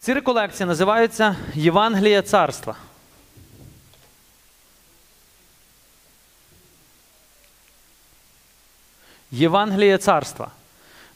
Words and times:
Ці 0.00 0.14
реколекції 0.14 0.66
називаються 0.66 1.36
Євангелія 1.54 2.22
царства. 2.22 2.76
Євангеліє 9.30 9.98
царства. 9.98 10.50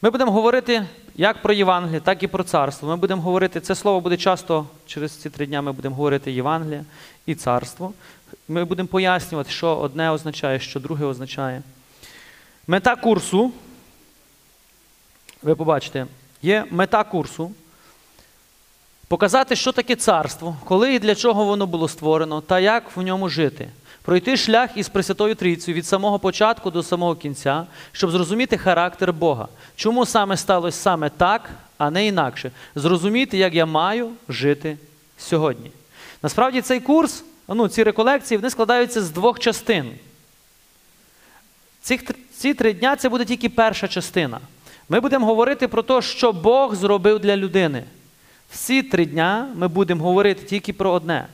Ми 0.03 0.11
будемо 0.11 0.33
говорити 0.33 0.87
як 1.15 1.43
про 1.43 1.53
Євангеліє, 1.53 2.01
так 2.01 2.23
і 2.23 2.27
про 2.27 2.45
царство. 2.45 2.89
Ми 2.89 2.97
будемо 2.97 3.23
говорити, 3.23 3.61
це 3.61 3.75
слово 3.75 4.01
буде 4.01 4.17
часто 4.17 4.67
через 4.87 5.13
ці 5.13 5.31
три 5.31 5.47
дня 5.47 5.63
ми 5.63 5.73
будемо 5.73 5.97
говорити 5.97 6.33
Євангеліє 6.33 6.85
і 7.27 7.35
царство. 7.35 7.93
Ми 8.49 8.65
будемо 8.65 8.89
пояснювати, 8.89 9.51
що 9.51 9.77
одне 9.77 10.11
означає, 10.11 10.61
що 10.61 10.81
друге 10.81 11.05
означає. 11.05 11.63
Мета 12.67 12.97
курсу, 12.97 13.53
ви 15.43 15.55
побачите, 15.55 16.07
є 16.43 16.65
мета 16.71 17.05
курсу 17.05 17.53
показати, 19.11 19.57
що 19.57 19.73
таке 19.73 19.97
царство, 19.97 20.57
коли 20.65 20.95
і 20.95 20.99
для 20.99 21.15
чого 21.15 21.45
воно 21.45 21.67
було 21.67 21.89
створено, 21.89 22.41
та 22.41 22.61
як 22.61 22.97
в 22.97 23.03
ньому 23.03 23.29
жити. 23.29 23.69
Пройти 24.03 24.37
шлях 24.37 24.71
із 24.77 24.89
Пресвятою 24.89 25.35
Трійцею 25.35 25.77
від 25.77 25.87
самого 25.87 26.19
початку 26.19 26.71
до 26.71 26.83
самого 26.83 27.15
кінця, 27.15 27.67
щоб 27.93 28.11
зрозуміти 28.11 28.59
характер 28.59 29.13
Бога. 29.13 29.49
Чому 29.77 30.07
саме 30.07 30.37
сталося 30.37 30.79
саме 30.79 31.11
так, 31.11 31.51
а 31.79 31.91
не 31.91 32.07
інакше. 32.07 32.51
Зрозуміти, 32.75 33.39
як 33.39 33.55
я 33.55 33.67
маю 33.67 34.11
жити 34.29 34.77
сьогодні. 35.19 35.71
Насправді 36.23 36.61
цей 36.61 36.81
курс, 36.81 37.25
ну, 37.49 37.69
ці 37.69 37.83
реколекції, 37.83 38.39
вони 38.39 38.51
складаються 38.51 39.03
з 39.03 39.11
двох 39.11 39.39
частин. 39.39 39.91
Цих, 41.83 42.03
ці 42.37 42.55
три 42.55 42.73
дня 42.73 42.97
це 42.97 43.09
буде 43.09 43.25
тільки 43.25 43.49
перша 43.49 43.89
частина. 43.89 44.41
Ми 44.89 45.01
будемо 45.01 45.27
говорити 45.27 45.69
про 45.69 45.83
те, 45.83 46.03
що 46.03 46.33
Бог 46.33 46.75
зробив 46.75 47.19
для 47.19 47.37
людини. 47.37 47.85
Всі 48.51 48.83
три 48.83 49.07
дня 49.07 49.49
ми 49.55 49.69
будемо 49.69 50.05
говорити 50.05 50.45
тільки 50.45 50.73
про 50.73 50.91
одне. 50.91 51.27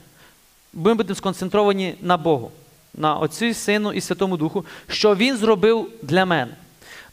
Ми 0.74 0.94
будемо 0.94 1.14
сконцентровані 1.14 1.94
на 2.02 2.16
Богу, 2.16 2.50
на 2.94 3.16
Отцю, 3.16 3.54
Сину 3.54 3.92
і 3.92 4.00
Святому 4.00 4.36
Духу, 4.36 4.64
що 4.88 5.14
Він 5.14 5.36
зробив 5.36 5.88
для 6.02 6.26
мене. 6.26 6.52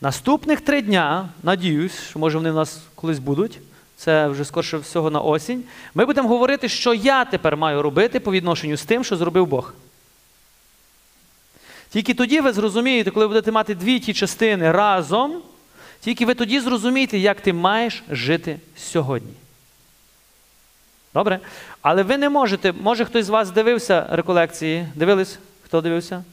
Наступних 0.02 0.62
три 0.62 0.82
дня, 0.82 1.30
надіюсь, 1.44 2.02
що 2.10 2.20
може 2.20 2.38
вони 2.38 2.52
в 2.52 2.56
нас 2.56 2.82
колись 2.96 3.20
будуть, 3.20 3.60
це 3.96 4.28
вже 4.28 4.46
скорше 4.46 4.78
всього 4.78 5.10
на 5.10 5.20
осінь. 5.20 5.64
Ми 5.96 6.06
будемо 6.06 6.30
говорити, 6.30 6.70
що 6.70 6.94
я 6.94 7.26
тепер 7.26 7.58
маю 7.58 7.82
робити 7.82 8.20
по 8.20 8.32
відношенню 8.32 8.78
з 8.78 8.84
тим, 8.84 9.04
що 9.04 9.18
зробив 9.18 9.48
Бог. 9.48 9.74
Тільки 11.90 12.14
тоді 12.14 12.40
ви 12.40 12.54
зрозумієте, 12.54 13.12
коли 13.12 13.28
будете 13.28 13.52
мати 13.52 13.76
дві 13.76 14.00
ті 14.00 14.14
частини 14.14 14.72
разом, 14.72 15.42
тільки 16.00 16.26
ви 16.26 16.34
тоді 16.34 16.60
зрозумієте, 16.60 17.18
як 17.18 17.42
ти 17.42 17.54
маєш 17.54 18.04
жити 18.10 18.60
сьогодні. 18.76 19.34
Добре? 21.14 21.40
Але 21.82 22.04
ви 22.04 22.18
не 22.18 22.30
можете, 22.30 22.72
може 22.72 23.06
хтось 23.06 23.26
з 23.26 23.30
вас 23.30 23.52
дивився 23.52 24.08
реколекції? 24.10 24.88
Дивились? 24.96 25.40
Хто 25.66 25.82
дивився? 25.82 26.24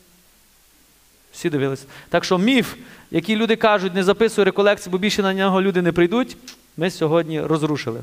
Всі 1.32 1.50
дивились. 1.50 1.84
Так 2.08 2.24
що 2.24 2.38
міф, 2.38 2.74
який 3.10 3.36
люди 3.36 3.56
кажуть, 3.56 3.94
не 3.94 4.04
записуй 4.04 4.44
реколекції, 4.44 4.90
бо 4.90 4.98
більше 4.98 5.22
на 5.22 5.34
нього 5.34 5.62
люди 5.62 5.82
не 5.82 5.92
прийдуть, 5.92 6.36
ми 6.76 6.90
сьогодні 6.90 7.40
розрушили. 7.40 8.00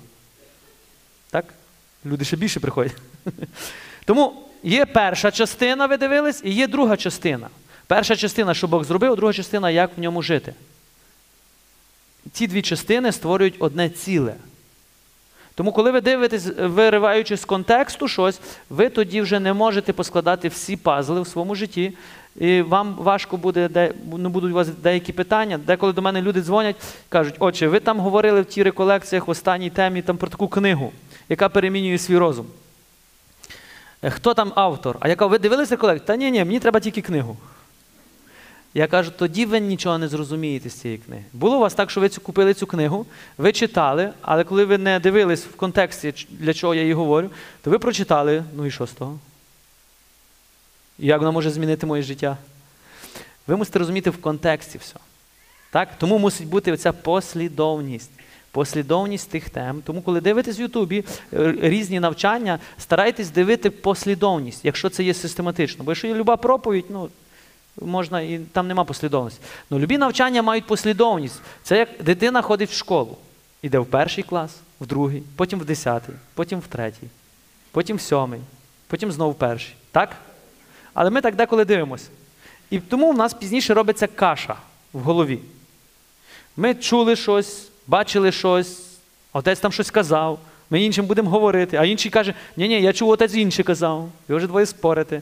Так? 1.30 1.46
Люди 2.06 2.26
ще 2.26 2.38
більше 2.38 2.60
приходять. 2.60 2.96
Тому 4.06 4.44
є 4.64 4.86
перша 4.86 5.32
частина, 5.32 5.86
ви 5.86 5.98
дивились, 5.98 6.42
і 6.44 6.52
є 6.52 6.68
друга 6.68 6.98
частина. 6.98 7.50
Перша 7.88 8.16
частина, 8.16 8.54
що 8.54 8.68
Бог 8.68 8.84
зробив, 8.84 9.16
друга 9.16 9.34
частина, 9.34 9.70
як 9.70 9.98
в 9.98 10.02
ньому 10.02 10.22
жити. 10.22 10.54
Ці 12.32 12.48
дві 12.48 12.62
частини 12.62 13.12
створюють 13.12 13.56
одне 13.60 13.90
ціле. 13.90 14.36
Тому, 15.58 15.72
коли 15.72 15.92
ви 15.92 16.02
дивитесь, 16.02 16.48
вириваючи 16.60 17.38
з 17.38 17.46
контексту 17.46 18.08
щось, 18.08 18.40
ви 18.70 18.90
тоді 18.90 19.22
вже 19.22 19.40
не 19.40 19.54
можете 19.54 19.94
поскладати 19.94 20.48
всі 20.48 20.76
пазли 20.76 21.22
в 21.22 21.28
своєму 21.28 21.56
житті. 21.56 21.94
І 22.36 22.62
вам 22.62 22.96
важко 23.00 23.38
буде, 23.38 23.70
де, 23.70 23.94
ну, 24.18 24.30
будуть 24.30 24.52
у 24.52 24.56
вас 24.56 24.68
деякі 24.68 25.14
питання. 25.14 25.58
Деколи 25.58 25.94
до 25.94 26.02
мене 26.02 26.22
люди 26.22 26.42
дзвонять, 26.42 26.76
кажуть, 27.10 27.36
отче, 27.40 27.68
ви 27.68 27.80
там 27.80 28.00
говорили 28.00 28.42
в 28.42 28.46
тій 28.46 28.64
реколекціях 28.64 29.28
в 29.28 29.32
останній 29.32 29.70
темі 29.70 30.02
там, 30.02 30.18
про 30.18 30.30
таку 30.30 30.48
книгу, 30.48 30.92
яка 31.30 31.50
перемінює 31.50 31.98
свій 31.98 32.18
розум. 32.18 32.46
Е, 34.04 34.10
Хто 34.10 34.34
там 34.34 34.52
автор? 34.56 34.98
А 35.00 35.08
я 35.08 35.16
кажу, 35.16 35.30
ви 35.30 35.40
дивилися 35.40 35.76
реколекцію? 35.76 36.08
Та 36.08 36.16
ні, 36.16 36.32
ні, 36.32 36.46
мені 36.46 36.60
треба 36.60 36.80
тільки 36.80 37.02
книгу. 37.02 37.38
Я 38.74 38.88
кажу, 38.88 39.12
тоді 39.18 39.46
ви 39.46 39.60
нічого 39.60 39.98
не 39.98 40.08
зрозумієте 40.08 40.70
з 40.70 40.74
цієї 40.74 40.98
книги. 40.98 41.24
Було 41.34 41.58
у 41.58 41.60
вас 41.60 41.74
так, 41.74 41.92
що 41.92 42.02
ви 42.02 42.10
купили 42.10 42.54
цю 42.54 42.68
книгу, 42.68 43.06
ви 43.38 43.52
читали, 43.52 44.14
але 44.22 44.44
коли 44.44 44.66
ви 44.66 44.78
не 44.78 45.00
дивились 45.00 45.46
в 45.46 45.56
контексті, 45.56 46.14
для 46.30 46.54
чого 46.54 46.76
я 46.76 46.82
її 46.82 46.94
говорю, 46.94 47.30
то 47.62 47.70
ви 47.70 47.80
прочитали, 47.80 48.44
ну 48.56 48.66
і 48.66 48.72
що 48.72 48.88
з 48.88 48.92
того? 48.92 49.20
Як 51.00 51.20
вона 51.20 51.32
може 51.32 51.52
змінити 51.52 51.86
моє 51.86 52.04
життя? 52.04 52.38
Ви 53.48 53.56
мусите 53.56 53.80
розуміти 53.80 54.10
в 54.10 54.22
контексті 54.22 54.78
все. 54.78 54.96
Так? 55.72 55.90
Тому 55.98 56.18
мусить 56.18 56.48
бути 56.48 56.72
оця 56.72 56.92
послідовність. 56.92 58.12
Послідовність 58.52 59.30
тих 59.30 59.50
тем. 59.50 59.82
Тому, 59.86 60.02
коли 60.02 60.22
дивитесь 60.22 60.60
в 60.60 60.62
Ютубі 60.62 61.04
е, 61.34 61.56
різні 61.62 62.00
навчання, 62.00 62.60
старайтесь 62.78 63.30
дивити 63.30 63.70
послідовність, 63.70 64.66
якщо 64.66 64.90
це 64.90 65.04
є 65.04 65.14
систематично. 65.14 65.84
Бо 65.84 65.92
якщо 65.92 66.08
є 66.08 66.14
люба 66.14 66.38
проповідь, 66.38 66.86
ну 66.90 67.10
можна 67.82 68.22
і 68.22 68.40
там 68.40 68.68
нема 68.68 68.84
послідовності. 68.84 69.42
Ну, 69.70 69.80
любі 69.80 69.98
навчання 69.98 70.42
мають 70.42 70.66
послідовність. 70.66 71.42
Це 71.64 71.78
як 71.78 71.90
дитина 72.00 72.42
ходить 72.42 72.70
в 72.70 72.74
школу. 72.74 73.18
Іде 73.62 73.80
в 73.80 73.86
перший 73.86 74.24
клас, 74.24 74.52
в 74.80 74.86
другий, 74.86 75.24
потім 75.36 75.60
в 75.60 75.66
десятий, 75.66 76.16
потім 76.34 76.60
в 76.60 76.68
третій, 76.68 77.08
потім 77.72 77.98
в 77.98 78.02
сьомий, 78.02 78.40
потім 78.88 79.12
знову 79.12 79.32
в 79.32 79.36
перший. 79.36 79.74
Так? 79.92 80.16
Але 80.94 81.10
ми 81.10 81.22
так 81.22 81.36
деколи 81.36 81.66
дивимося. 81.66 82.08
І 82.70 82.80
тому 82.80 83.12
в 83.12 83.18
нас 83.18 83.34
пізніше 83.34 83.74
робиться 83.74 84.08
каша 84.08 84.56
в 84.94 85.00
голові. 85.00 85.40
Ми 86.58 86.76
чули 86.76 87.16
щось, 87.16 87.68
бачили 87.88 88.32
щось, 88.32 88.82
отець 89.34 89.60
там 89.60 89.72
щось 89.72 89.92
казав, 89.92 90.40
ми 90.70 90.84
іншим 90.84 91.06
будемо 91.06 91.30
говорити, 91.30 91.78
а 91.78 91.86
інший 91.86 92.12
каже, 92.12 92.34
ні 92.58 92.68
ні 92.68 92.82
я 92.82 92.94
чув, 92.94 93.10
отець 93.10 93.34
інший 93.34 93.66
казав, 93.66 94.10
ви 94.28 94.36
вже 94.36 94.48
двоє 94.48 94.66
спорите. 94.66 95.22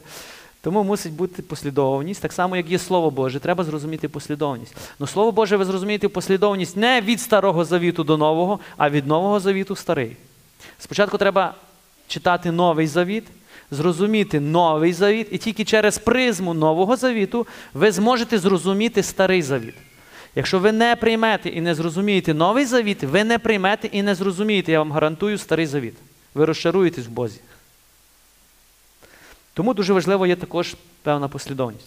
Тому 0.66 0.84
мусить 0.84 1.12
бути 1.12 1.42
послідовність, 1.42 2.22
так 2.22 2.32
само, 2.32 2.56
як 2.56 2.70
є 2.70 2.78
Слово 2.78 3.10
Боже, 3.10 3.40
треба 3.40 3.64
зрозуміти 3.64 4.08
послідовність. 4.08 4.76
Ну 4.98 5.06
Слово 5.06 5.32
Боже, 5.32 5.56
ви 5.56 5.64
зрозумієте 5.64 6.08
послідовність 6.08 6.76
не 6.76 7.00
від 7.00 7.20
Старого 7.20 7.64
Завіту 7.64 8.04
до 8.04 8.16
Нового, 8.16 8.60
а 8.76 8.90
від 8.90 9.06
Нового 9.06 9.40
Завіту 9.40 9.76
Старий. 9.76 10.16
Спочатку 10.78 11.18
треба 11.18 11.54
читати 12.08 12.52
Новий 12.52 12.86
Завіт, 12.86 13.24
зрозуміти 13.70 14.40
Новий 14.40 14.92
Завіт, 14.92 15.28
і 15.30 15.38
тільки 15.38 15.64
через 15.64 15.98
призму 15.98 16.54
Нового 16.54 16.96
Завіту 16.96 17.46
ви 17.74 17.92
зможете 17.92 18.38
зрозуміти 18.38 19.02
Старий 19.02 19.42
Завіт. 19.42 19.74
Якщо 20.34 20.58
ви 20.58 20.72
не 20.72 20.96
приймете 20.96 21.48
і 21.48 21.60
не 21.60 21.74
зрозумієте 21.74 22.34
Новий 22.34 22.64
Завіт, 22.64 23.02
ви 23.02 23.24
не 23.24 23.38
приймете 23.38 23.88
і 23.92 24.02
не 24.02 24.14
зрозумієте, 24.14 24.72
я 24.72 24.78
вам 24.78 24.92
гарантую, 24.92 25.38
Старий 25.38 25.66
Завіт. 25.66 25.94
Ви 26.34 26.44
розчаруєтесь 26.44 27.06
в 27.06 27.10
Бозі. 27.10 27.40
Тому 29.56 29.74
дуже 29.74 29.92
важливо 29.92 30.26
є 30.26 30.36
також 30.36 30.76
певна 31.02 31.28
послідовність. 31.28 31.86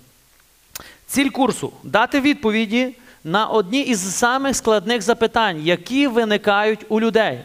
Ціль 1.07 1.29
курсу 1.29 1.73
дати 1.83 2.21
відповіді 2.21 2.95
на 3.23 3.47
одні 3.47 3.81
із 3.81 4.15
самих 4.15 4.55
складних 4.55 5.01
запитань, 5.01 5.61
які 5.61 6.07
виникають 6.07 6.85
у 6.89 6.99
людей. 6.99 7.39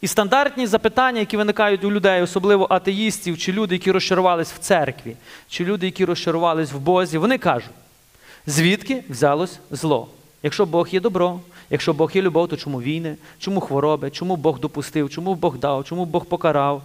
І 0.00 0.06
стандартні 0.06 0.66
запитання, 0.66 1.20
які 1.20 1.36
виникають 1.36 1.84
у 1.84 1.92
людей, 1.92 2.22
особливо 2.22 2.66
атеїстів, 2.70 3.38
чи 3.38 3.52
люди, 3.52 3.74
які 3.74 3.92
розчарувались 3.92 4.52
в 4.52 4.58
церкві, 4.58 5.16
чи 5.48 5.64
люди, 5.64 5.86
які 5.86 6.04
розчарувались 6.04 6.72
в 6.72 6.78
Бозі, 6.78 7.18
вони 7.18 7.38
кажуть, 7.38 7.70
звідки 8.46 9.04
взялось 9.08 9.58
зло? 9.70 10.08
Якщо 10.42 10.66
Бог 10.66 10.88
є 10.88 11.00
добро, 11.00 11.40
якщо 11.70 11.92
Бог 11.92 12.10
є 12.14 12.22
любов, 12.22 12.48
то 12.48 12.56
чому 12.56 12.82
війни, 12.82 13.16
чому 13.38 13.60
хвороби, 13.60 14.10
чому 14.10 14.36
Бог 14.36 14.60
допустив, 14.60 15.10
чому 15.10 15.34
Бог 15.34 15.58
дав, 15.58 15.84
чому 15.84 16.04
Бог 16.04 16.24
покарав? 16.24 16.82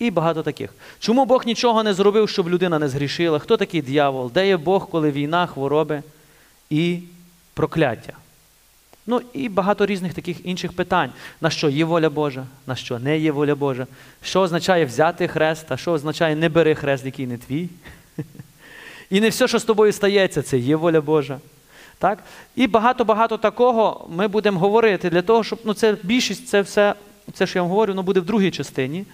І 0.00 0.10
багато 0.10 0.42
таких. 0.42 0.70
Чому 0.98 1.24
Бог 1.24 1.46
нічого 1.46 1.82
не 1.82 1.94
зробив, 1.94 2.28
щоб 2.28 2.48
людина 2.48 2.78
не 2.78 2.88
згрішила? 2.88 3.38
Хто 3.38 3.56
такий 3.56 3.82
дьявол? 3.82 4.30
Де 4.34 4.48
є 4.48 4.56
Бог, 4.56 4.88
коли 4.88 5.10
війна, 5.10 5.46
хвороби 5.46 6.02
і 6.70 6.98
прокляття? 7.54 8.12
Ну 9.06 9.20
і 9.32 9.48
багато 9.48 9.86
різних 9.86 10.14
таких 10.14 10.46
інших 10.46 10.72
питань. 10.72 11.10
На 11.40 11.50
що 11.50 11.68
є 11.68 11.84
воля 11.84 12.10
Божа, 12.10 12.46
на 12.66 12.76
що 12.76 12.98
не 12.98 13.18
є 13.18 13.32
воля 13.32 13.54
Божа, 13.54 13.86
що 14.22 14.40
означає 14.40 14.84
взяти 14.84 15.28
хрест, 15.28 15.66
а 15.68 15.76
що 15.76 15.92
означає 15.92 16.36
не 16.36 16.48
бери 16.48 16.74
хрест, 16.74 17.04
який 17.04 17.26
не 17.26 17.38
твій. 17.38 17.68
І 19.10 19.20
не 19.20 19.28
все, 19.28 19.48
що 19.48 19.58
з 19.58 19.64
тобою 19.64 19.92
стається, 19.92 20.42
це 20.42 20.58
є 20.58 20.76
воля 20.76 21.00
Божа. 21.00 21.38
Так? 21.98 22.18
І 22.56 22.66
багато-багато 22.66 23.38
такого 23.38 24.08
ми 24.10 24.28
будемо 24.28 24.60
говорити 24.60 25.10
для 25.10 25.22
того, 25.22 25.44
щоб 25.44 25.58
ну, 25.64 25.74
це 25.74 25.96
більшість, 26.02 26.48
це 26.48 26.60
все, 26.60 26.94
це, 27.32 27.46
що 27.46 27.58
я 27.58 27.62
вам 27.62 27.70
говорю, 27.70 27.94
ну, 27.94 28.02
буде 28.02 28.20
в 28.20 28.24
другій 28.24 28.50
частині. 28.50 29.04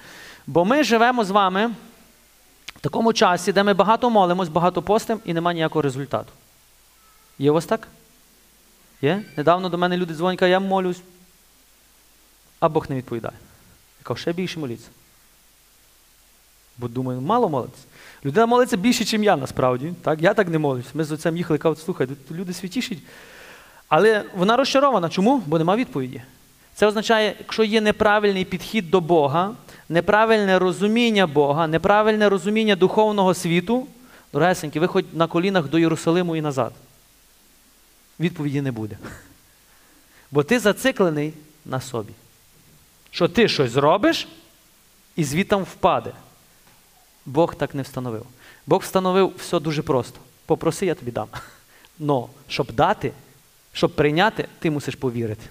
Бо 0.47 0.65
ми 0.65 0.85
живемо 0.85 1.25
з 1.25 1.31
вами 1.31 1.75
в 2.77 2.81
такому 2.81 3.13
часі, 3.13 3.53
де 3.53 3.63
ми 3.63 3.75
багато 3.75 4.11
молимось, 4.11 4.49
багато 4.49 4.83
постимо 4.83 5.21
і 5.25 5.35
немає 5.35 5.55
ніякого 5.55 5.83
результату. 5.83 6.33
Є 7.39 7.51
у 7.51 7.55
вас 7.55 7.67
так? 7.67 7.89
Є? 9.03 9.23
Недавно 9.37 9.69
до 9.69 9.79
мене 9.79 9.97
люди 9.97 10.15
дзвонять, 10.15 10.43
я 10.43 10.61
молюсь, 10.61 11.03
а 12.61 12.69
Бог 12.69 12.87
не 12.89 12.97
відповідає. 12.97 13.35
Я 14.01 14.05
Кажу, 14.05 14.21
ще 14.21 14.33
більше 14.33 14.59
моліться. 14.59 14.89
Бо 16.79 16.89
думаю, 16.89 17.21
мало 17.21 17.49
молиться. 17.49 17.83
Людина 18.25 18.47
молиться 18.47 18.77
більше, 18.77 19.19
ніж 19.19 19.27
я 19.27 19.37
насправді. 19.37 19.95
Так? 20.03 20.23
Я 20.23 20.35
так 20.35 20.49
не 20.49 20.59
молюсь. 20.59 20.95
Ми 20.95 21.05
з 21.05 21.13
отцем 21.13 21.37
їхали, 21.37 21.59
кажуть, 21.59 21.79
слухай, 21.79 22.09
люди 22.31 22.53
святіші. 22.53 23.03
Але 23.89 24.25
вона 24.35 24.57
розчарована. 24.57 25.09
Чому? 25.09 25.43
Бо 25.47 25.59
нема 25.59 25.77
відповіді. 25.77 26.23
Це 26.77 26.87
означає, 26.87 27.35
якщо 27.39 27.65
є 27.65 27.81
неправильний 27.81 28.45
підхід 28.45 28.91
до 28.91 29.01
Бога, 29.01 29.55
неправильне 29.89 30.59
розуміння 30.59 31.27
Бога, 31.27 31.67
неправильне 31.67 32.29
розуміння 32.29 32.77
духовного 32.77 33.35
світу, 33.35 33.87
дорогесенькі, 34.33 34.81
ви 34.81 34.87
хоч 34.87 35.05
на 35.13 35.27
колінах 35.27 35.69
до 35.69 35.79
Єрусалиму 35.79 36.37
і 36.37 36.41
назад. 36.41 36.73
Відповіді 38.21 38.61
не 38.61 38.73
буде. 38.73 38.99
Бо 40.31 40.43
ти 40.43 40.59
зациклений 40.59 41.33
на 41.65 41.81
собі. 41.81 42.13
Що 43.11 43.29
ти 43.29 43.49
щось 43.49 43.71
зробиш 43.71 44.29
і 45.17 45.25
звітом 45.25 45.63
впаде. 45.63 46.13
Бог 47.27 47.55
так 47.55 47.75
не 47.75 47.83
встановив. 47.83 48.27
Бог 48.67 48.81
встановив 48.81 49.33
все 49.39 49.61
дуже 49.61 49.83
просто. 49.83 50.21
Попроси, 50.47 50.87
я 50.87 50.95
тобі 50.95 51.11
дам. 51.11 51.29
Но 51.99 52.29
щоб 52.49 52.73
дати, 52.73 53.13
щоб 53.73 53.95
прийняти, 53.95 54.49
ти 54.59 54.71
мусиш 54.71 54.95
повірити. 54.95 55.47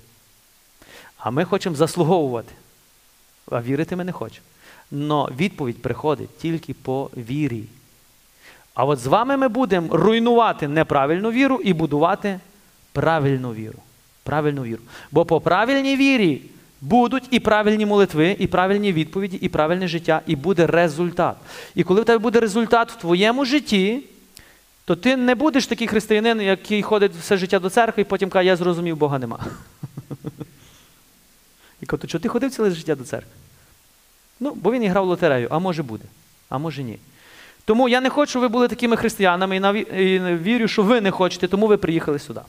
А 1.25 1.31
ми 1.31 1.45
хочемо 1.45 1.75
заслуговувати. 1.75 2.53
А 3.51 3.61
вірити 3.61 3.95
ми 3.95 4.03
не 4.03 4.11
хочемо. 4.11 4.45
Но 4.91 5.29
відповідь 5.39 5.81
приходить 5.81 6.37
тільки 6.37 6.73
по 6.73 7.09
вірі. 7.17 7.63
А 8.73 8.85
от 8.85 8.99
з 8.99 9.05
вами 9.05 9.37
ми 9.37 9.47
будемо 9.47 9.97
руйнувати 9.97 10.67
неправильну 10.67 11.31
віру 11.31 11.55
і 11.63 11.73
будувати 11.73 12.39
правильну 12.91 13.53
віру. 13.53 13.79
Правильну 14.23 14.63
віру. 14.63 14.81
Бо 15.11 15.25
по 15.25 15.41
правильній 15.41 15.95
вірі 15.95 16.41
будуть 16.81 17.27
і 17.31 17.39
правильні 17.39 17.85
молитви, 17.85 18.35
і 18.39 18.47
правильні 18.47 18.93
відповіді, 18.93 19.37
і 19.37 19.49
правильне 19.49 19.87
життя, 19.87 20.21
і 20.27 20.35
буде 20.35 20.67
результат. 20.67 21.35
І 21.75 21.83
коли 21.83 22.01
в 22.01 22.05
тебе 22.05 22.17
буде 22.17 22.39
результат 22.39 22.91
в 22.91 22.95
твоєму 22.95 23.45
житті, 23.45 24.03
то 24.85 24.95
ти 24.95 25.17
не 25.17 25.35
будеш 25.35 25.67
такий 25.67 25.87
християнин, 25.87 26.41
який 26.41 26.81
ходить 26.81 27.11
все 27.21 27.37
життя 27.37 27.59
до 27.59 27.69
церкви, 27.69 28.01
і 28.01 28.05
потім 28.05 28.29
каже, 28.29 28.47
я 28.47 28.55
зрозумів, 28.55 28.97
Бога 28.97 29.19
нема. 29.19 29.39
І 31.85 31.87
каже, 31.87 32.01
то 32.01 32.07
чого 32.07 32.21
ти 32.21 32.29
ходив 32.29 32.51
ціле 32.51 32.71
життя 32.71 32.95
до 32.95 33.03
церкви? 33.03 33.31
Ну, 34.39 34.51
бо 34.55 34.71
він 34.71 34.83
і 34.83 34.87
грав 34.87 35.05
в 35.05 35.07
лотерею, 35.07 35.47
а 35.51 35.59
може 35.59 35.83
буде, 35.83 36.03
а 36.49 36.57
може 36.57 36.83
ні. 36.83 36.97
Тому 37.65 37.89
я 37.89 38.01
не 38.01 38.09
хочу, 38.09 38.29
щоб 38.29 38.41
ви 38.41 38.47
були 38.47 38.67
такими 38.67 38.97
християнами 38.97 39.55
і 39.55 39.59
наві- 39.59 39.95
і 39.99 40.35
вірю, 40.35 40.67
що 40.67 40.83
ви 40.83 41.01
не 41.01 41.11
хочете, 41.11 41.47
тому 41.47 41.67
ви 41.67 41.77
приїхали 41.77 42.19
сюди. 42.19 42.41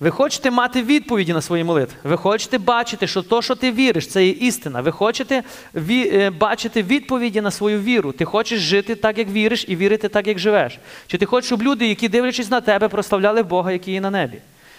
Ви 0.00 0.10
хочете 0.10 0.50
мати 0.50 0.82
відповіді 0.82 1.32
на 1.32 1.42
свої 1.42 1.64
молитви. 1.64 1.96
Ви 2.04 2.16
хочете 2.16 2.58
бачити, 2.58 3.06
що 3.06 3.22
то, 3.22 3.42
що 3.42 3.54
ти 3.54 3.72
віриш, 3.72 4.06
це 4.08 4.24
є 4.26 4.30
істина. 4.30 4.80
Ви 4.80 4.92
хочете 4.92 5.42
ві- 5.74 6.14
е, 6.20 6.30
бачити 6.30 6.82
відповіді 6.82 7.40
на 7.40 7.50
свою 7.50 7.80
віру. 7.80 8.12
Ти 8.12 8.24
хочеш 8.24 8.60
жити 8.60 8.94
так, 8.94 9.18
як 9.18 9.28
віриш, 9.28 9.64
і 9.68 9.76
вірити 9.76 10.08
так, 10.08 10.26
як 10.26 10.38
живеш. 10.38 10.78
Чи 11.06 11.18
ти 11.18 11.26
хочеш, 11.26 11.46
щоб 11.46 11.62
люди, 11.62 11.88
які 11.88 12.08
дивлячись 12.08 12.50
на 12.50 12.60
тебе, 12.60 12.88
прославляли 12.88 13.42
Бога, 13.42 13.72
який 13.72 13.94
є 13.94 14.00
на 14.00 14.10
небі? 14.10 14.38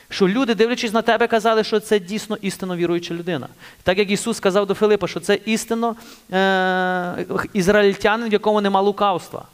Що 0.09 0.27
люди, 0.27 0.55
дивлячись 0.55 0.93
на 0.93 1.01
тебе, 1.01 1.27
казали, 1.27 1.63
що 1.63 1.79
це 1.79 1.99
дійсно 1.99 2.37
істинно 2.41 2.75
віруюча 2.75 3.13
людина. 3.13 3.47
Так 3.83 3.97
як 3.97 4.11
Ісус 4.11 4.37
сказав 4.37 4.65
до 4.65 4.73
Филипа, 4.73 5.07
що 5.07 5.19
це 5.19 5.39
істинно 5.45 5.95
е- 6.31 7.25
ізраїльтянин, 7.53 8.29
в 8.29 8.33
якому 8.33 8.61
нема 8.61 8.81
лукавства. 8.81 9.45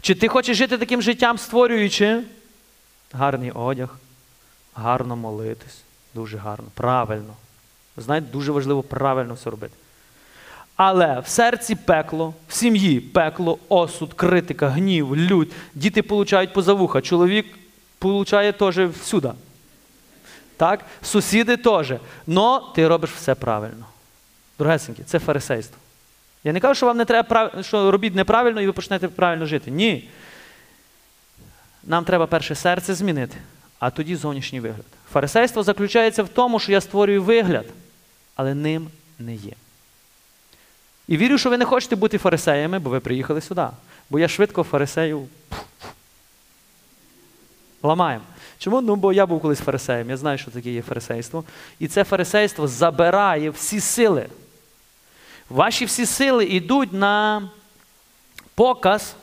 Чи 0.00 0.14
ти 0.14 0.28
хочеш 0.28 0.56
жити 0.56 0.78
таким 0.78 1.02
життям, 1.02 1.38
створюючи 1.38 2.20
гарний 3.12 3.50
одяг, 3.50 3.88
гарно 4.74 5.16
молитись, 5.16 5.78
дуже 6.14 6.36
гарно, 6.36 6.66
правильно. 6.74 7.34
Ви 7.96 8.02
знаєте, 8.02 8.26
дуже 8.32 8.52
важливо 8.52 8.82
правильно 8.82 9.34
все 9.34 9.50
робити. 9.50 9.74
Але 10.76 11.20
в 11.20 11.28
серці 11.28 11.74
пекло, 11.74 12.34
в 12.48 12.54
сім'ї 12.54 13.00
пекло, 13.00 13.58
осуд, 13.68 14.14
критика, 14.14 14.68
гнів, 14.68 15.16
лють. 15.16 15.52
Діти 15.74 16.02
получають 16.02 16.52
позавуха, 16.52 17.00
чоловік 17.00 17.58
получає 17.98 18.52
теж 18.52 18.78
всюди. 18.78 19.30
Так? 20.58 20.80
Сусіди 21.02 21.56
теж. 21.56 21.92
Но 22.26 22.72
ти 22.74 22.88
робиш 22.88 23.10
все 23.10 23.34
правильно. 23.34 23.86
Дорогесенькі, 24.58 25.02
це 25.02 25.18
фарисейство. 25.18 25.78
Я 26.44 26.52
не 26.52 26.60
кажу, 26.60 26.74
що 26.74 26.86
вам 26.86 26.96
не 26.96 27.04
треба 27.04 27.62
що 27.62 27.90
робіть 27.90 28.14
неправильно 28.14 28.60
і 28.60 28.66
ви 28.66 28.72
почнете 28.72 29.08
правильно 29.08 29.46
жити. 29.46 29.70
Ні. 29.70 30.08
Нам 31.84 32.04
треба 32.04 32.26
перше 32.26 32.54
серце 32.54 32.94
змінити, 32.94 33.36
а 33.78 33.90
тоді 33.90 34.16
зовнішній 34.16 34.60
вигляд. 34.60 34.84
Фарисейство 35.12 35.62
заключається 35.62 36.22
в 36.22 36.28
тому, 36.28 36.58
що 36.58 36.72
я 36.72 36.80
створюю 36.80 37.22
вигляд, 37.22 37.66
але 38.34 38.54
ним 38.54 38.88
не 39.18 39.34
є. 39.34 39.52
І 41.08 41.16
вірю, 41.16 41.38
що 41.38 41.50
ви 41.50 41.58
не 41.58 41.64
хочете 41.64 41.96
бути 41.96 42.18
фарисеями, 42.18 42.78
бо 42.78 42.90
ви 42.90 43.00
приїхали 43.00 43.40
сюди. 43.40 43.66
Бо 44.10 44.18
я 44.18 44.28
швидко 44.28 44.62
фарисею 44.62 45.28
ламаємо. 47.82 48.24
Чому? 48.58 48.80
Ну, 48.80 48.96
бо 48.96 49.12
я 49.12 49.26
був 49.26 49.40
колись 49.40 49.58
фарисеєм, 49.60 50.10
я 50.10 50.16
знаю, 50.16 50.38
що 50.38 50.50
таке 50.50 50.70
є 50.70 50.82
фарисейство. 50.82 51.44
І 51.78 51.88
це 51.88 52.04
фарисейство 52.04 52.68
забирає 52.68 53.50
всі 53.50 53.80
сили. 53.80 54.26
Ваші 55.50 55.84
всі 55.84 56.06
сили 56.06 56.44
йдуть 56.44 56.92
на 56.92 57.48
показ 58.54 59.14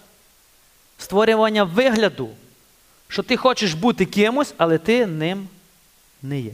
створювання 0.97 1.63
вигляду, 1.63 2.29
що 3.07 3.23
ти 3.23 3.37
хочеш 3.37 3.73
бути 3.73 4.05
кимось, 4.05 4.53
але 4.57 4.77
ти 4.77 5.05
ним 5.05 5.47
не 6.21 6.39
є. 6.39 6.51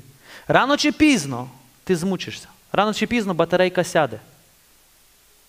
Рано 0.47 0.77
чи 0.77 0.91
пізно 0.91 1.49
ти 1.83 1.95
змучишся. 1.95 2.47
Рано 2.71 2.93
чи 2.93 3.07
пізно 3.07 3.33
батарейка 3.33 3.83
сяде. 3.83 4.19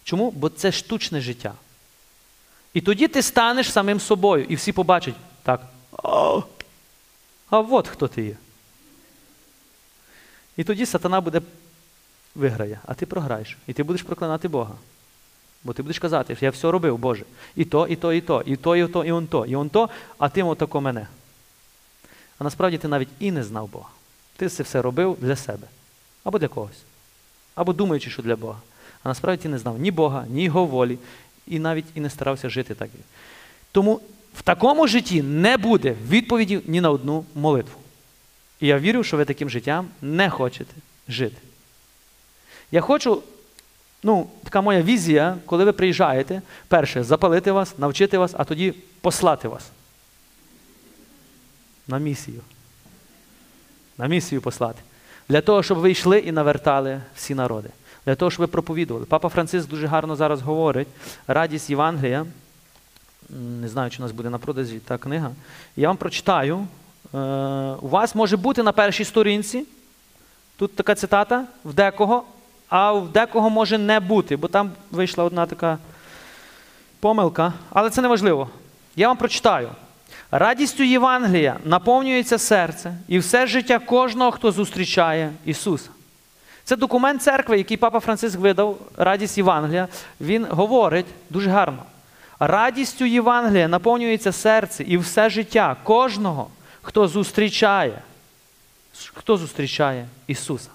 Чому? 0.05 0.31
Бо 0.31 0.49
це 0.49 0.73
штучне 0.73 1.21
життя. 1.21 1.53
І 2.75 2.81
тоді 2.81 3.09
ти 3.09 3.23
станеш 3.23 3.73
самим 3.73 4.01
собою, 4.01 4.45
і 4.49 4.55
всі 4.55 4.73
побачать 4.73 5.15
так. 5.43 5.61
А 7.53 7.61
от 7.61 7.89
хто 7.89 8.09
ти 8.09 8.23
є. 8.23 8.37
І 10.57 10.65
тоді 10.65 10.87
сатана 10.87 11.21
буде 11.21 11.41
виграє, 12.35 12.81
а 12.87 12.95
ти 12.95 13.07
програєш. 13.07 13.59
І 13.67 13.73
ти 13.73 13.83
будеш 13.83 14.03
проклинати 14.03 14.49
Бога. 14.49 14.75
Бо 15.65 15.73
ти 15.73 15.83
будеш 15.83 15.99
казати, 15.99 16.37
що 16.37 16.45
я 16.45 16.51
все 16.51 16.71
робив, 16.71 16.99
Боже. 16.99 17.25
І 17.57 17.65
то, 17.65 17.87
і 17.87 17.97
то, 17.97 18.13
і 18.13 18.21
то, 18.21 18.43
і 18.47 18.57
то, 18.57 18.77
і 18.77 18.89
то, 18.89 19.05
і 19.05 19.13
он 19.13 19.27
то, 19.27 19.47
і 19.47 19.57
он 19.57 19.69
то, 19.69 19.89
а 20.19 20.29
ти 20.29 20.43
отако 20.43 20.81
мене. 20.81 21.07
А 22.39 22.45
насправді 22.45 22.79
ти 22.79 22.89
навіть 22.89 23.09
і 23.19 23.33
не 23.33 23.45
знав 23.45 23.69
Бога. 23.69 23.89
Ти 24.37 24.49
це 24.49 24.63
все 24.63 24.83
робив 24.83 25.17
для 25.21 25.37
себе. 25.37 25.67
Або 26.25 26.39
для 26.39 26.49
когось. 26.49 26.83
Або 27.55 27.73
думаючи, 27.73 28.11
що 28.11 28.23
для 28.23 28.37
Бога. 28.37 28.61
А 29.03 29.09
насправді 29.09 29.43
ти 29.43 29.49
не 29.49 29.59
знав 29.59 29.79
ні 29.79 29.91
Бога, 29.91 30.27
ні 30.29 30.45
Його 30.45 30.67
волі, 30.67 30.99
і 31.47 31.59
навіть 31.59 31.87
і 31.95 32.01
не 32.01 32.11
старався 32.11 32.49
жити 32.49 32.75
так. 32.75 32.91
Тому 33.73 34.01
в 34.35 34.43
такому 34.43 34.87
житті 34.89 35.23
не 35.23 35.57
буде 35.57 35.95
відповіді 36.09 36.61
ні 36.67 36.81
на 36.81 36.91
одну 36.91 37.25
молитву. 37.35 37.81
І 38.61 38.67
я 38.67 38.79
вірю, 38.79 39.05
що 39.05 39.17
ви 39.17 39.25
таким 39.25 39.51
життям 39.51 39.89
не 40.03 40.31
хочете 40.31 40.75
жити. 41.09 41.37
Я 42.71 42.81
хочу, 42.81 43.23
ну, 44.03 44.31
така 44.45 44.61
моя 44.61 44.83
візія, 44.83 45.37
коли 45.47 45.65
ви 45.65 45.73
приїжджаєте, 45.73 46.43
перше, 46.69 47.05
запалити 47.05 47.53
вас, 47.53 47.79
навчити 47.79 48.19
вас, 48.19 48.35
а 48.39 48.45
тоді 48.45 48.75
послати 49.01 49.49
вас. 49.49 49.71
На 51.89 51.99
місію. 51.99 52.41
На 53.99 54.07
місію 54.07 54.41
послати. 54.41 54.83
Для 55.29 55.41
того, 55.41 55.63
щоб 55.63 55.79
ви 55.79 55.91
йшли 55.91 56.19
і 56.19 56.33
навертали 56.33 57.01
всі 57.15 57.35
народи. 57.35 57.69
Для 58.07 58.15
того, 58.15 58.31
щоб 58.31 58.41
ви 58.41 58.47
проповідували. 58.47 59.07
Папа 59.07 59.29
Франциск 59.29 59.69
дуже 59.69 59.87
гарно 59.87 60.17
зараз 60.17 60.43
говорить 60.43 60.89
радість 61.27 61.71
Євангелія. 61.71 62.27
Не 63.33 63.69
знаю, 63.69 63.91
чи 63.91 63.99
у 63.99 64.03
нас 64.03 64.13
буде 64.13 64.31
на 64.31 64.39
продажі 64.39 64.79
та 64.79 64.99
книга. 64.99 65.31
Я 65.77 65.89
вам 65.89 65.97
прочитаю. 65.97 66.67
Е, 67.15 67.19
у 67.81 67.89
вас 67.89 68.15
може 68.15 68.37
бути 68.37 68.63
на 68.63 68.73
першій 68.73 69.05
сторінці. 69.05 69.65
Тут 70.57 70.77
така 70.77 70.95
цитата 70.95 71.45
в 71.65 71.75
декого, 71.75 72.25
а 72.69 72.93
в 72.93 73.09
декого 73.13 73.51
може 73.51 73.79
не 73.79 74.01
бути, 74.01 74.37
бо 74.37 74.49
там 74.49 74.71
вийшла 74.91 75.25
одна 75.25 75.47
така 75.47 75.79
помилка. 77.01 77.53
Але 77.71 77.91
це 77.91 78.03
не 78.03 78.09
важливо. 78.09 78.51
Я 78.97 79.09
вам 79.09 79.17
прочитаю. 79.17 79.71
Радістю 80.31 80.83
Євангелія 80.83 81.57
наповнюється 81.65 82.39
серце 82.39 82.95
і 83.09 83.19
все 83.19 83.47
життя 83.47 83.79
кожного, 83.79 84.31
хто 84.31 84.53
зустрічає 84.53 85.33
Ісуса. 85.45 85.91
Це 86.65 86.77
документ 86.77 87.23
церкви, 87.23 87.59
який 87.59 87.77
Папа 87.77 88.01
Франциск 88.01 88.39
видав, 88.39 88.79
радість 88.97 89.39
Євангелія. 89.39 89.89
Він 90.21 90.47
говорить 90.51 91.07
дуже 91.31 91.51
гарно. 91.51 91.83
Радістю 92.45 93.05
Євангелія 93.05 93.69
наповнюється 93.69 94.33
серце 94.33 94.85
і 94.85 94.97
все 94.97 95.31
життя 95.31 95.77
кожного, 95.83 96.49
хто 96.83 97.09
зустрічає, 97.09 98.03
хто 99.15 99.37
зустрічає 99.37 100.07
Ісуса. 100.27 100.69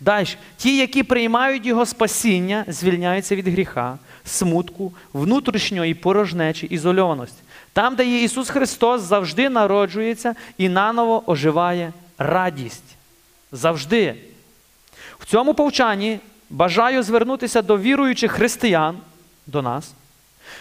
Далі, 0.00 0.28
ті, 0.56 0.76
які 0.76 1.02
приймають 1.02 1.66
Його 1.66 1.86
спасіння, 1.86 2.64
звільняються 2.68 3.36
від 3.36 3.48
гріха, 3.48 3.98
смутку, 4.24 4.92
внутрішньої 5.12 5.94
порожнечі, 5.94 6.66
ізольованості. 6.66 7.42
Там, 7.72 7.94
де 7.96 8.06
є 8.06 8.22
Ісус 8.22 8.50
Христос, 8.50 9.02
завжди 9.02 9.48
народжується 9.48 10.34
і 10.58 10.68
наново 10.68 11.30
оживає 11.30 11.92
радість. 12.18 12.96
Завжди. 13.52 14.14
В 15.18 15.26
цьому 15.26 15.54
повчанні 15.54 16.18
бажаю 16.50 17.02
звернутися 17.02 17.62
до 17.62 17.78
віруючих 17.78 18.32
християн, 18.32 18.98
до 19.46 19.62
нас, 19.62 19.92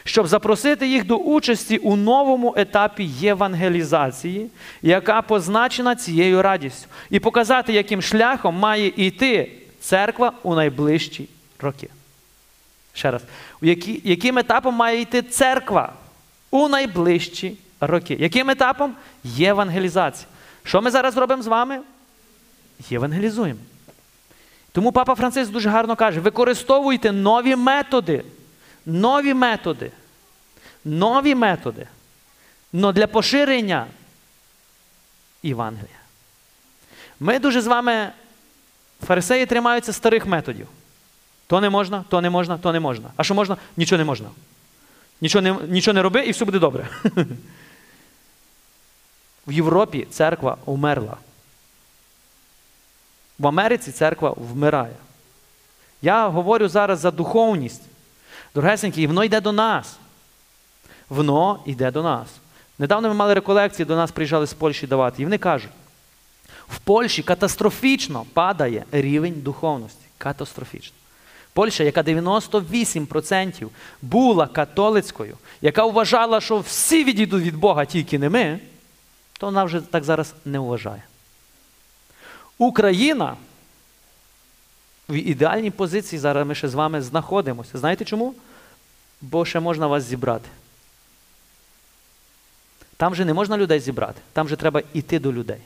щоб 0.04 0.28
запросити 0.28 0.88
їх 0.88 1.06
до 1.06 1.16
участі 1.16 1.78
у 1.78 1.96
новому 1.96 2.54
етапі 2.58 3.04
євангелізації, 3.04 4.50
яка 4.82 5.22
позначена 5.22 5.96
цією 5.96 6.42
радістю, 6.42 6.88
і 7.10 7.20
показати, 7.20 7.74
яким 7.74 8.02
шляхом 8.02 8.56
має 8.56 8.88
йти 8.88 9.52
церква 9.80 10.32
у 10.44 10.56
найближчі 10.56 11.30
роки. 11.60 11.90
Ще 12.94 13.12
раз, 13.12 13.22
яким 14.04 14.38
етапом 14.38 14.76
має 14.76 15.02
йти 15.02 15.22
церква 15.22 15.94
у 16.52 16.68
найближчі 16.68 17.58
роки? 17.82 18.18
Яким 18.20 18.50
етапом? 18.50 18.94
Євангелізація. 19.24 20.28
Що 20.64 20.82
ми 20.82 20.92
зараз 20.92 21.18
робимо 21.18 21.44
з 21.44 21.48
вами? 21.48 21.80
Євангелізуємо. 22.90 23.60
Тому 24.72 24.92
папа 24.92 25.16
Франциск 25.16 25.52
дуже 25.52 25.70
гарно 25.70 25.96
каже: 25.96 26.20
використовуйте 26.20 27.12
нові 27.12 27.56
методи. 27.56 28.24
Нові 28.86 29.34
методи. 29.34 29.92
Нові 30.86 31.36
методи. 31.36 31.88
Но 32.74 32.92
для 32.92 33.08
поширення 33.08 33.88
Євангелія. 35.44 36.00
Ми 37.20 37.40
дуже 37.40 37.62
з 37.62 37.68
вами, 37.68 38.12
фарисеї, 39.06 39.46
тримаються 39.46 39.94
старих 39.94 40.26
методів. 40.26 40.68
То 41.48 41.62
не 41.62 41.70
можна, 41.70 42.04
то 42.10 42.22
не 42.22 42.30
можна, 42.30 42.58
то 42.58 42.72
не 42.72 42.80
можна. 42.80 43.12
А 43.16 43.24
що 43.24 43.36
можна? 43.36 43.58
Нічого 43.78 43.98
не 43.98 44.04
можна. 44.04 44.30
Нічого 45.22 45.42
не, 45.42 45.54
нічого 45.68 45.94
не 45.94 46.02
роби 46.02 46.26
і 46.26 46.32
все 46.32 46.46
буде 46.46 46.60
добре. 46.60 46.88
В 49.48 49.52
Європі 49.52 50.08
церква 50.12 50.58
умерла. 50.66 51.18
В 53.40 53.48
Америці 53.48 53.92
церква 53.92 54.34
вмирає. 54.38 54.96
Я 56.02 56.28
говорю 56.28 56.68
зараз 56.68 57.00
за 57.00 57.12
духовність. 57.12 57.82
Дорогесенькі, 58.56 59.02
і 59.02 59.08
воно 59.08 59.24
йде 59.24 59.42
до 59.42 59.52
нас. 59.52 59.98
Воно 61.10 61.60
йде 61.66 61.92
до 61.92 62.04
нас. 62.04 62.28
Недавно 62.80 63.08
ми 63.08 63.14
мали 63.14 63.34
реколекції, 63.34 63.86
до 63.86 63.96
нас 63.96 64.12
приїжджали 64.12 64.48
з 64.48 64.54
Польщі 64.54 64.88
давати. 64.88 65.22
І 65.22 65.26
вони 65.26 65.38
кажуть, 65.38 65.72
в 66.68 66.80
Польщі 66.80 67.24
катастрофічно 67.24 68.26
падає 68.34 68.86
рівень 68.92 69.42
духовності. 69.42 70.06
Катастрофічно. 70.18 70.96
Польща, 71.54 71.84
яка 71.84 72.02
98% 72.02 73.68
була 74.02 74.48
католицькою, 74.48 75.38
яка 75.62 75.86
вважала, 75.86 76.42
що 76.42 76.60
всі 76.60 77.04
відійдуть 77.04 77.44
від 77.44 77.56
Бога, 77.56 77.86
тільки 77.86 78.20
не 78.20 78.30
ми, 78.30 78.60
то 79.40 79.46
вона 79.46 79.64
вже 79.64 79.82
так 79.82 80.04
зараз 80.04 80.34
не 80.46 80.60
вважає. 80.60 81.04
Україна 82.58 83.36
в 85.10 85.14
ідеальній 85.14 85.72
позиції 85.72 86.20
зараз 86.20 86.48
ми 86.48 86.56
ще 86.56 86.68
з 86.68 86.74
вами 86.74 87.02
знаходимося. 87.02 87.78
Знаєте 87.78 88.06
чому? 88.06 88.34
Бо 89.22 89.46
ще 89.46 89.60
можна 89.60 89.88
вас 89.88 90.04
зібрати. 90.04 90.50
Там 92.98 93.16
же 93.16 93.26
не 93.26 93.34
можна 93.34 93.58
людей 93.58 93.80
зібрати, 93.80 94.22
там 94.34 94.50
же 94.50 94.56
треба 94.56 94.82
йти 94.94 95.20
до 95.20 95.34
людей. 95.34 95.58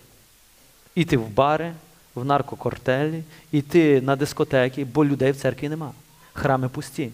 Іти 0.96 1.17
в 1.17 1.29
бари, 1.29 1.74
в 2.15 2.25
наркокортелі, 2.25 3.24
іти 3.51 4.01
на 4.01 4.15
дискотеки, 4.15 4.86
бо 4.86 5.06
людей 5.06 5.32
в 5.32 5.36
церкві 5.36 5.70
нема. 5.70 5.91
Храми 6.34 6.70
пусті. 6.70 7.12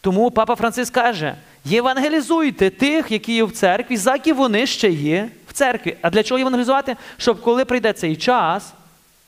Тому 0.00 0.30
папа 0.30 0.54
Франциск 0.54 0.94
каже: 0.94 1.36
євангелізуйте 1.64 2.70
тих, 2.70 3.10
які 3.10 3.34
є 3.34 3.44
в 3.44 3.52
церкві, 3.52 3.96
заки 3.96 4.32
вони 4.32 4.66
ще 4.66 4.90
є 4.90 5.30
в 5.48 5.52
церкві. 5.52 5.96
А 6.02 6.10
для 6.10 6.22
чого 6.22 6.38
євангелізувати? 6.38 6.96
Щоб 7.16 7.40
коли 7.40 7.64
прийде 7.64 7.92
цей 7.92 8.16
час, 8.16 8.72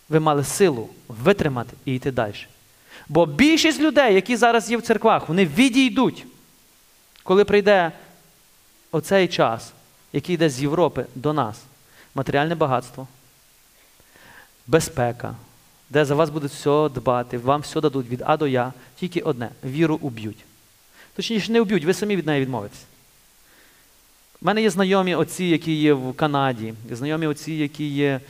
ви 0.08 0.20
мали 0.20 0.44
силу 0.44 0.88
витримати 1.08 1.76
і 1.84 1.94
йти 1.94 2.10
далі. 2.10 2.34
Бо 3.08 3.26
більшість 3.26 3.80
людей, 3.80 4.14
які 4.14 4.36
зараз 4.36 4.70
є 4.70 4.76
в 4.76 4.82
церквах, 4.82 5.28
вони 5.28 5.46
відійдуть, 5.46 6.26
коли 7.22 7.44
прийде 7.44 7.92
оцей 8.92 9.28
час, 9.28 9.72
який 10.12 10.34
йде 10.34 10.50
з 10.50 10.62
Європи 10.62 11.06
до 11.14 11.32
нас. 11.32 11.62
Матеріальне 12.14 12.54
багатство, 12.54 13.08
безпека, 14.66 15.34
де 15.90 16.04
за 16.04 16.14
вас 16.14 16.30
будуть 16.30 16.52
все 16.52 16.88
дбати, 16.94 17.38
вам 17.38 17.60
все 17.60 17.80
дадуть 17.80 18.08
від 18.08 18.22
А 18.26 18.36
до 18.36 18.46
Я, 18.46 18.72
тільки 18.96 19.20
одне 19.20 19.50
віру 19.64 19.98
уб'ють. 20.02 20.44
Точніше, 21.16 21.52
не 21.52 21.60
уб'ють, 21.60 21.84
ви 21.84 21.94
самі 21.94 22.16
від 22.16 22.26
неї 22.26 22.40
відмовитесь. 22.40 22.84
У 24.42 24.46
мене 24.46 24.62
є 24.62 24.70
знайомі 24.70 25.14
отці, 25.14 25.44
які 25.44 25.74
є 25.74 25.92
в 25.92 26.14
Канаді, 26.14 26.74
знайомі 26.90 27.26
отці, 27.26 27.52
які 27.52 27.86
є 27.88 28.20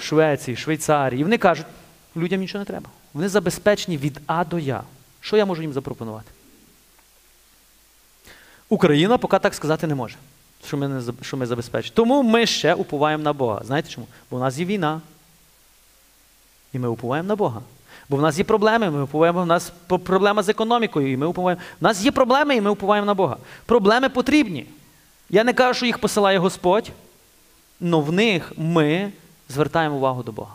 Швеції, 0.00 0.56
Швейцарії. 0.56 1.20
І 1.20 1.24
вони 1.24 1.38
кажуть, 1.38 1.66
людям 2.16 2.40
нічого 2.40 2.58
не 2.58 2.64
треба. 2.64 2.90
Вони 3.14 3.28
забезпечені 3.28 3.96
від 3.96 4.20
А 4.26 4.44
до 4.44 4.58
Я. 4.58 4.82
Що 5.20 5.36
я 5.36 5.46
можу 5.46 5.62
їм 5.62 5.72
запропонувати? 5.72 6.30
Україна 8.68 9.18
поки 9.18 9.38
так 9.38 9.54
сказати 9.54 9.86
не 9.86 9.94
може, 9.94 10.16
що 10.66 10.76
ми, 10.76 10.88
не, 10.88 11.02
що 11.22 11.36
ми 11.36 11.46
забезпечені. 11.46 11.92
Тому 11.94 12.22
ми 12.22 12.46
ще 12.46 12.74
уповаємо 12.74 13.22
на 13.22 13.32
Бога. 13.32 13.60
Знаєте 13.64 13.88
чому? 13.88 14.06
Бо 14.30 14.36
в 14.36 14.40
нас 14.40 14.58
є 14.58 14.64
війна. 14.64 15.00
І 16.72 16.78
ми 16.78 16.88
уповаємо 16.88 17.28
на 17.28 17.36
Бога. 17.36 17.60
Бо 18.08 18.16
в 18.16 18.22
нас 18.22 18.38
є 18.38 18.44
проблеми, 18.44 18.90
ми 18.90 19.02
уповаємо, 19.02 19.42
в 19.42 19.46
нас 19.46 19.72
проблема 19.88 20.42
з 20.42 20.48
економікою, 20.48 21.12
і 21.12 21.16
ми 21.16 21.26
уповаємо. 21.26 21.62
У 21.80 21.84
нас 21.84 22.04
є 22.04 22.10
проблеми, 22.10 22.56
і 22.56 22.60
ми 22.60 22.70
уповаємо 22.70 23.06
на 23.06 23.14
Бога. 23.14 23.36
Проблеми 23.66 24.08
потрібні. 24.08 24.66
Я 25.30 25.44
не 25.44 25.52
кажу, 25.52 25.74
що 25.74 25.86
їх 25.86 25.98
посилає 25.98 26.38
Господь, 26.38 26.90
але 27.82 27.96
в 27.96 28.12
них 28.12 28.52
ми 28.56 29.12
звертаємо 29.50 29.96
увагу 29.96 30.22
до 30.22 30.32
Бога. 30.32 30.54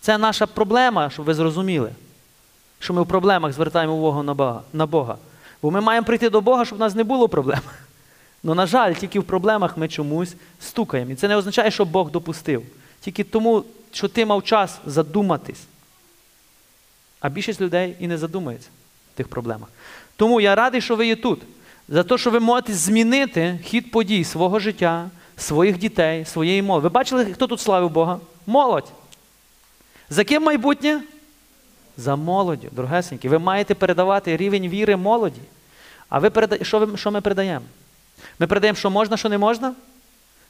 Це 0.00 0.18
наша 0.18 0.46
проблема, 0.46 1.10
щоб 1.10 1.24
ви 1.24 1.34
зрозуміли, 1.34 1.90
що 2.78 2.94
ми 2.94 3.02
в 3.02 3.06
проблемах 3.06 3.52
звертаємо 3.52 3.94
увагу 3.94 4.22
на 4.72 4.86
Бога. 4.86 5.16
Бо 5.62 5.70
ми 5.70 5.80
маємо 5.80 6.06
прийти 6.06 6.30
до 6.30 6.40
Бога, 6.40 6.64
щоб 6.64 6.78
в 6.78 6.80
нас 6.80 6.94
не 6.94 7.04
було 7.04 7.28
проблем. 7.28 7.60
Ну, 8.42 8.54
на 8.54 8.66
жаль, 8.66 8.94
тільки 8.94 9.20
в 9.20 9.24
проблемах 9.24 9.76
ми 9.76 9.88
чомусь 9.88 10.34
стукаємо. 10.60 11.10
І 11.10 11.14
це 11.14 11.28
не 11.28 11.36
означає, 11.36 11.70
що 11.70 11.84
Бог 11.84 12.10
допустив. 12.10 12.62
Тільки 13.00 13.24
тому, 13.24 13.64
що 13.92 14.08
ти 14.08 14.26
мав 14.26 14.44
час 14.44 14.78
задуматись. 14.86 15.62
А 17.20 17.28
більшість 17.28 17.60
людей 17.60 17.96
і 18.00 18.06
не 18.06 18.18
задумається 18.18 18.68
в 19.14 19.16
тих 19.16 19.28
проблемах. 19.28 19.68
Тому 20.16 20.40
я 20.40 20.54
радий, 20.54 20.80
що 20.80 20.96
ви 20.96 21.06
є 21.06 21.16
тут. 21.16 21.40
За 21.88 22.02
те, 22.02 22.18
що 22.18 22.30
ви 22.30 22.40
можете 22.40 22.74
змінити 22.74 23.58
хід 23.64 23.90
подій 23.90 24.24
свого 24.24 24.58
життя, 24.58 25.10
своїх 25.42 25.78
дітей, 25.78 26.24
своєї 26.24 26.62
молоді. 26.62 26.82
Ви 26.82 26.88
бачили, 26.88 27.24
хто 27.32 27.46
тут 27.46 27.60
славив 27.60 27.90
Бога? 27.90 28.18
Молодь. 28.46 28.92
За 30.10 30.24
ким 30.24 30.42
майбутнє? 30.42 31.02
За 31.96 32.16
молоддю, 32.16 32.68
дорогесенькі. 32.72 33.28
Ви 33.28 33.38
маєте 33.38 33.74
передавати 33.74 34.36
рівень 34.36 34.68
віри 34.68 34.96
молоді. 34.96 35.40
А 36.08 36.18
ви 36.18 36.30
переда... 36.30 36.64
що, 36.64 36.78
ви... 36.78 36.96
що 36.96 37.10
ми 37.10 37.20
передаємо? 37.20 37.64
Ми 38.38 38.46
передаємо, 38.46 38.76
що 38.76 38.90
можна, 38.90 39.16
що 39.16 39.28
не 39.28 39.38
можна? 39.38 39.74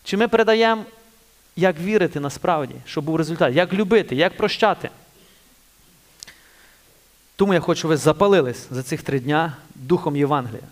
Чи 0.05 0.17
ми 0.17 0.29
передаємо, 0.29 0.85
як 1.57 1.81
вірити 1.81 2.21
насправді, 2.21 2.75
щоб 2.85 3.05
був 3.05 3.17
результат, 3.17 3.55
як 3.55 3.73
любити, 3.73 4.17
як 4.17 4.37
прощати? 4.37 4.91
Тому 7.37 7.55
я 7.55 7.61
хочу, 7.61 7.79
щоб 7.79 7.89
ви 7.89 7.97
запалились 7.97 8.67
за 8.71 8.83
цих 8.83 9.03
три 9.03 9.21
дня 9.21 9.57
Духом 9.75 10.17
Євангелія, 10.17 10.63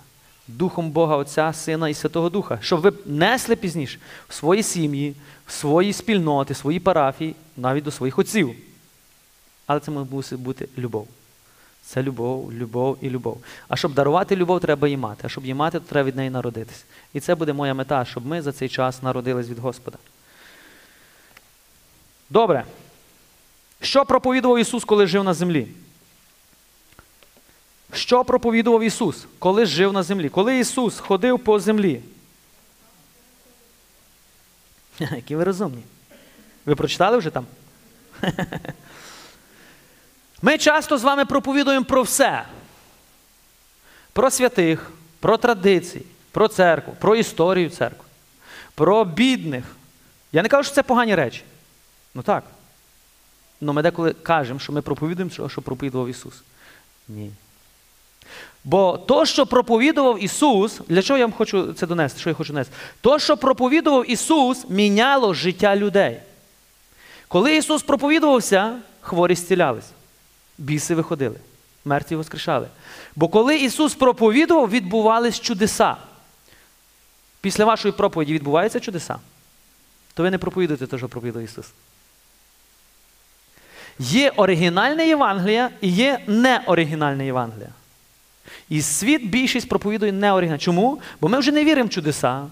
Духом 0.48 0.90
Бога 0.90 1.16
Отця, 1.16 1.52
Сина 1.52 1.88
і 1.88 1.94
Святого 1.94 2.30
Духа, 2.30 2.58
щоб 2.62 2.80
ви 2.80 2.92
несли 3.06 3.56
пізніше 3.56 3.98
в 4.28 4.34
свої 4.34 4.62
сім'ї, 4.62 5.14
в 5.46 5.52
свої 5.52 5.92
спільноти, 5.92 6.54
в 6.54 6.56
свої 6.56 6.80
парафії, 6.80 7.34
навіть 7.56 7.84
до 7.84 7.90
своїх 7.90 8.18
отців. 8.18 8.54
Але 9.66 9.80
це 9.80 9.90
мусить 9.90 10.40
бути 10.40 10.68
любов. 10.78 11.08
Це 11.82 12.02
любов, 12.02 12.52
любов 12.52 12.98
і 13.00 13.10
любов. 13.10 13.42
А 13.68 13.76
щоб 13.76 13.94
дарувати 13.94 14.36
любов, 14.36 14.60
треба 14.60 14.88
її 14.88 14.98
мати. 14.98 15.22
А 15.24 15.28
щоб 15.28 15.44
її 15.44 15.54
мати, 15.54 15.80
то 15.80 15.86
треба 15.88 16.06
від 16.06 16.16
неї 16.16 16.30
народитись. 16.30 16.84
І 17.12 17.20
це 17.20 17.34
буде 17.34 17.52
моя 17.52 17.74
мета, 17.74 18.04
щоб 18.04 18.26
ми 18.26 18.42
за 18.42 18.52
цей 18.52 18.68
час 18.68 19.02
народились 19.02 19.48
від 19.48 19.58
Господа. 19.58 19.98
Добре. 22.30 22.64
Що 23.80 24.04
проповідував 24.04 24.58
Ісус, 24.58 24.84
коли 24.84 25.06
жив 25.06 25.24
на 25.24 25.34
землі? 25.34 25.68
Що 27.92 28.24
проповідував 28.24 28.82
Ісус, 28.82 29.26
коли 29.38 29.66
жив 29.66 29.92
на 29.92 30.02
землі? 30.02 30.28
Коли 30.28 30.58
Ісус 30.58 30.98
ходив 30.98 31.38
по 31.38 31.60
землі? 31.60 32.02
Які 34.98 35.36
ви 35.36 35.44
розумні. 35.44 35.82
Ви 36.66 36.74
прочитали 36.74 37.18
вже 37.18 37.30
там? 37.30 37.46
Ми 40.42 40.58
часто 40.58 40.98
з 40.98 41.02
вами 41.02 41.24
проповідуємо 41.24 41.84
про 41.84 42.02
все. 42.02 42.44
Про 44.12 44.30
святих, 44.30 44.90
про 45.20 45.36
традиції, 45.36 46.04
про 46.30 46.48
церкву, 46.48 46.96
про 46.98 47.16
історію 47.16 47.70
церкви, 47.70 48.04
про 48.74 49.04
бідних. 49.04 49.64
Я 50.32 50.42
не 50.42 50.48
кажу, 50.48 50.64
що 50.64 50.74
це 50.74 50.82
погані 50.82 51.14
речі. 51.14 51.42
Ну 52.14 52.22
так. 52.22 52.44
Ну 53.60 53.72
ми 53.72 53.82
деколи 53.82 54.12
кажемо, 54.12 54.60
що 54.60 54.72
ми 54.72 54.82
проповідуємо, 54.82 55.48
що 55.48 55.62
проповідував 55.62 56.08
Ісус. 56.08 56.42
Ні. 57.08 57.32
Бо 58.64 58.98
то, 58.98 59.26
що 59.26 59.46
проповідував 59.46 60.24
Ісус, 60.24 60.80
для 60.88 61.02
чого 61.02 61.18
я 61.18 61.24
вам 61.26 61.32
хочу 61.32 61.72
це 61.72 61.86
донести? 61.86 62.20
Що 62.20 62.30
я 62.30 62.34
хочу 62.34 62.52
донести? 62.52 62.74
То, 63.00 63.18
що 63.18 63.36
проповідував 63.36 64.10
Ісус, 64.10 64.64
міняло 64.68 65.34
життя 65.34 65.76
людей. 65.76 66.20
Коли 67.28 67.56
Ісус 67.56 67.82
проповідувався, 67.82 68.78
хворі 69.00 69.34
зцілялись. 69.34 69.90
біси 70.58 70.94
виходили, 70.94 71.36
мертві 71.84 72.16
воскрешали. 72.16 72.68
Бо 73.16 73.28
коли 73.28 73.56
Ісус 73.56 73.94
проповідував, 73.94 74.70
відбувались 74.70 75.40
чудеса. 75.40 75.96
Після 77.40 77.64
вашої 77.64 77.92
проповіді 77.92 78.32
відбуваються 78.32 78.80
чудеса, 78.80 79.18
то 80.14 80.22
ви 80.22 80.30
не 80.30 80.38
проповідуєте 80.38 80.86
те, 80.86 80.98
що 80.98 81.08
проповідує 81.08 81.44
Ісус. 81.44 81.66
Є 83.98 84.30
оригінальне 84.30 85.06
Євангеліє 85.06 85.70
і 85.80 85.88
є 85.88 86.20
неоригінальне 86.26 87.26
Євангеліє. 87.26 87.70
І 88.68 88.82
світ 88.82 89.30
більшість 89.30 89.68
проповідує 89.68 90.12
неоригінальне. 90.12 90.58
Чому? 90.58 91.00
Бо 91.20 91.28
ми 91.28 91.38
вже 91.38 91.52
не 91.52 91.64
віримо 91.64 91.86
в 91.86 91.90
чудеса. 91.90 92.46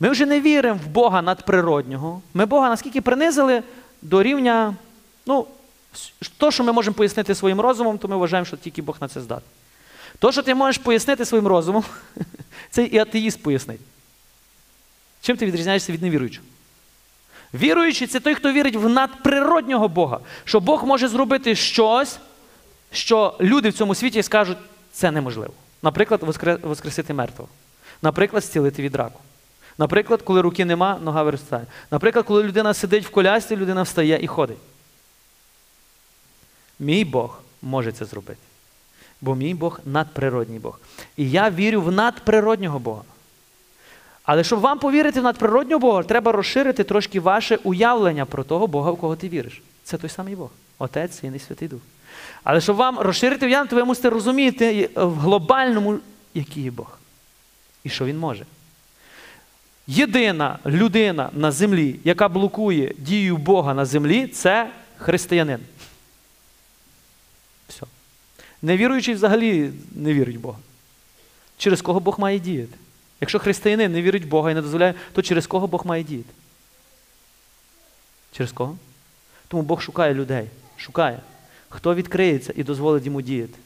Ми 0.00 0.10
вже 0.10 0.26
не 0.26 0.40
віримо 0.40 0.80
в 0.84 0.88
Бога 0.88 1.22
надприроднього. 1.22 2.22
Ми 2.34 2.46
Бога 2.46 2.68
наскільки 2.68 3.00
принизили 3.00 3.62
до 4.02 4.22
рівня, 4.22 4.74
ну, 5.26 5.46
то, 6.36 6.50
що 6.50 6.64
ми 6.64 6.72
можемо 6.72 6.94
пояснити 6.94 7.34
своїм 7.34 7.60
розумом, 7.60 7.98
то 7.98 8.08
ми 8.08 8.16
вважаємо, 8.16 8.44
що 8.44 8.56
тільки 8.56 8.82
Бог 8.82 8.96
на 9.00 9.08
це 9.08 9.20
здатний. 9.20 9.50
То, 10.18 10.32
що 10.32 10.42
ти 10.42 10.54
можеш 10.54 10.78
пояснити 10.78 11.24
своїм 11.24 11.46
розумом, 11.46 11.84
це 12.70 12.84
і 12.84 12.98
атеїст 12.98 13.42
пояснить. 13.42 13.80
Чим 15.20 15.36
ти 15.36 15.46
відрізняєшся 15.46 15.92
від 15.92 16.02
невіруючого? 16.02 16.46
Віруючий 17.54 18.06
це 18.06 18.20
той, 18.20 18.34
хто 18.34 18.52
вірить 18.52 18.76
в 18.76 18.88
надприроднього 18.88 19.88
Бога, 19.88 20.20
що 20.44 20.60
Бог 20.60 20.84
може 20.84 21.08
зробити 21.08 21.54
щось, 21.54 22.18
що 22.92 23.36
люди 23.40 23.68
в 23.68 23.72
цьому 23.72 23.94
світі 23.94 24.22
скажуть, 24.22 24.58
це 24.92 25.10
неможливо. 25.10 25.52
Наприклад, 25.82 26.22
воскресити 26.62 27.14
мертвого. 27.14 27.48
Наприклад, 28.02 28.44
зцілити 28.44 28.82
від 28.82 28.96
раку. 28.96 29.20
Наприклад, 29.78 30.22
коли 30.22 30.40
руки 30.40 30.64
нема, 30.64 30.98
нога 31.02 31.22
виростає. 31.22 31.66
Наприклад, 31.90 32.24
коли 32.24 32.42
людина 32.42 32.74
сидить 32.74 33.06
в 33.06 33.10
колясці, 33.10 33.56
людина 33.56 33.82
встає 33.82 34.18
і 34.22 34.26
ходить. 34.26 34.58
Мій 36.78 37.04
Бог 37.04 37.42
може 37.62 37.92
це 37.92 38.04
зробити. 38.04 38.40
Бо 39.20 39.34
мій 39.34 39.54
Бог 39.54 39.80
надприродній 39.84 40.58
Бог. 40.58 40.80
І 41.16 41.30
я 41.30 41.50
вірю 41.50 41.82
в 41.82 41.92
надприроднього 41.92 42.78
Бога. 42.78 43.02
Але 44.22 44.44
щоб 44.44 44.60
вам 44.60 44.78
повірити 44.78 45.20
в 45.20 45.22
надприроднього 45.22 45.80
Бога, 45.80 46.02
треба 46.02 46.32
розширити 46.32 46.84
трошки 46.84 47.20
ваше 47.20 47.56
уявлення 47.56 48.24
про 48.24 48.44
того 48.44 48.66
Бога, 48.66 48.90
в 48.90 48.96
кого 48.96 49.16
ти 49.16 49.28
віриш. 49.28 49.62
Це 49.84 49.98
той 49.98 50.10
самий 50.10 50.36
Бог. 50.36 50.50
Отець, 50.78 51.18
Син 51.18 51.34
і 51.34 51.38
Святий 51.38 51.68
Дух. 51.68 51.80
Але 52.44 52.60
щоб 52.60 52.76
вам 52.76 52.98
розширити 52.98 53.46
уявлення, 53.46 53.70
то 53.70 53.76
ви 53.76 53.84
мусите 53.84 54.10
розуміти 54.10 54.90
в 54.94 55.14
глобальному, 55.14 55.98
який 56.34 56.62
є 56.62 56.70
Бог. 56.70 56.98
І 57.84 57.88
що 57.88 58.04
Він 58.04 58.18
може. 58.18 58.46
Єдина 59.86 60.58
людина 60.66 61.30
на 61.32 61.52
землі, 61.52 62.00
яка 62.04 62.28
блокує 62.28 62.94
дію 62.98 63.36
Бога 63.36 63.74
на 63.74 63.84
землі, 63.84 64.26
це 64.26 64.70
християнин. 64.96 65.60
Все. 67.68 67.86
Невіруючий 68.62 69.14
взагалі 69.14 69.72
не 69.92 70.14
вірить 70.14 70.36
в 70.36 70.40
Бога. 70.40 70.58
Через 71.58 71.82
кого 71.82 72.00
Бог 72.00 72.20
має 72.20 72.38
діяти? 72.38 72.76
Якщо 73.20 73.38
християнин 73.38 73.92
не 73.92 74.02
вірить 74.02 74.24
в 74.24 74.28
Бога 74.28 74.50
і 74.50 74.54
не 74.54 74.62
дозволяє, 74.62 74.94
то 75.12 75.22
через 75.22 75.46
кого 75.46 75.66
Бог 75.66 75.86
має 75.86 76.02
діяти? 76.02 76.30
Через 78.32 78.52
кого? 78.52 78.76
Тому 79.48 79.62
Бог 79.62 79.82
шукає 79.82 80.14
людей. 80.14 80.46
Шукає. 80.76 81.20
Хто 81.72 81.94
відкриється 81.94 82.52
і 82.56 82.62
дозволить 82.62 83.06
йому 83.06 83.22
діяти. 83.22 83.58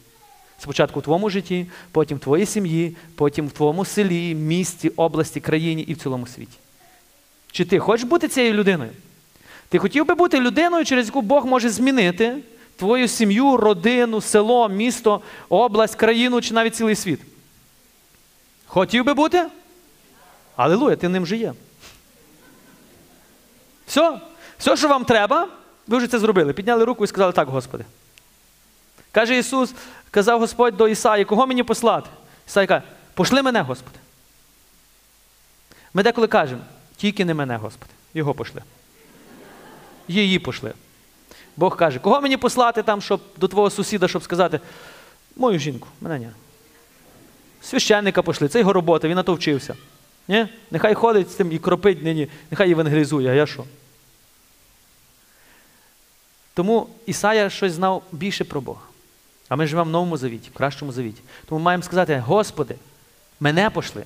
Спочатку 0.59 1.01
в 1.01 1.03
твоєму 1.03 1.31
житті, 1.31 1.67
потім 1.93 2.19
в 2.19 2.21
твоїй 2.21 2.47
сім'ї, 2.47 2.97
потім 3.15 3.49
в 3.49 3.53
твоєму 3.53 3.85
селі, 3.85 4.35
місті, 4.35 4.89
області, 4.89 5.41
країні 5.41 5.83
і 5.83 5.95
в 5.95 5.97
цілому 5.97 6.27
світі. 6.27 6.59
Чи 7.53 7.65
ти 7.65 7.79
хочеш 7.79 8.07
бути 8.07 8.29
цією 8.29 8.55
людиною? 8.55 8.91
Ти 9.69 9.79
хотів 9.79 10.07
би 10.07 10.15
бути 10.15 10.41
людиною, 10.41 10.85
через 10.85 11.07
яку 11.07 11.23
Бог 11.23 11.47
може 11.47 11.69
змінити 11.69 12.37
твою 12.77 13.09
сім'ю, 13.09 13.57
родину, 13.57 14.21
село, 14.21 14.69
місто, 14.69 15.21
область, 15.49 15.95
країну 15.95 16.41
чи 16.41 16.55
навіть 16.55 16.77
цілий 16.77 16.95
світ? 16.95 17.21
Хотів 18.67 19.05
би 19.05 19.15
бути? 19.15 19.47
Аллилуйя, 20.57 20.97
ти 20.97 21.09
ним 21.09 21.23
вже 21.23 21.37
є. 21.37 21.55
Все, 23.87 24.21
все, 24.59 24.77
що 24.77 24.89
вам 24.89 25.05
треба, 25.05 25.49
ви 25.87 25.99
вже 25.99 26.07
це 26.07 26.19
зробили. 26.19 26.53
Підняли 26.53 26.85
руку 26.85 27.05
і 27.05 27.07
сказали 27.07 27.33
так, 27.33 27.49
Господи. 27.49 27.85
Каже 29.13 29.39
Ісус, 29.39 29.75
казав 30.11 30.41
Господь 30.41 30.77
до 30.77 30.89
Ісаї, 30.89 31.25
кого 31.25 31.47
мені 31.47 31.63
послати? 31.63 32.11
Ісай 32.47 32.67
каже, 32.67 32.83
пошли 33.15 33.43
мене, 33.43 33.61
Господи. 33.61 33.99
Ми 35.95 36.03
деколи 36.03 36.27
кажемо, 36.27 36.63
тільки 36.97 37.25
не 37.25 37.35
мене, 37.35 37.57
Господи. 37.57 37.93
Його 38.15 38.35
пошли. 38.35 38.63
Її 40.09 40.39
пошли. 40.39 40.73
Бог 41.57 41.77
каже, 41.77 41.99
кого 41.99 42.21
мені 42.21 42.37
послати 42.37 42.83
там, 42.83 43.03
щоб 43.03 43.21
до 43.37 43.49
твого 43.49 43.71
сусіда, 43.71 44.09
щоб 44.09 44.23
сказати, 44.23 44.61
мою 45.37 45.59
жінку, 45.59 45.89
мене 46.01 46.19
ні. 46.19 46.29
Священника 47.63 48.23
пошли, 48.23 48.49
це 48.49 48.59
його 48.59 48.73
робота, 48.73 49.09
він 49.09 49.17
на 49.17 49.23
то 49.23 49.35
вчився. 49.35 49.77
Ні? 50.29 50.49
Нехай 50.71 50.95
ходить 50.95 51.31
з 51.31 51.35
тим 51.35 51.53
і 51.53 51.59
кропить 51.59 52.03
нині, 52.03 52.29
нехай 52.51 52.69
євангелізує, 52.69 53.31
а 53.31 53.35
я 53.35 53.47
що? 53.47 53.65
Тому 56.55 56.89
Ісая 57.07 57.51
щось 57.51 57.73
знав 57.73 58.03
більше 58.13 58.45
про 58.45 58.61
Бога. 58.61 58.81
А 59.49 59.57
ми 59.57 59.67
живемо 59.67 59.89
в 59.89 59.93
новому 59.93 60.17
завіті, 60.17 60.51
в 60.51 60.57
кращому 60.57 60.93
завіті. 60.93 61.23
Тому 61.47 61.61
маємо 61.61 61.83
сказати, 61.83 62.23
Господи, 62.27 62.75
мене 63.41 63.71
пошли. 63.71 64.05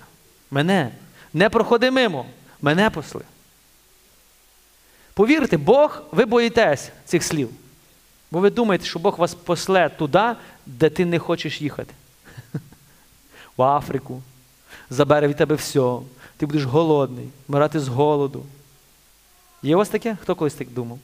Мене. 0.51 0.91
Не 1.33 1.51
проходи 1.51 1.91
мимо, 1.91 2.27
мене 2.63 2.91
посли. 2.91 3.23
Повірте, 5.15 5.57
Бог, 5.57 6.03
ви 6.13 6.25
боїтесь 6.25 6.91
цих 7.05 7.25
слів. 7.25 7.51
Бо 8.31 8.41
ви 8.41 8.51
думаєте, 8.51 8.85
що 8.85 8.99
Бог 8.99 9.19
вас 9.19 9.35
после 9.35 9.89
туди, 9.89 10.35
де 10.67 10.91
ти 10.91 11.05
не 11.05 11.19
хочеш 11.19 11.61
їхати. 11.61 11.95
В 13.57 13.63
Африку. 13.63 14.23
Забере 14.91 15.29
від 15.29 15.37
тебе 15.37 15.55
все. 15.55 15.99
Ти 16.37 16.47
будеш 16.47 16.65
голодний, 16.65 17.29
вмирати 17.49 17.81
з 17.81 17.89
голоду. 17.89 18.47
Є 19.63 19.77
вас 19.77 19.89
таке? 19.89 20.17
Хто 20.23 20.35
колись 20.35 20.55
так 20.55 20.69
думав? 20.69 20.99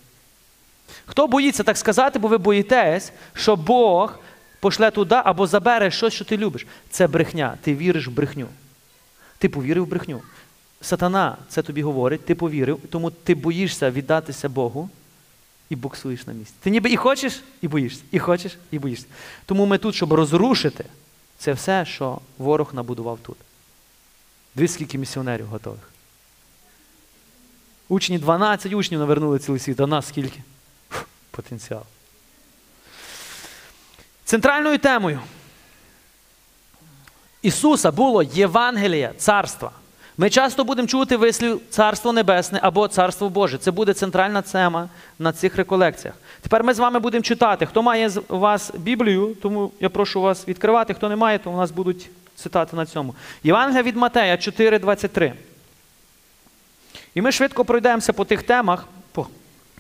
Хто 1.07 1.27
боїться 1.27 1.63
так 1.63 1.77
сказати, 1.77 2.19
бо 2.19 2.29
ви 2.29 2.39
боїтесь, 2.39 3.13
що 3.35 3.57
Бог 3.57 4.19
пошле 4.61 4.91
туди 4.91 5.21
або 5.25 5.47
забере 5.47 5.91
щось, 5.91 6.15
що 6.15 6.25
ти 6.25 6.37
любиш. 6.37 6.67
Це 6.91 7.07
брехня. 7.07 7.59
Ти 7.63 7.75
віриш 7.75 8.09
в 8.09 8.11
брехню. 8.11 8.47
Ти 9.39 9.49
повірив 9.49 9.85
в 9.85 9.89
брехню. 9.89 10.23
Сатана 10.81 11.37
це 11.49 11.63
тобі 11.63 11.83
говорить, 11.83 12.25
ти 12.25 12.35
повірив, 12.35 12.81
тому 12.91 13.11
ти 13.11 13.35
боїшся 13.35 13.91
віддатися 13.91 14.49
Богу 14.49 14.91
і 15.71 15.77
буксуєш 15.77 16.27
на 16.27 16.33
місці. 16.33 16.55
Ти 16.61 16.71
ніби 16.71 16.91
і 16.91 16.97
хочеш, 16.97 17.43
і 17.61 17.69
боїшся, 17.69 18.03
і 18.11 18.19
хочеш, 18.19 18.59
і 18.71 18.79
боїшся. 18.79 19.07
Тому 19.47 19.67
ми 19.67 19.79
тут, 19.79 19.95
щоб 19.95 20.13
розрушити 20.13 20.85
це 21.39 21.53
все, 21.53 21.85
що 21.85 22.19
ворог 22.39 22.75
набудував 22.75 23.19
тут. 23.23 23.37
Дивись, 24.55 24.73
скільки 24.73 24.99
місіонерів 24.99 25.47
готових. 25.47 25.91
Учні 27.89 28.19
12 28.19 28.73
учнів 28.73 29.01
навернули 29.01 29.39
цілий 29.39 29.61
світ, 29.61 29.81
а 29.81 29.87
нас 29.87 30.09
скільки? 30.09 30.43
Потенціал. 31.37 31.83
Центральною 34.25 34.79
темою 34.79 35.21
Ісуса 37.43 37.91
було 37.91 38.23
Євангелія 38.23 39.13
царства. 39.17 39.71
Ми 40.17 40.31
часто 40.31 40.65
будемо 40.65 40.89
чути 40.89 41.17
вислів 41.17 41.61
Царство 41.71 42.13
Небесне 42.13 42.59
або 42.63 42.89
Царство 42.89 43.29
Боже. 43.29 43.59
Це 43.59 43.71
буде 43.71 43.95
центральна 43.95 44.43
тема 44.43 44.89
на 45.19 45.33
цих 45.33 45.57
реколекціях. 45.57 46.15
Тепер 46.41 46.65
ми 46.65 46.75
з 46.75 46.79
вами 46.79 46.99
будемо 46.99 47.23
читати. 47.23 47.67
Хто 47.67 47.83
має 47.83 48.09
з 48.09 48.23
вас 48.29 48.73
Біблію, 48.75 49.37
тому 49.43 49.73
я 49.81 49.89
прошу 49.89 50.21
вас 50.21 50.49
відкривати. 50.49 50.95
Хто 50.95 51.09
не 51.09 51.17
має, 51.17 51.39
то 51.39 51.51
у 51.51 51.57
нас 51.57 51.71
будуть 51.71 52.11
цитати 52.37 52.77
на 52.77 52.87
цьому. 52.87 53.15
Євангелія 53.43 53.83
від 53.83 53.97
Матея 53.97 54.37
4,23. 54.37 55.33
І 57.15 57.23
ми 57.23 57.33
швидко 57.33 57.65
пройдемося 57.65 58.13
по 58.13 58.25
тих 58.25 58.43
темах, 58.43 58.87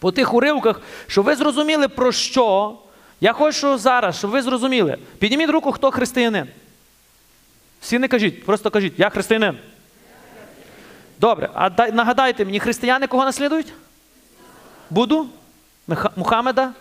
по, 0.04 0.12
тих 0.12 0.34
уривках, 0.34 0.80
щоб 1.06 1.24
ви 1.24 1.36
зрозуміли, 1.36 1.88
про 1.88 2.12
що. 2.12 2.78
Я 3.20 3.32
хочу 3.32 3.78
зараз, 3.78 4.18
щоб 4.18 4.30
ви 4.30 4.42
зрозуміли. 4.42 4.98
Підніміть 5.18 5.50
руку, 5.50 5.72
хто 5.72 5.90
християнин. 5.90 6.46
Всі 7.80 7.98
не 7.98 8.08
кажіть, 8.08 8.44
просто 8.44 8.70
кажіть, 8.70 8.92
я 8.98 9.10
християнин. 9.10 9.58
Добре, 11.20 11.50
а 11.54 11.70
дай, 11.70 11.92
нагадайте 11.92 12.44
мені, 12.44 12.60
християни 12.60 13.06
кого 13.06 13.24
наслідують? 13.24 13.72
Буду? 14.90 15.28
Меха, 15.86 16.10
Мухаммеда? 16.16 16.72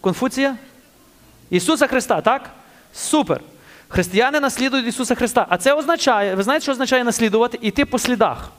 Конфуція? 0.00 0.56
Ісуса 1.50 1.86
Христа, 1.86 2.20
так? 2.20 2.50
Супер. 2.94 3.40
Християни 3.88 4.40
наслідують 4.40 4.86
Ісуса 4.86 5.14
Христа. 5.14 5.46
А 5.48 5.58
це 5.58 5.72
означає, 5.72 6.34
ви 6.34 6.42
знаєте, 6.42 6.62
що 6.62 6.72
означає 6.72 7.04
наслідувати? 7.04 7.58
Іти 7.60 7.84
по 7.84 7.98
слідах. 7.98 8.50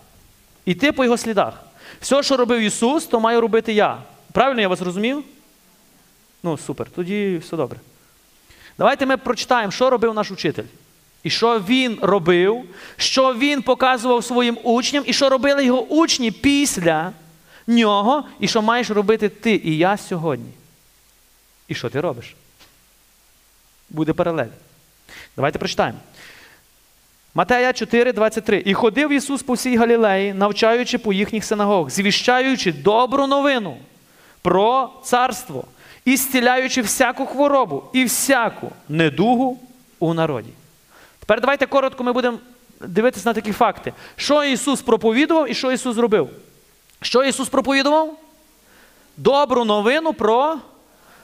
Іти 0.66 0.92
по 0.92 1.04
Його 1.04 1.18
слідах. 1.18 1.54
Все, 2.02 2.24
що 2.24 2.38
робив 2.38 2.62
Ісус, 2.62 3.06
то 3.06 3.20
маю 3.20 3.42
робити 3.42 3.74
я. 3.74 3.98
Правильно 4.32 4.62
я 4.62 4.68
вас 4.68 4.82
розумів? 4.82 5.24
Ну, 6.44 6.58
супер, 6.58 6.88
тоді 6.96 7.38
все 7.38 7.58
добре. 7.58 7.80
Давайте 8.78 9.06
ми 9.06 9.18
прочитаємо, 9.18 9.72
що 9.72 9.90
робив 9.90 10.14
наш 10.14 10.32
учитель. 10.32 10.64
І 11.24 11.30
що 11.30 11.60
він 11.60 12.00
робив, 12.02 12.64
що 12.98 13.34
він 13.34 13.62
показував 13.62 14.24
своїм 14.24 14.58
учням, 14.64 15.04
і 15.08 15.14
що 15.14 15.30
робили 15.30 15.66
його 15.66 15.82
учні 15.82 16.32
після 16.32 17.12
нього, 17.68 18.24
і 18.40 18.48
що 18.48 18.62
маєш 18.62 18.90
робити 18.90 19.30
ти 19.30 19.62
і 19.64 19.78
я 19.78 19.98
сьогодні. 19.98 20.52
І 21.68 21.76
що 21.76 21.90
ти 21.90 22.02
робиш? 22.02 22.36
Буде 23.90 24.14
паралель. 24.14 24.48
Давайте 25.36 25.60
прочитаємо. 25.60 26.00
Матея 27.38 27.74
4, 27.74 28.14
23. 28.14 28.64
І 28.66 28.74
ходив 28.74 29.12
Ісус 29.12 29.44
по 29.44 29.54
всій 29.54 29.78
Галілеї, 29.78 30.34
навчаючи 30.34 30.98
по 30.98 31.14
їхніх 31.14 31.46
синагогах, 31.46 31.90
звіщаючи 31.90 32.72
добру 32.72 33.28
новину 33.28 33.78
про 34.42 34.90
царство 35.04 35.64
і 36.06 36.18
зціляючи 36.18 36.82
всяку 36.82 37.26
хворобу 37.26 37.84
і 37.94 38.06
всяку 38.06 38.72
недугу 38.90 39.60
у 40.00 40.14
народі. 40.14 40.50
Тепер 41.20 41.42
давайте 41.42 41.66
коротко 41.66 42.04
ми 42.04 42.14
будемо 42.14 42.38
дивитися 42.82 43.30
на 43.30 43.34
такі 43.34 43.52
факти. 43.52 43.94
Що 44.16 44.44
Ісус 44.44 44.82
проповідував 44.82 45.52
і 45.52 45.54
що 45.54 45.72
Ісус 45.72 45.96
зробив? 45.96 46.30
Що 47.02 47.24
Ісус 47.24 47.50
проповідував? 47.50 48.18
Добру 49.18 49.66
новину 49.66 50.14
про, 50.14 50.58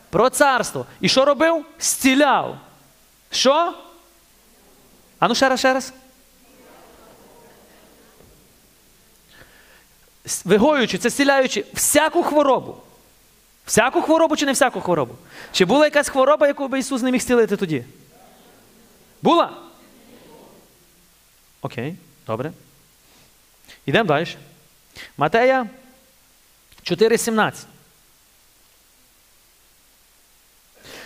про 0.10 0.30
царство. 0.30 0.86
І 1.02 1.10
що 1.10 1.26
робив? 1.26 1.66
Зціляв. 1.80 2.58
Що? 3.32 3.74
А 5.20 5.28
ну 5.28 5.36
ще 5.36 5.50
раз, 5.50 5.60
ще 5.60 5.74
раз. 5.74 5.94
Вигоюючи, 10.46 10.98
це 10.98 11.10
зціляючи 11.10 11.66
всяку 11.74 12.24
хворобу. 12.24 12.78
Всяку 13.66 14.02
хворобу 14.02 14.36
чи 14.36 14.46
не 14.46 14.52
всяку 14.52 14.82
хворобу? 14.82 15.16
Чи 15.52 15.66
була 15.66 15.86
якась 15.86 16.10
хвороба, 16.10 16.48
яку 16.48 16.68
би 16.68 16.80
Ісус 16.80 17.02
не 17.02 17.12
міг 17.12 17.22
зцілити 17.22 17.58
тоді? 17.58 17.86
Була? 19.22 19.58
Окей, 21.62 21.96
добре. 22.28 22.54
Йдемо 23.86 24.08
далі. 24.08 24.28
Матея 25.18 25.70
4,17. 26.84 27.54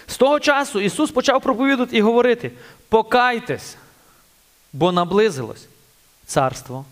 З 0.08 0.18
того 0.18 0.40
часу 0.40 0.80
Ісус 0.80 1.12
почав 1.12 1.42
проповідувати 1.42 1.98
і 1.98 2.02
говорити: 2.02 2.52
покайтесь, 2.90 3.76
бо 4.74 4.92
наблизилось 4.92 5.68
Царство 6.26 6.86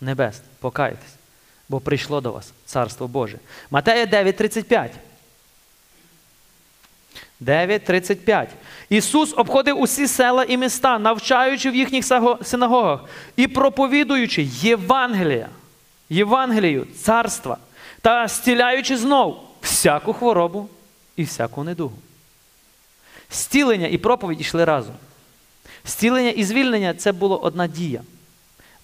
Небесне. 0.00 0.44
Покайтесь, 0.60 1.15
бо 1.68 1.80
прийшло 1.80 2.20
до 2.20 2.32
вас 2.32 2.52
Царство 2.64 3.08
Боже. 3.08 3.38
Матея 3.70 4.06
9,35. 4.06 4.90
9.35. 7.40 8.46
Ісус 8.88 9.34
обходив 9.36 9.80
усі 9.80 10.08
села 10.08 10.44
і 10.44 10.56
міста, 10.56 10.98
навчаючи 10.98 11.70
в 11.70 11.74
їхніх 11.74 12.04
синагогах 12.42 13.00
і 13.36 13.48
проповідуючи 13.48 14.42
Євангелія, 14.42 15.48
Євангелію, 16.10 16.86
царства 17.02 17.56
та 18.00 18.28
зціляючи 18.28 18.96
знов 18.96 19.40
всяку 19.60 20.12
хворобу 20.12 20.68
і 21.16 21.24
всяку 21.24 21.64
недугу. 21.64 21.96
Стілення 23.30 23.86
і 23.86 23.98
проповідь 23.98 24.40
йшли 24.40 24.64
разом. 24.64 24.94
Стілення 25.84 26.30
і 26.30 26.44
звільнення 26.44 26.94
це 26.94 27.12
було 27.12 27.38
одна 27.38 27.66
дія. 27.66 28.02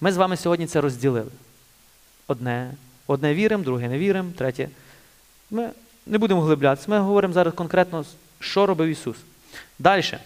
Ми 0.01 0.11
з 0.11 0.17
вами 0.17 0.37
сьогодні 0.37 0.67
це 0.67 0.81
розділили. 0.81 1.31
Одне, 2.27 2.73
одне 3.07 3.33
віримо, 3.33 3.63
друге 3.63 3.89
не 3.89 3.97
віримо, 3.97 4.31
третє. 4.37 4.69
Ми 5.51 5.69
не 6.05 6.17
будемо 6.17 6.41
глиблятися. 6.41 6.91
Ми 6.91 6.99
говоримо 6.99 7.33
зараз 7.33 7.53
конкретно, 7.53 8.05
що 8.39 8.65
робив 8.65 8.87
Ісус. 8.89 9.17
Далі. 9.79 10.17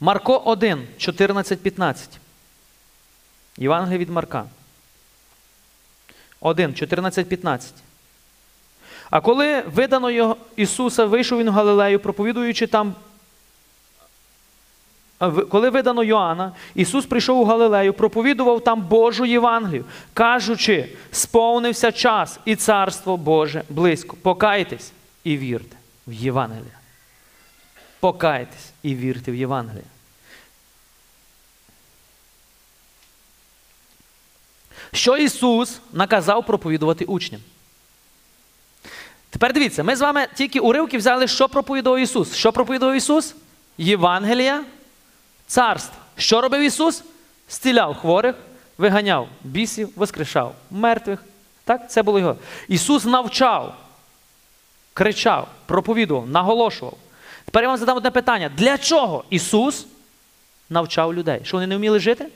Марко 0.00 0.36
1, 0.36 0.88
14, 0.98 1.60
15. 1.60 2.18
Євангелія 3.56 3.98
від 3.98 4.10
Марка. 4.10 4.44
1, 6.40 6.74
14, 6.74 7.28
15. 7.28 7.74
А 9.10 9.20
коли 9.20 9.60
видано 9.60 10.10
його 10.10 10.36
Ісуса, 10.56 11.04
вийшов 11.04 11.38
він 11.38 11.50
в 11.50 11.52
Галилею, 11.52 12.00
проповідуючи 12.00 12.66
там. 12.66 12.94
Коли 15.50 15.70
видано 15.70 16.04
Йоанна, 16.04 16.52
Ісус 16.74 17.06
прийшов 17.06 17.40
у 17.40 17.44
Галилею, 17.44 17.92
проповідував 17.92 18.64
там 18.64 18.82
Божу 18.82 19.24
Євангелію, 19.24 19.84
кажучи, 20.14 20.88
сповнився 21.12 21.92
час 21.92 22.38
і 22.44 22.56
царство 22.56 23.16
Боже 23.16 23.62
близько. 23.68 24.16
Покайтесь 24.22 24.92
і 25.24 25.36
вірте 25.38 25.76
в 26.06 26.12
Євангелія. 26.12 26.78
Покайтесь 28.00 28.72
і 28.82 28.94
вірте 28.94 29.32
в 29.32 29.34
Євангелія. 29.34 29.84
Що 34.92 35.16
Ісус 35.16 35.80
наказав 35.92 36.46
проповідувати 36.46 37.04
учням? 37.04 37.40
Тепер 39.30 39.52
дивіться, 39.52 39.84
ми 39.84 39.96
з 39.96 40.00
вами 40.00 40.26
тільки 40.34 40.60
уривки 40.60 40.98
взяли, 40.98 41.28
що 41.28 41.48
проповідував 41.48 41.98
Ісус. 41.98 42.34
Що 42.34 42.52
проповідував 42.52 42.96
Ісус? 42.96 43.34
Євангелія, 43.78 44.64
царство. 45.48 45.94
Що 46.16 46.40
робив 46.40 46.62
Ісус? 46.62 47.02
Зціляв 47.50 47.96
хворих, 47.96 48.34
виганяв 48.78 49.28
бісів, 49.44 49.90
воскрешав 49.96 50.54
мертвих. 50.70 51.24
Так, 51.64 51.90
це 51.90 52.02
було 52.02 52.18
його. 52.18 52.36
Ісус 52.68 53.04
навчав, 53.04 53.74
кричав, 54.94 55.48
проповідував, 55.66 56.28
наголошував. 56.28 56.96
Тепер 57.44 57.62
я 57.62 57.68
вам 57.68 57.78
задам 57.78 57.96
одне 57.96 58.10
питання: 58.10 58.50
для 58.56 58.78
чого 58.78 59.24
Ісус 59.30 59.86
навчав 60.70 61.14
людей? 61.14 61.40
Що 61.44 61.56
вони 61.56 61.66
не 61.66 61.76
вміли 61.76 62.00
жити? 62.00 62.26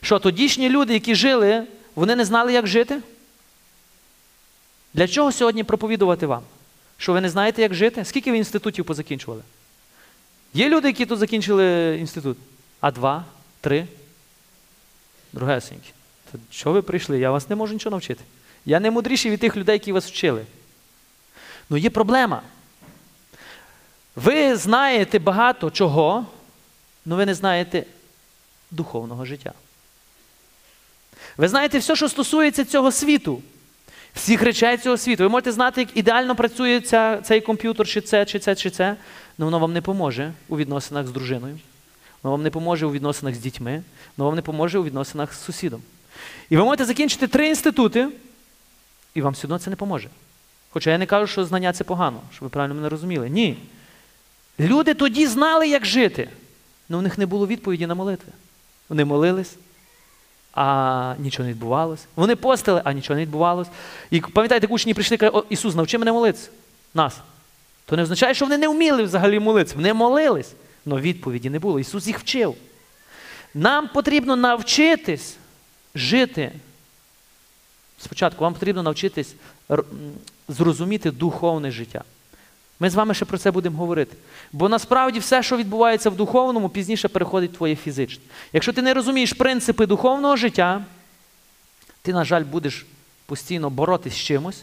Що 0.00 0.18
тодішні 0.18 0.68
люди, 0.68 0.94
які 0.94 1.14
жили, 1.14 1.64
вони 1.94 2.16
не 2.16 2.24
знали, 2.24 2.52
як 2.52 2.66
жити? 2.66 3.00
Для 4.94 5.08
чого 5.08 5.32
сьогодні 5.32 5.64
проповідувати 5.64 6.26
вам? 6.26 6.42
Що 6.96 7.12
ви 7.12 7.20
не 7.20 7.30
знаєте, 7.30 7.62
як 7.62 7.74
жити? 7.74 8.04
Скільки 8.04 8.30
ви 8.30 8.38
інститутів 8.38 8.84
позакінчували? 8.84 9.42
Є 10.54 10.68
люди, 10.68 10.88
які 10.88 11.06
тут 11.06 11.18
закінчили 11.18 11.96
інститут? 12.00 12.38
А 12.80 12.90
два, 12.90 13.24
три? 13.60 13.86
Другесенькі. 15.32 15.92
То 16.32 16.38
що 16.50 16.72
ви 16.72 16.82
прийшли? 16.82 17.18
Я 17.18 17.30
вас 17.30 17.48
не 17.48 17.56
можу 17.56 17.72
нічого 17.72 17.96
навчити. 17.96 18.24
Я 18.64 18.80
не 18.80 18.90
мудріший 18.90 19.30
від 19.30 19.40
тих 19.40 19.56
людей, 19.56 19.72
які 19.72 19.92
вас 19.92 20.06
вчили. 20.06 20.46
Ну 21.70 21.76
є 21.76 21.90
проблема. 21.90 22.42
Ви 24.16 24.56
знаєте 24.56 25.18
багато 25.18 25.70
чого, 25.70 26.26
але 27.06 27.16
ви 27.16 27.26
не 27.26 27.34
знаєте 27.34 27.84
духовного 28.70 29.24
життя. 29.24 29.52
Ви 31.36 31.48
знаєте 31.48 31.78
все, 31.78 31.96
що 31.96 32.08
стосується 32.08 32.64
цього 32.64 32.92
світу, 32.92 33.42
всіх 34.14 34.42
речей 34.42 34.76
цього 34.76 34.96
світу. 34.96 35.22
Ви 35.22 35.28
можете 35.28 35.52
знати, 35.52 35.80
як 35.80 35.96
ідеально 35.96 36.36
працює 36.36 36.80
ця, 36.80 37.20
цей 37.22 37.40
комп'ютер, 37.40 37.88
чи 37.88 38.00
це, 38.00 38.24
чи 38.24 38.38
це, 38.38 38.54
чи 38.54 38.70
це, 38.70 38.96
але 39.38 39.44
воно 39.44 39.58
вам 39.58 39.72
не 39.72 39.80
поможе 39.80 40.32
у 40.48 40.56
відносинах 40.56 41.06
з 41.06 41.10
дружиною. 41.10 41.58
Воно 42.22 42.32
вам 42.32 42.42
не 42.42 42.50
поможе 42.50 42.86
у 42.86 42.92
відносинах 42.92 43.34
з 43.34 43.38
дітьми, 43.38 43.82
воно 44.16 44.26
вам 44.26 44.36
не 44.36 44.42
поможе 44.42 44.78
у 44.78 44.84
відносинах 44.84 45.34
з 45.34 45.40
сусідом. 45.40 45.82
І 46.50 46.56
ви 46.56 46.64
можете 46.64 46.84
закінчити 46.84 47.26
три 47.26 47.48
інститути, 47.48 48.08
і 49.14 49.22
вам 49.22 49.32
все 49.32 49.46
одно 49.46 49.58
це 49.58 49.70
не 49.70 49.76
поможе. 49.76 50.08
Хоча 50.70 50.90
я 50.90 50.98
не 50.98 51.06
кажу, 51.06 51.26
що 51.26 51.44
знання 51.44 51.72
це 51.72 51.84
погано, 51.84 52.20
щоб 52.32 52.42
ви 52.42 52.48
правильно 52.48 52.74
мене 52.74 52.88
розуміли. 52.88 53.30
Ні. 53.30 53.56
Люди 54.60 54.94
тоді 54.94 55.26
знали, 55.26 55.68
як 55.68 55.86
жити, 55.86 56.28
але 56.90 56.98
в 56.98 57.02
них 57.02 57.18
не 57.18 57.26
було 57.26 57.46
відповіді 57.46 57.86
на 57.86 57.94
молитви. 57.94 58.32
Вони 58.88 59.04
молились, 59.04 59.56
а 60.54 61.14
нічого 61.18 61.44
не 61.44 61.52
відбувалося. 61.52 62.06
Вони 62.16 62.36
постили, 62.36 62.82
а 62.84 62.92
нічого 62.92 63.16
не 63.16 63.22
відбувалося. 63.22 63.70
І 64.10 64.20
пам'ятаєте, 64.20 64.66
учні 64.66 64.94
прийшли 64.94 65.14
і 65.14 65.18
кажуть, 65.18 65.36
«О, 65.36 65.44
Ісус, 65.48 65.74
навчи 65.74 65.98
мене 65.98 66.12
молитися. 66.12 66.50
Нас. 66.94 67.16
То 67.88 67.96
не 67.96 68.02
означає, 68.02 68.34
що 68.34 68.44
вони 68.44 68.58
не 68.58 68.68
вміли 68.68 69.02
взагалі 69.02 69.40
молитися. 69.40 69.76
Вони 69.76 69.94
молились, 69.94 70.52
але 70.86 71.00
відповіді 71.00 71.50
не 71.50 71.58
було. 71.58 71.80
Ісус 71.80 72.06
їх 72.06 72.18
вчив. 72.18 72.54
Нам 73.54 73.88
потрібно 73.88 74.36
навчитись 74.36 75.36
жити. 75.94 76.52
Спочатку 77.98 78.44
вам 78.44 78.54
потрібно 78.54 78.82
навчитись 78.82 79.34
зрозуміти 80.48 81.10
духовне 81.10 81.70
життя. 81.70 82.04
Ми 82.80 82.90
з 82.90 82.94
вами 82.94 83.14
ще 83.14 83.24
про 83.24 83.38
це 83.38 83.50
будемо 83.50 83.78
говорити. 83.78 84.16
Бо 84.52 84.68
насправді 84.68 85.18
все, 85.18 85.42
що 85.42 85.56
відбувається 85.56 86.10
в 86.10 86.16
духовному, 86.16 86.68
пізніше 86.68 87.08
переходить 87.08 87.52
в 87.52 87.56
твоє 87.56 87.76
фізичне. 87.76 88.24
Якщо 88.52 88.72
ти 88.72 88.82
не 88.82 88.94
розумієш 88.94 89.32
принципи 89.32 89.86
духовного 89.86 90.36
життя, 90.36 90.84
ти, 92.02 92.12
на 92.12 92.24
жаль, 92.24 92.44
будеш 92.44 92.86
постійно 93.26 93.70
боротись 93.70 94.14
з 94.14 94.16
чимось 94.16 94.62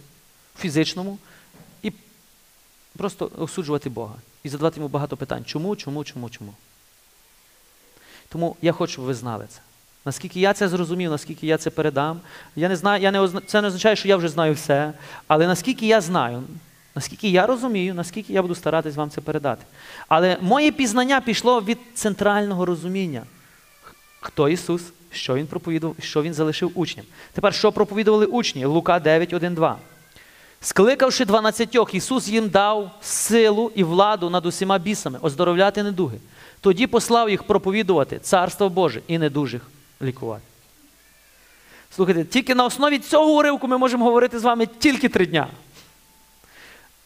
фізичному 0.59 1.17
і 1.17 1.34
просто 2.97 3.31
осуджувати 3.38 3.89
Бога 3.89 4.15
і 4.43 4.49
задавати 4.49 4.79
йому 4.79 4.89
багато 4.89 5.17
питань. 5.17 5.45
Чому, 5.45 5.75
чому, 5.75 6.03
чому, 6.03 6.29
чому? 6.29 6.53
Тому 8.29 8.55
я 8.62 8.71
хочу, 8.71 8.93
щоб 8.93 9.05
ви 9.05 9.13
знали 9.13 9.45
це. 9.49 9.60
Наскільки 10.05 10.39
я 10.39 10.53
це 10.53 10.67
зрозумів, 10.67 11.12
наскільки 11.12 11.47
я 11.47 11.58
це 11.58 11.69
передам. 11.69 12.19
Я 12.55 12.69
не 12.69 12.75
знаю, 12.75 13.03
я 13.03 13.12
не 13.12 13.19
озна... 13.19 13.41
Це 13.45 13.62
не 13.62 13.67
означає, 13.67 13.95
що 13.95 14.08
я 14.08 14.17
вже 14.17 14.27
знаю 14.27 14.53
все. 14.53 14.93
Але 15.27 15.47
наскільки 15.47 15.88
я 15.88 16.01
знаю, 16.01 16.43
наскільки 16.95 17.29
я 17.29 17.45
розумію, 17.45 17.93
наскільки 17.93 18.34
я 18.34 18.41
буду 18.41 18.55
старатись 18.55 18.95
вам 18.95 19.10
це 19.10 19.21
передати. 19.21 19.65
Але 20.08 20.38
моє 20.41 20.71
пізнання 20.71 21.21
пішло 21.21 21.62
від 21.62 21.77
центрального 21.93 22.65
розуміння. 22.65 23.23
Хто 24.19 24.49
Ісус, 24.49 24.81
що 25.12 25.36
Він 25.36 25.47
проповідував, 25.47 25.95
що 25.99 26.21
Він 26.21 26.34
залишив 26.34 26.71
учням. 26.75 27.05
Тепер, 27.34 27.53
що 27.53 27.71
проповідували 27.71 28.25
учні? 28.25 28.65
Лука 28.65 28.99
9, 28.99 29.34
1, 29.34 29.55
2. 29.55 29.77
Скликавши 30.65 31.25
дванадцятьох, 31.25 31.93
Ісус 31.93 32.28
їм 32.28 32.49
дав 32.49 32.91
силу 33.01 33.71
і 33.75 33.84
владу 33.84 34.30
над 34.30 34.45
усіма 34.45 34.78
бісами, 34.78 35.19
оздоровляти 35.21 35.84
недуги. 35.84 36.17
Тоді 36.62 36.88
послав 36.88 37.30
їх 37.30 37.43
проповідувати 37.43 38.19
Царство 38.19 38.69
Боже 38.69 39.01
і 39.08 39.17
недужих 39.17 39.62
лікувати. 40.01 40.41
Слухайте, 41.95 42.25
тільки 42.25 42.56
на 42.56 42.65
основі 42.65 42.99
цього 42.99 43.32
уривку 43.32 43.67
ми 43.67 43.78
можемо 43.78 44.06
говорити 44.06 44.39
з 44.39 44.43
вами 44.43 44.65
тільки 44.65 45.10
три 45.10 45.25
дня. 45.25 45.47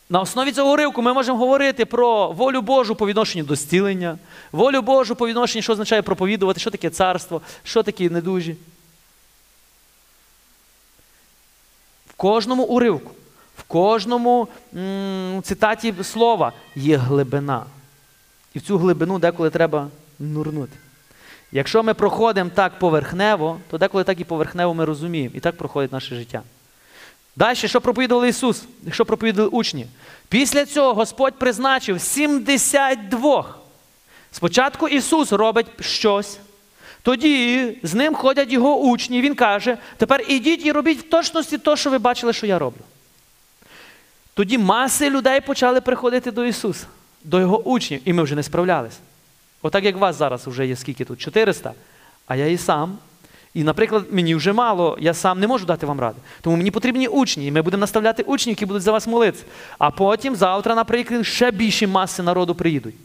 На 0.09 0.21
основі 0.21 0.51
цього 0.51 0.71
уривку 0.71 1.01
ми 1.01 1.13
можемо 1.13 1.37
говорити 1.37 1.85
про 1.85 2.31
волю 2.31 2.61
Божу 2.61 2.95
по 2.95 3.07
відношенню 3.07 3.43
до 3.43 3.55
зцілення, 3.55 4.17
волю 4.51 4.81
Божу 4.81 5.15
по 5.15 5.27
відношенню, 5.27 5.61
що 5.61 5.71
означає 5.71 6.01
проповідувати, 6.01 6.59
що 6.59 6.71
таке 6.71 6.89
царство, 6.89 7.41
що 7.63 7.83
таке 7.83 8.09
недужі. 8.09 8.55
В 12.09 12.13
кожному 12.13 12.63
уривку, 12.63 13.11
в 13.59 13.63
кожному 13.63 14.47
цитаті 15.43 15.93
слова 16.03 16.53
є 16.75 16.97
глибина. 16.97 17.63
І 18.53 18.59
в 18.59 18.61
цю 18.61 18.77
глибину 18.77 19.19
деколи 19.19 19.49
треба 19.49 19.87
нурнути. 20.19 20.77
Якщо 21.51 21.83
ми 21.83 21.93
проходимо 21.93 22.49
так 22.55 22.79
поверхнево, 22.79 23.59
то 23.69 23.77
деколи 23.77 24.03
так 24.03 24.19
і 24.19 24.23
поверхнево 24.23 24.73
ми 24.73 24.85
розуміємо. 24.85 25.35
І 25.35 25.39
так 25.39 25.57
проходить 25.57 25.91
наше 25.91 26.15
життя. 26.15 26.41
Далі, 27.35 27.55
що 27.55 27.81
проповідували 27.81 28.29
Ісус, 28.29 28.63
що 28.91 29.05
проповідували 29.05 29.49
учні. 29.49 29.87
Після 30.29 30.65
цього 30.65 30.93
Господь 30.93 31.39
призначив 31.39 32.01
72. 32.01 33.55
Спочатку 34.31 34.87
Ісус 34.87 35.31
робить 35.31 35.67
щось, 35.79 36.39
тоді 37.01 37.77
з 37.83 37.93
ним 37.93 38.15
ходять 38.15 38.51
його 38.51 38.79
учні. 38.79 39.21
Він 39.21 39.35
каже: 39.35 39.77
тепер 39.97 40.25
ідіть 40.27 40.65
і 40.65 40.71
робіть 40.71 40.99
в 40.99 41.09
точності 41.09 41.57
те, 41.57 41.75
що 41.75 41.89
ви 41.89 41.97
бачили, 41.97 42.33
що 42.33 42.45
я 42.45 42.59
роблю. 42.59 42.81
Тоді 44.39 44.57
маси 44.57 45.09
людей 45.09 45.41
почали 45.41 45.81
приходити 45.81 46.31
до 46.31 46.45
Ісуса, 46.45 46.85
до 47.23 47.39
Його 47.39 47.61
учнів, 47.61 48.01
і 48.05 48.13
ми 48.13 48.23
вже 48.23 48.35
не 48.35 48.43
справлялися. 48.43 48.97
Отак 49.61 49.83
як 49.83 49.97
вас 49.97 50.15
зараз 50.15 50.47
вже 50.47 50.67
є 50.67 50.75
скільки 50.75 51.05
тут? 51.05 51.19
400, 51.19 51.73
а 52.27 52.35
я 52.35 52.47
і 52.47 52.57
сам. 52.57 52.97
І, 53.53 53.63
наприклад, 53.63 54.05
мені 54.11 54.35
вже 54.35 54.53
мало, 54.53 54.97
я 55.01 55.13
сам 55.13 55.39
не 55.39 55.47
можу 55.47 55.65
дати 55.65 55.85
вам 55.85 55.99
ради. 55.99 56.17
Тому 56.41 56.55
мені 56.55 56.71
потрібні 56.71 57.07
учні, 57.07 57.47
і 57.47 57.51
ми 57.51 57.61
будемо 57.61 57.81
наставляти 57.81 58.23
учнів, 58.23 58.51
які 58.51 58.65
будуть 58.65 58.83
за 58.83 58.91
вас 58.91 59.07
молитися. 59.07 59.43
А 59.77 59.91
потім 59.91 60.35
завтра, 60.35 60.75
наприклад, 60.75 61.25
ще 61.25 61.51
більші 61.51 61.87
маси 61.87 62.23
народу 62.23 62.55
приїдуть. 62.55 62.95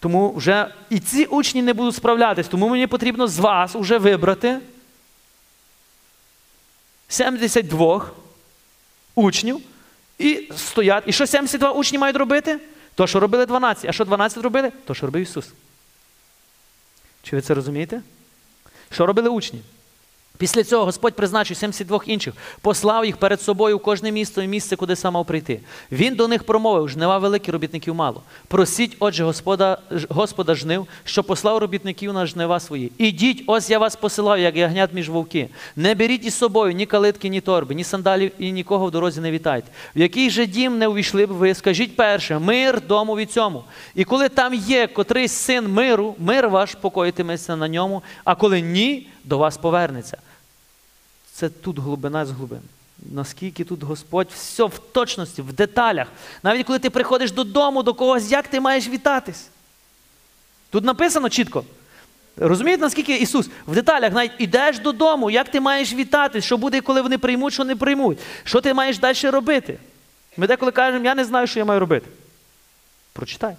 Тому 0.00 0.32
вже 0.32 0.74
і 0.90 0.98
ці 0.98 1.24
учні 1.24 1.62
не 1.62 1.72
будуть 1.72 1.94
справлятись, 1.94 2.48
тому 2.48 2.68
мені 2.68 2.86
потрібно 2.86 3.26
з 3.26 3.38
вас 3.38 3.74
вже 3.74 3.98
вибрати 3.98 4.58
72 7.08 8.06
учнів 9.14 9.60
і 10.20 10.52
стоять. 10.56 11.04
І 11.06 11.12
що 11.12 11.26
72 11.26 11.70
учні 11.70 11.98
мають 11.98 12.16
робити? 12.16 12.60
То, 12.94 13.06
що 13.06 13.20
робили 13.20 13.46
12. 13.46 13.84
А 13.84 13.92
що 13.92 14.04
12 14.04 14.42
робили? 14.42 14.72
То, 14.84 14.94
що 14.94 15.06
робив 15.06 15.22
Ісус. 15.22 15.48
Чи 17.22 17.36
ви 17.36 17.42
це 17.42 17.54
розумієте? 17.54 18.02
Що 18.90 19.06
робили 19.06 19.28
учні? 19.28 19.62
Після 20.40 20.64
цього 20.64 20.84
Господь 20.84 21.14
призначив 21.14 21.56
72 21.56 22.00
інших, 22.06 22.34
послав 22.60 23.04
їх 23.04 23.16
перед 23.16 23.40
собою 23.42 23.76
в 23.76 23.82
кожне 23.82 24.12
місто 24.12 24.42
і 24.42 24.46
місце, 24.46 24.76
куди 24.76 24.96
сам 24.96 25.14
мав 25.14 25.26
прийти. 25.26 25.60
Він 25.92 26.14
до 26.14 26.28
них 26.28 26.44
промовив: 26.44 26.88
жнива 26.88 27.18
великі, 27.18 27.52
робітників 27.52 27.94
мало. 27.94 28.22
Просіть, 28.48 28.96
отже, 28.98 29.24
Господа, 29.24 29.78
Господа 30.08 30.54
жнив, 30.54 30.86
що 31.04 31.24
послав 31.24 31.58
робітників 31.58 32.12
на 32.12 32.26
жнива 32.26 32.60
свої. 32.60 32.92
Ідіть, 32.98 33.44
ось 33.46 33.70
я 33.70 33.78
вас 33.78 33.96
посилаю, 33.96 34.42
як 34.42 34.56
ягнят 34.56 34.90
між 34.92 35.08
вовки. 35.08 35.48
Не 35.76 35.94
беріть 35.94 36.24
із 36.24 36.34
собою 36.34 36.72
ні 36.72 36.86
калитки, 36.86 37.28
ні 37.28 37.40
торби, 37.40 37.74
ні 37.74 37.84
сандалів 37.84 38.32
і 38.38 38.52
нікого 38.52 38.86
в 38.86 38.90
дорозі 38.90 39.20
не 39.20 39.30
вітайте. 39.30 39.68
В 39.96 40.00
який 40.00 40.30
же 40.30 40.46
дім 40.46 40.78
не 40.78 40.88
увійшли 40.88 41.26
б 41.26 41.30
ви, 41.30 41.54
скажіть 41.54 41.96
перше, 41.96 42.38
мир 42.38 42.82
дому 42.86 43.16
від 43.16 43.32
цьому. 43.32 43.64
І 43.94 44.04
коли 44.04 44.28
там 44.28 44.54
є 44.54 44.86
котрийсь 44.86 45.32
син 45.32 45.68
миру, 45.68 46.14
мир 46.18 46.48
ваш 46.48 46.74
покоїтиметься 46.74 47.56
на 47.56 47.68
ньому, 47.68 48.02
а 48.24 48.34
коли 48.34 48.60
ні, 48.60 49.06
до 49.24 49.38
вас 49.38 49.56
повернеться. 49.56 50.18
Це 51.40 51.48
тут 51.48 51.78
глибина 51.78 52.26
з 52.26 52.30
глибин. 52.30 52.60
Наскільки 53.12 53.64
тут 53.64 53.82
Господь 53.82 54.28
все 54.34 54.64
в 54.64 54.78
точності, 54.92 55.42
в 55.42 55.52
деталях. 55.52 56.06
Навіть 56.42 56.66
коли 56.66 56.78
ти 56.78 56.90
приходиш 56.90 57.32
додому 57.32 57.82
до 57.82 57.94
когось, 57.94 58.30
як 58.30 58.48
ти 58.48 58.60
маєш 58.60 58.88
вітатись? 58.88 59.48
Тут 60.70 60.84
написано 60.84 61.28
чітко. 61.28 61.64
Розумієте, 62.36 62.82
наскільки 62.82 63.16
Ісус 63.16 63.48
в 63.66 63.74
деталях 63.74 64.12
навіть 64.12 64.32
ідеш 64.38 64.78
додому, 64.78 65.30
як 65.30 65.48
ти 65.48 65.60
маєш 65.60 65.92
вітатись, 65.92 66.44
що 66.44 66.56
буде, 66.56 66.80
коли 66.80 67.02
вони 67.02 67.18
приймуть, 67.18 67.52
що 67.52 67.64
не 67.64 67.76
приймуть, 67.76 68.18
що 68.44 68.60
ти 68.60 68.74
маєш 68.74 68.98
далі 68.98 69.30
робити. 69.30 69.78
Ми 70.36 70.46
деколи 70.46 70.72
кажемо, 70.72 71.04
я 71.04 71.14
не 71.14 71.24
знаю, 71.24 71.46
що 71.46 71.58
я 71.58 71.64
маю 71.64 71.80
робити. 71.80 72.06
Прочитай. 73.12 73.56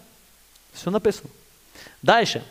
Все 0.75 0.91
написано. 0.91 1.29
Далі. 2.03 2.41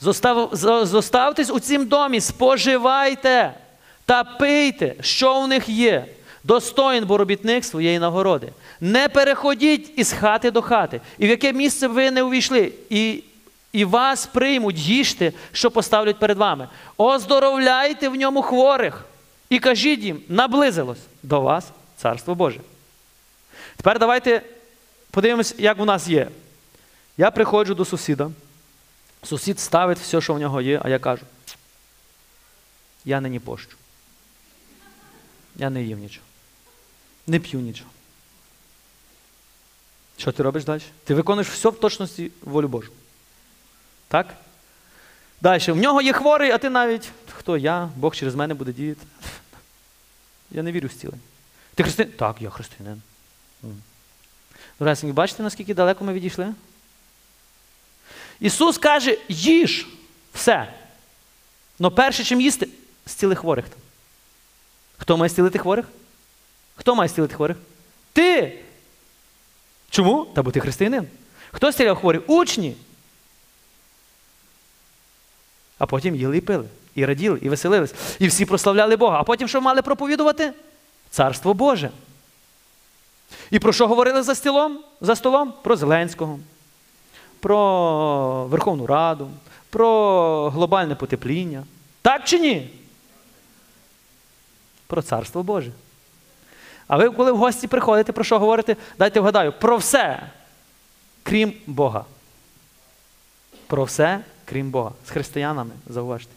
Зостав, 0.00 0.50
зоставтесь 0.86 1.50
у 1.50 1.60
цім 1.60 1.86
домі, 1.86 2.20
споживайте 2.20 3.54
та 4.06 4.24
пийте, 4.24 4.94
що 5.00 5.40
в 5.40 5.48
них 5.48 5.68
є. 5.68 6.06
Достоїн 6.44 7.04
бо 7.04 7.16
робітник 7.16 7.64
своєї 7.64 7.98
нагороди. 7.98 8.52
Не 8.80 9.08
переходіть 9.08 9.92
із 9.96 10.12
хати 10.12 10.50
до 10.50 10.62
хати, 10.62 11.00
і 11.18 11.26
в 11.26 11.30
яке 11.30 11.52
місце 11.52 11.88
ви 11.88 12.10
не 12.10 12.22
увійшли, 12.22 12.72
і, 12.90 13.22
і 13.72 13.84
вас 13.84 14.26
приймуть, 14.26 14.78
їжте, 14.78 15.32
що 15.52 15.70
поставлять 15.70 16.18
перед 16.18 16.38
вами. 16.38 16.68
Оздоровляйте 16.96 18.08
в 18.08 18.14
ньому 18.14 18.42
хворих 18.42 19.04
і 19.50 19.58
кажіть 19.58 20.00
їм, 20.00 20.22
наблизилось 20.28 20.98
до 21.22 21.40
вас 21.40 21.66
Царство 21.96 22.34
Боже. 22.34 22.60
Тепер 23.76 23.98
давайте 23.98 24.42
подивимось, 25.10 25.54
як 25.58 25.80
у 25.80 25.84
нас 25.84 26.08
є. 26.08 26.28
Я 27.16 27.30
приходжу 27.30 27.74
до 27.74 27.84
сусіда. 27.84 28.30
Сусід 29.22 29.60
ставить 29.60 29.98
все, 29.98 30.20
що 30.20 30.34
в 30.34 30.38
нього 30.38 30.60
є, 30.60 30.80
а 30.84 30.88
я 30.88 30.98
кажу: 30.98 31.22
я 33.04 33.20
нині 33.20 33.40
пощу. 33.40 33.76
Я 35.56 35.70
не 35.70 35.82
їв 35.82 35.98
нічого. 35.98 36.26
Не 37.26 37.38
п'ю 37.38 37.60
нічого. 37.60 37.90
Що 40.16 40.32
ти 40.32 40.42
робиш 40.42 40.64
далі? 40.64 40.82
Ти 41.04 41.14
виконуєш 41.14 41.48
все 41.48 41.68
в 41.68 41.80
точності 41.80 42.30
волю 42.42 42.68
Божу. 42.68 42.92
Так? 44.08 44.34
Далі. 45.40 45.72
В 45.72 45.76
нього 45.76 46.02
є 46.02 46.12
хворий, 46.12 46.50
а 46.50 46.58
ти 46.58 46.70
навіть 46.70 47.10
хто 47.32 47.56
я, 47.56 47.90
Бог 47.96 48.14
через 48.16 48.34
мене 48.34 48.54
буде 48.54 48.72
діяти. 48.72 49.06
Я 50.50 50.62
не 50.62 50.72
вірю 50.72 50.88
в 50.88 50.90
зцілення. 50.90 51.20
Ти 51.74 51.82
християнин? 51.82 52.16
Так, 52.16 52.36
я 52.42 52.50
християнин. 52.50 53.02
М. 53.64 53.82
Дорогесенькі, 54.78 55.12
бачите, 55.14 55.42
наскільки 55.42 55.74
далеко 55.74 56.04
ми 56.04 56.12
відійшли? 56.12 56.54
Ісус 58.40 58.78
каже, 58.78 59.18
їж 59.28 59.86
все. 60.34 60.74
Но 61.78 61.90
перше, 61.90 62.24
чим 62.24 62.40
їсти, 62.40 62.68
зціли 63.06 63.34
хворих 63.34 63.68
там. 63.68 63.78
Хто 64.98 65.16
має 65.16 65.28
зцілити 65.28 65.58
хворих? 65.58 65.86
Хто 66.76 66.94
має 66.94 67.08
зцілити 67.08 67.34
хворих? 67.34 67.56
Ти. 68.12 68.58
Чому? 69.90 70.24
Та 70.34 70.42
бо 70.42 70.50
ти 70.50 70.60
християнин. 70.60 71.06
Хто 71.52 71.72
зціляв 71.72 71.96
хворих? 71.96 72.22
Учні. 72.26 72.76
А 75.78 75.86
потім 75.86 76.16
їли 76.16 76.36
і 76.36 76.40
пили, 76.40 76.64
і 76.94 77.04
раділи, 77.04 77.38
і 77.42 77.48
веселились. 77.48 77.94
І 78.18 78.26
всі 78.26 78.44
прославляли 78.44 78.96
Бога. 78.96 79.20
А 79.20 79.22
потім 79.22 79.48
що 79.48 79.60
мали 79.60 79.82
проповідувати? 79.82 80.52
Царство 81.10 81.54
Боже. 81.54 81.90
І 83.50 83.58
про 83.58 83.72
що 83.72 83.88
говорили 83.88 84.22
за 84.22 84.34
столом? 84.34 84.78
За 85.00 85.16
столом? 85.16 85.54
Про 85.62 85.76
Зеленського, 85.76 86.38
про 87.40 88.46
Верховну 88.46 88.86
Раду, 88.86 89.30
про 89.70 90.50
глобальне 90.50 90.94
потепління. 90.94 91.64
Так 92.02 92.24
чи 92.24 92.38
ні? 92.38 92.70
Про 94.86 95.02
Царство 95.02 95.42
Боже. 95.42 95.72
А 96.86 96.96
ви, 96.96 97.10
коли 97.10 97.32
в 97.32 97.36
гості 97.36 97.66
приходите, 97.66 98.12
про 98.12 98.24
що 98.24 98.38
говорите? 98.38 98.76
Дайте 98.98 99.20
вгадаю, 99.20 99.52
про 99.52 99.76
все, 99.76 100.30
крім 101.22 101.52
Бога. 101.66 102.04
Про 103.66 103.84
все, 103.84 104.20
крім 104.44 104.70
Бога. 104.70 104.92
З 105.06 105.10
християнами, 105.10 105.70
зауважте. 105.86 106.32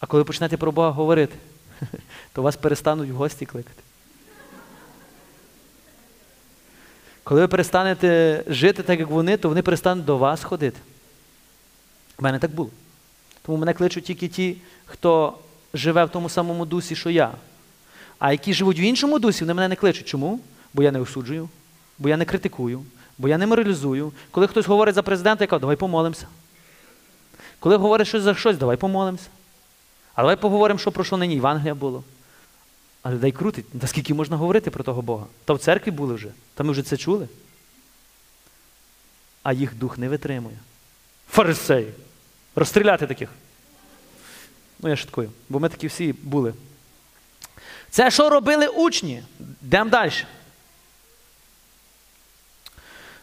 А 0.00 0.06
коли 0.06 0.24
почнете 0.24 0.56
про 0.56 0.72
Бога 0.72 0.90
говорити, 0.90 1.36
то 2.32 2.42
вас 2.42 2.56
перестануть 2.56 3.10
в 3.10 3.14
гості 3.14 3.46
кликати. 3.46 3.82
Коли 7.24 7.40
ви 7.40 7.48
перестанете 7.48 8.42
жити 8.46 8.82
так, 8.82 9.00
як 9.00 9.08
вони, 9.08 9.36
то 9.36 9.48
вони 9.48 9.62
перестануть 9.62 10.04
до 10.04 10.18
вас 10.18 10.44
ходити. 10.44 10.80
У 12.18 12.22
мене 12.22 12.38
так 12.38 12.50
було. 12.50 12.70
Тому 13.42 13.58
мене 13.58 13.72
кличуть 13.72 14.04
тільки 14.04 14.28
ті, 14.28 14.56
хто 14.86 15.38
живе 15.74 16.04
в 16.04 16.10
тому 16.10 16.28
самому 16.28 16.66
дусі, 16.66 16.96
що 16.96 17.10
я. 17.10 17.32
А 18.18 18.32
які 18.32 18.54
живуть 18.54 18.78
в 18.78 18.80
іншому 18.80 19.18
дусі, 19.18 19.40
вони 19.40 19.54
мене 19.54 19.68
не 19.68 19.76
кличуть. 19.76 20.06
Чому? 20.06 20.40
Бо 20.74 20.82
я 20.82 20.92
не 20.92 21.00
осуджую, 21.00 21.48
бо 21.98 22.08
я 22.08 22.16
не 22.16 22.24
критикую, 22.24 22.84
бо 23.18 23.28
я 23.28 23.38
не 23.38 23.46
моралізую. 23.46 24.12
Коли 24.30 24.46
хтось 24.46 24.66
говорить 24.66 24.94
за 24.94 25.02
президента, 25.02 25.44
я 25.44 25.48
кажу, 25.48 25.60
давай 25.60 25.76
помолимося. 25.76 26.26
Коли 27.58 27.76
говорить 27.76 28.08
щось 28.08 28.22
за 28.22 28.34
щось, 28.34 28.56
давай 28.56 28.76
помолимося. 28.76 29.28
А 30.14 30.22
давай 30.22 30.36
поговоримо, 30.36 30.78
що 30.78 30.92
про 30.92 31.04
що 31.04 31.16
нині 31.16 31.34
Євангелія 31.34 31.74
було. 31.74 32.04
А 33.02 33.10
людей 33.10 33.32
крутить. 33.32 33.66
Та 33.80 33.86
скільки 33.86 34.14
можна 34.14 34.36
говорити 34.36 34.70
про 34.70 34.84
того 34.84 35.02
Бога? 35.02 35.26
Та 35.44 35.52
в 35.52 35.58
церкві 35.58 35.90
були 35.90 36.14
вже, 36.14 36.28
та 36.54 36.64
ми 36.64 36.72
вже 36.72 36.82
це 36.82 36.96
чули. 36.96 37.28
А 39.42 39.52
їх 39.52 39.74
дух 39.74 39.98
не 39.98 40.08
витримує. 40.08 40.56
Фарисеї. 41.30 41.92
Розстріляти 42.56 43.06
таких. 43.06 43.28
Ну, 44.84 44.90
я 44.90 44.96
шуткую, 44.96 45.30
бо 45.48 45.60
ми 45.60 45.68
такі 45.68 45.86
всі 45.86 46.14
були. 46.22 46.54
Це 47.90 48.10
що 48.10 48.30
робили 48.30 48.66
учні? 48.66 49.22
Йдемо 49.62 49.90
далі. 49.90 50.12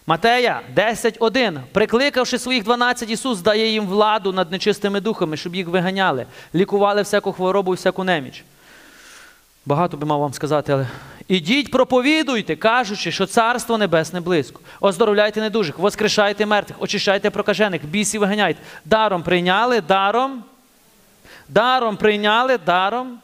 Матея 0.07 0.61
10.1. 0.75 1.61
Прикликавши 1.71 2.39
своїх 2.39 2.63
12, 2.63 3.09
Ісус 3.09 3.41
дає 3.41 3.71
їм 3.71 3.87
владу 3.87 4.33
над 4.33 4.51
нечистими 4.51 5.01
духами, 5.01 5.37
щоб 5.37 5.55
їх 5.55 5.67
виганяли, 5.67 6.25
лікували 6.55 7.01
всяку 7.01 7.31
хворобу 7.31 7.73
і 7.73 7.77
всяку 7.77 8.03
неміч. 8.03 8.43
Багато 9.65 9.97
би 9.97 10.05
мав 10.05 10.19
вам 10.19 10.33
сказати, 10.33 10.73
але 10.73 10.87
ідіть, 11.27 11.71
проповідуйте, 11.71 12.55
кажучи, 12.55 13.11
що 13.11 13.25
царство 13.25 13.77
небесне 13.77 14.21
близько. 14.21 14.59
Оздоровляйте 14.79 15.41
недужих, 15.41 15.79
воскрешайте 15.79 16.45
мертвих, 16.45 16.81
очищайте 16.81 17.29
прокажених, 17.29 17.85
бісів 17.85 18.21
виганяйте. 18.21 18.59
Даром 18.85 19.23
прийняли, 19.23 19.81
даром. 19.81 20.43
Даром 21.51 21.97
прийняли, 21.97 22.57
даром. 22.57 23.19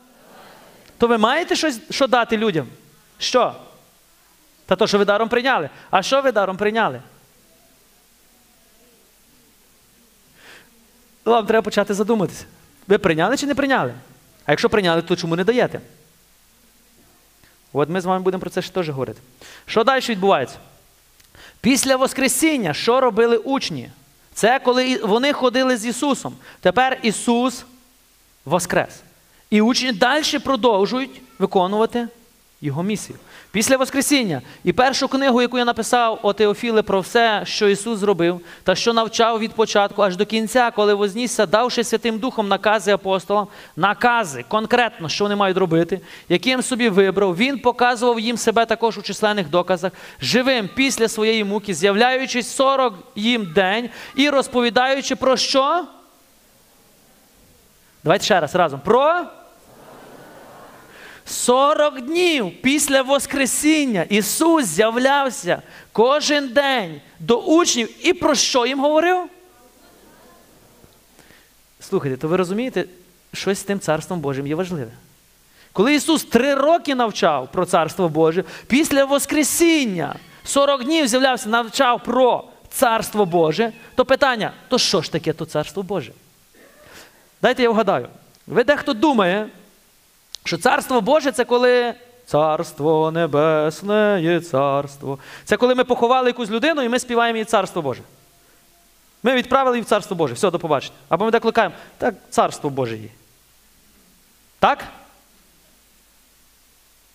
То 0.98 1.08
ви 1.08 1.18
маєте 1.18 1.56
щось 1.56 1.80
що 1.90 2.08
дати 2.08 2.38
людям? 2.38 2.68
Що? 3.18 3.56
Та 4.66 4.76
то, 4.76 4.88
що 4.88 4.98
ви 4.98 5.06
даром 5.06 5.30
прийняли. 5.30 5.70
А 5.90 6.04
що 6.04 6.22
ви 6.22 6.32
даром 6.32 6.58
прийняли? 6.58 7.02
Вам 11.26 11.46
треба 11.46 11.62
почати 11.62 11.94
задуматися. 11.94 12.46
Ви 12.88 12.98
прийняли 12.98 13.38
чи 13.38 13.46
не 13.46 13.56
прийняли? 13.56 13.94
А 14.46 14.52
якщо 14.52 14.70
прийняли, 14.70 15.02
то 15.02 15.16
чому 15.16 15.36
не 15.36 15.44
даєте? 15.44 15.82
От 17.74 17.90
ми 17.90 18.02
з 18.02 18.06
вами 18.06 18.24
будемо 18.24 18.42
про 18.42 18.50
це 18.50 18.62
ще 18.62 18.74
теж 18.74 18.90
говорити. 18.90 19.22
Що 19.66 19.84
далі 19.84 20.02
відбувається? 20.10 20.58
Після 21.62 21.96
Воскресіння, 21.96 22.74
що 22.74 23.02
робили 23.02 23.38
учні? 23.38 23.90
Це 24.34 24.60
коли 24.60 24.98
вони 24.98 25.34
ходили 25.34 25.78
з 25.78 25.86
Ісусом. 25.86 26.36
Тепер 26.62 27.00
Ісус 27.04 27.66
воскрес. 28.48 29.02
І 29.50 29.62
учні 29.62 29.92
далі 29.92 30.40
продовжують 30.44 31.22
виконувати 31.40 32.08
Його 32.62 32.84
місію. 32.84 33.20
Після 33.52 33.78
Воскресіння. 33.78 34.42
І 34.64 34.74
першу 34.74 35.08
книгу, 35.08 35.42
яку 35.42 35.58
я 35.58 35.66
написав 35.66 36.20
о 36.24 36.34
Теофіле 36.34 36.82
про 36.82 37.00
все, 37.00 37.42
що 37.46 37.68
Ісус 37.68 38.00
зробив, 38.00 38.42
та 38.64 38.76
що 38.76 38.94
навчав 38.94 39.40
від 39.40 39.52
початку 39.52 40.02
аж 40.02 40.18
до 40.18 40.26
кінця, 40.26 40.72
коли 40.72 40.94
вознісся, 40.94 41.46
давши 41.46 41.84
Святим 41.84 42.20
Духом 42.20 42.48
накази 42.48 42.92
апостолам, 42.92 43.48
накази 43.76 44.46
конкретно, 44.48 45.10
що 45.10 45.26
вони 45.26 45.36
мають 45.36 45.58
робити, 45.58 46.00
яким 46.30 46.62
собі 46.62 46.90
вибрав, 46.90 47.38
Він 47.38 47.60
показував 47.60 48.20
їм 48.20 48.38
себе 48.38 48.66
також 48.66 48.98
у 48.98 49.02
численних 49.02 49.50
доказах, 49.50 49.92
живим 50.22 50.70
після 50.76 51.08
своєї 51.08 51.44
муки, 51.44 51.74
з'являючись 51.74 52.48
40 52.48 52.94
їм 53.16 53.54
день 53.56 53.90
і 54.16 54.30
розповідаючи 54.30 55.16
про 55.16 55.38
що? 55.38 55.86
Давайте 58.08 58.26
ще 58.26 58.40
раз 58.40 58.56
разом. 58.56 58.80
Про 58.80 59.26
40 61.26 62.02
днів 62.02 62.62
після 62.62 63.02
Воскресіння 63.02 64.04
Ісус 64.10 64.66
з'являвся 64.66 65.62
кожен 65.92 66.50
день 66.50 67.02
до 67.20 67.38
учнів 67.40 68.08
і 68.08 68.14
про 68.14 68.36
що 68.36 68.66
їм 68.66 68.80
говорив? 68.80 69.18
Слухайте, 71.80 72.18
то 72.18 72.28
ви 72.28 72.38
розумієте, 72.38 72.86
щось 73.34 73.60
з 73.60 73.64
тим 73.64 73.80
Царством 73.80 74.20
Божим 74.20 74.48
є 74.48 74.56
важливе. 74.56 74.92
Коли 75.74 75.96
Ісус 75.96 76.24
три 76.24 76.56
роки 76.56 76.96
навчав 76.96 77.52
про 77.52 77.66
Царство 77.66 78.10
Боже, 78.10 78.44
після 78.68 79.06
Воскресіння 79.06 80.16
40 80.44 80.84
днів 80.84 81.08
з'являвся, 81.08 81.50
навчав 81.50 82.04
про 82.04 82.44
Царство 82.70 83.26
Боже, 83.26 83.74
то 83.96 84.06
питання: 84.06 84.54
то 84.70 84.78
що 84.78 85.02
ж 85.02 85.12
таке 85.12 85.34
то 85.34 85.46
Царство 85.46 85.84
Боже? 85.84 86.12
Дайте 87.42 87.64
я 87.64 87.70
вгадаю. 87.70 88.10
Ви 88.48 88.64
дехто 88.64 88.94
думає, 88.94 89.50
що 90.44 90.58
царство 90.58 91.02
Боже 91.02 91.32
це 91.32 91.46
коли 91.46 91.94
царство 92.26 93.12
небесне 93.12 94.20
є 94.22 94.42
царство. 94.42 95.20
Це 95.46 95.58
коли 95.58 95.76
ми 95.76 95.84
поховали 95.84 96.30
якусь 96.30 96.50
людину 96.50 96.82
і 96.82 96.90
ми 96.90 97.00
співаємо 97.00 97.38
їй 97.38 97.46
царство 97.46 97.82
Боже. 97.82 98.02
Ми 99.24 99.36
відправили 99.36 99.78
її 99.78 99.84
в 99.84 99.88
царство 99.88 100.16
Боже. 100.16 100.34
Все, 100.34 100.52
до 100.52 100.60
побачення. 100.60 100.96
Або 101.10 101.26
ми 101.26 101.32
так 101.32 101.42
кликаємо, 101.42 101.76
так, 101.98 102.16
царство 102.30 102.70
Боже 102.70 102.98
є. 102.98 103.10
Так? 104.60 104.84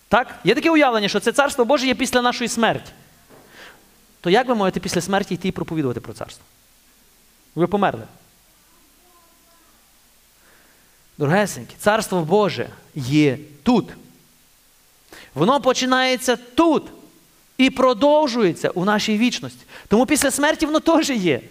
Так? 0.07 0.35
Є 0.43 0.55
таке 0.55 0.69
уявлення, 0.69 1.07
що 1.07 1.19
це 1.19 1.31
царство 1.31 1.65
Боже 1.65 1.87
є 1.87 1.95
після 1.95 2.21
нашої 2.21 2.47
смерті. 2.47 2.91
То 4.21 4.29
як 4.29 4.47
ви 4.47 4.55
можете 4.55 4.79
після 4.79 5.01
смерті 5.01 5.33
йти 5.33 5.47
і 5.47 5.51
проповідувати 5.51 5.99
про 5.99 6.13
царство? 6.13 6.45
Ви 7.55 7.67
померли. 7.67 8.03
Дорогесенькі, 11.17 11.75
царство 11.79 12.21
Боже 12.21 12.69
є 12.95 13.37
тут. 13.63 13.89
Воно 15.35 15.61
починається 15.61 16.35
тут 16.35 16.83
і 17.57 17.69
продовжується 17.69 18.69
у 18.69 18.85
нашій 18.85 19.17
вічності. 19.17 19.65
Тому 19.87 20.05
після 20.05 20.31
смерті 20.31 20.65
воно 20.65 20.79
теж 20.79 21.09
є. 21.09 21.41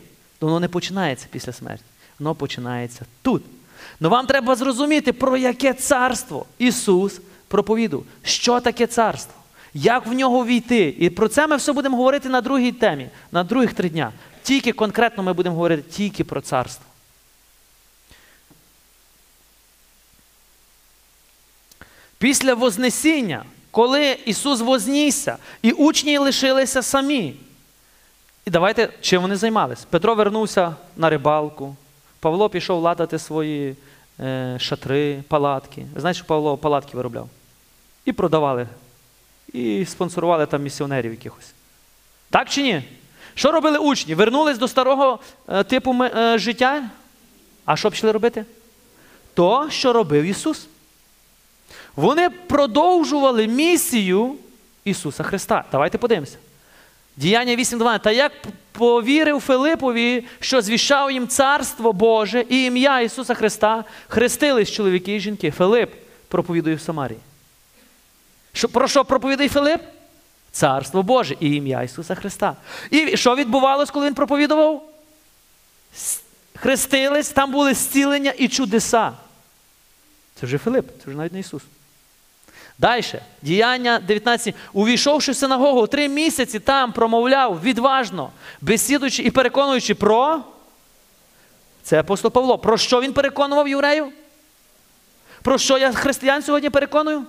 Воно 0.41 0.61
не 0.61 0.69
починається 0.69 1.27
після 1.31 1.53
смерті. 1.53 1.85
Воно 2.19 2.35
починається 2.35 3.05
тут. 3.23 3.43
Но 4.01 4.09
вам 4.09 4.27
треба 4.27 4.55
зрозуміти, 4.55 5.13
про 5.13 5.37
яке 5.37 5.75
царство 5.75 6.47
Ісус 6.59 7.21
проповідував. 7.49 8.07
Що 8.23 8.61
таке 8.61 8.87
царство? 8.87 9.35
Як 9.75 10.07
в 10.07 10.13
нього 10.13 10.47
війти? 10.47 10.95
І 10.99 11.11
про 11.11 11.29
це 11.29 11.47
ми 11.47 11.57
все 11.57 11.73
будемо 11.73 11.97
говорити 11.97 12.29
на 12.29 12.41
другій 12.41 12.73
темі, 12.73 13.09
на 13.33 13.45
других 13.45 13.75
три 13.75 13.89
дня. 13.89 14.13
Тільки 14.43 14.73
конкретно 14.73 15.23
ми 15.23 15.33
будемо 15.33 15.55
говорити 15.55 15.83
тільки 15.91 16.25
про 16.25 16.41
царство. 16.41 16.87
Після 22.23 22.55
Вознесіння, 22.55 23.45
коли 23.71 24.17
Ісус 24.25 24.61
вознісся, 24.61 25.37
і 25.63 25.73
учні 25.73 26.19
лишилися 26.19 26.83
самі. 26.83 27.35
І 28.47 28.51
давайте, 28.51 28.89
чим 29.01 29.23
вони 29.23 29.37
займалися? 29.37 29.87
Петро 29.91 30.15
вернувся 30.15 30.75
на 30.97 31.11
рибалку, 31.11 31.77
Павло 32.21 32.49
пішов 32.49 32.83
ладати 32.83 33.19
свої 33.19 33.77
е, 34.21 34.57
шатри, 34.61 35.23
палатки. 35.29 35.87
Ви 35.95 36.01
знаєте, 36.01 36.17
що 36.19 36.27
Павло 36.27 36.57
палатки 36.57 36.97
виробляв? 36.97 37.29
І 38.05 38.13
продавали, 38.13 38.67
і 39.53 39.85
спонсорували 39.85 40.47
там 40.47 40.63
місіонерів 40.63 41.11
якихось. 41.11 41.53
Так 42.31 42.49
чи 42.49 42.63
ні? 42.63 42.83
Що 43.35 43.53
робили 43.53 43.79
учні? 43.79 44.15
Вернулись 44.15 44.59
до 44.59 44.69
старого 44.69 45.19
е, 45.49 45.65
типу 45.65 46.05
е, 46.05 46.39
життя? 46.39 46.91
А 47.65 47.77
що 47.77 47.91
почали 47.91 48.13
робити? 48.13 48.45
То, 49.35 49.71
що 49.71 49.93
робив 49.93 50.25
Ісус. 50.25 50.69
Вони 51.97 52.31
продовжували 52.31 53.47
місію 53.47 54.35
Ісуса 54.85 55.23
Христа. 55.23 55.65
Давайте 55.73 55.99
подивимося. 55.99 56.37
Діяння 57.17 57.57
8.12. 57.57 58.01
Та 58.01 58.11
як 58.11 58.33
повірив 58.73 59.41
Филипові, 59.41 60.25
що 60.41 60.63
звіщав 60.63 61.11
їм 61.11 61.29
Царство 61.29 61.93
Боже 61.93 62.45
і 62.49 62.65
ім'я 62.65 63.01
Ісуса 63.01 63.35
Христа, 63.35 63.85
хрестились 64.09 64.71
чоловіки 64.71 65.17
і 65.17 65.21
жінки. 65.21 65.51
Филип 65.51 65.93
проповідує 66.29 66.77
в 66.77 66.81
Самарії. 66.81 67.19
Що, 68.53 68.69
про 68.69 68.89
що 68.89 69.05
проповідує 69.05 69.49
Филип? 69.49 69.81
Царство 70.53 71.03
Боже 71.03 71.37
і 71.41 71.55
ім'я 71.57 71.83
Ісуса 71.83 72.15
Христа. 72.15 72.57
І 72.91 73.17
що 73.17 73.37
відбувалось, 73.37 73.91
коли 73.91 74.07
він 74.07 74.15
проповідував? 74.15 74.83
Хрестились, 76.57 77.29
там 77.29 77.53
були 77.53 77.75
зцілення 77.75 78.31
і 78.39 78.49
чудеса. 78.49 79.13
Це 80.41 80.47
вже 80.47 80.59
Филип, 80.59 80.87
це 80.89 81.05
вже 81.07 81.17
навіть 81.17 81.33
не 81.33 81.41
Ісус. 81.41 81.63
Далі, 82.83 83.05
діяння 83.43 83.99
19. 83.99 84.55
Увійшовши 84.73 85.33
в 85.33 85.37
синагогу, 85.37 85.87
три 85.87 86.09
місяці 86.09 86.61
там 86.61 86.93
промовляв 86.93 87.63
відважно, 87.63 88.31
бесідуючи 88.61 89.23
і 89.23 89.31
переконуючи 89.31 89.95
про. 89.95 90.41
Це 91.83 92.01
апостол 92.01 92.31
Павло. 92.31 92.59
Про 92.59 92.79
що 92.79 93.01
він 93.01 93.13
переконував 93.13 93.69
євреїв? 93.69 94.13
Про 95.43 95.59
що 95.59 95.79
я 95.79 95.93
християн 95.93 96.43
сьогодні 96.43 96.71
переконую? 96.71 97.25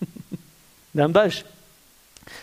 Йдемо 0.94 1.08
далі. 1.08 1.32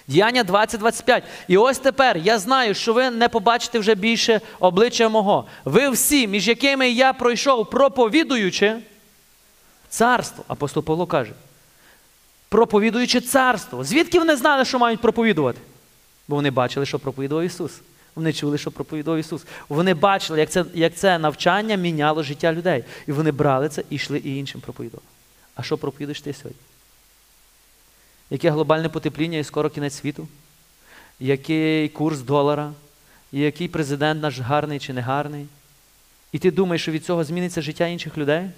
Діяння 0.07 0.43
20-25. 0.43 1.21
І 1.47 1.57
ось 1.57 1.79
тепер 1.79 2.17
я 2.17 2.39
знаю, 2.39 2.73
що 2.73 2.93
ви 2.93 3.09
не 3.09 3.29
побачите 3.29 3.79
вже 3.79 3.95
більше 3.95 4.41
обличчя 4.59 5.09
мого. 5.09 5.45
Ви 5.65 5.89
всі, 5.89 6.27
між 6.27 6.47
якими 6.47 6.89
я 6.89 7.13
пройшов, 7.13 7.69
проповідуючи 7.69 8.77
царство, 9.95 10.43
апостол 10.47 10.83
Павло 10.83 11.05
каже. 11.05 11.31
Проповідуючи 12.49 13.21
царство. 13.21 13.83
Звідки 13.83 14.19
вони 14.19 14.35
знали, 14.35 14.65
що 14.65 14.79
мають 14.79 15.01
проповідувати? 15.01 15.59
Бо 16.27 16.35
вони 16.35 16.51
бачили, 16.51 16.85
що 16.85 16.99
проповідував 16.99 17.43
Ісус. 17.43 17.71
Вони 18.15 18.33
чули, 18.33 18.57
що 18.57 18.71
проповідував 18.71 19.19
Ісус. 19.19 19.45
Вони 19.69 19.93
бачили, 19.93 20.39
як 20.39 20.49
це, 20.49 20.65
як 20.73 20.95
це 20.95 21.19
навчання 21.19 21.75
міняло 21.75 22.23
життя 22.23 22.53
людей. 22.53 22.83
І 23.07 23.11
вони 23.11 23.31
брали 23.31 23.69
це 23.69 23.83
і 23.89 23.95
йшли 23.95 24.17
і 24.17 24.37
іншим 24.37 24.61
проповідували. 24.61 25.07
А 25.55 25.63
що 25.63 25.77
проповідуєш 25.77 26.21
ти 26.21 26.33
сьогодні? 26.33 26.61
Яке 28.29 28.49
глобальне 28.49 28.89
потепління 28.89 29.37
і 29.37 29.43
скоро 29.43 29.69
кінець 29.69 29.93
світу? 29.93 30.27
Який 31.19 31.89
курс 31.89 32.19
долара? 32.19 32.71
Який 33.31 33.67
президент 33.67 34.21
наш 34.21 34.39
гарний 34.39 34.79
чи 34.79 34.93
не 34.93 35.01
гарний? 35.01 35.47
І 36.31 36.39
ти 36.39 36.51
думаєш, 36.51 36.81
що 36.81 36.91
від 36.91 37.05
цього 37.05 37.23
зміниться 37.23 37.61
життя 37.61 37.87
інших 37.87 38.17
людей? 38.17 38.49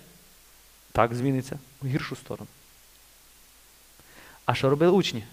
Так, 0.98 1.16
зміниться 1.16 1.60
в 1.82 1.88
гіршу 1.88 2.16
сторону. 2.16 2.48
А 4.46 4.56
що 4.56 4.70
робили 4.70 4.92
учні? 4.92 5.24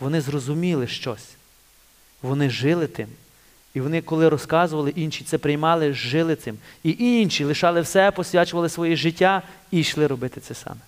Вони 0.00 0.20
зрозуміли 0.20 0.86
щось. 0.86 1.28
Вони 2.22 2.50
жили 2.50 2.86
тим. 2.86 3.08
І 3.74 3.80
вони, 3.80 4.02
коли 4.02 4.28
розказували, 4.28 4.90
інші 4.90 5.24
це 5.24 5.38
приймали, 5.38 5.92
жили 5.92 6.36
цим. 6.36 6.58
І 6.82 6.96
інші 6.98 7.44
лишали 7.44 7.80
все, 7.80 8.10
посвячували 8.10 8.68
своє 8.68 8.96
життя 8.96 9.42
і 9.70 9.78
йшли 9.78 10.06
робити 10.06 10.40
це 10.40 10.54
саме. 10.54 10.80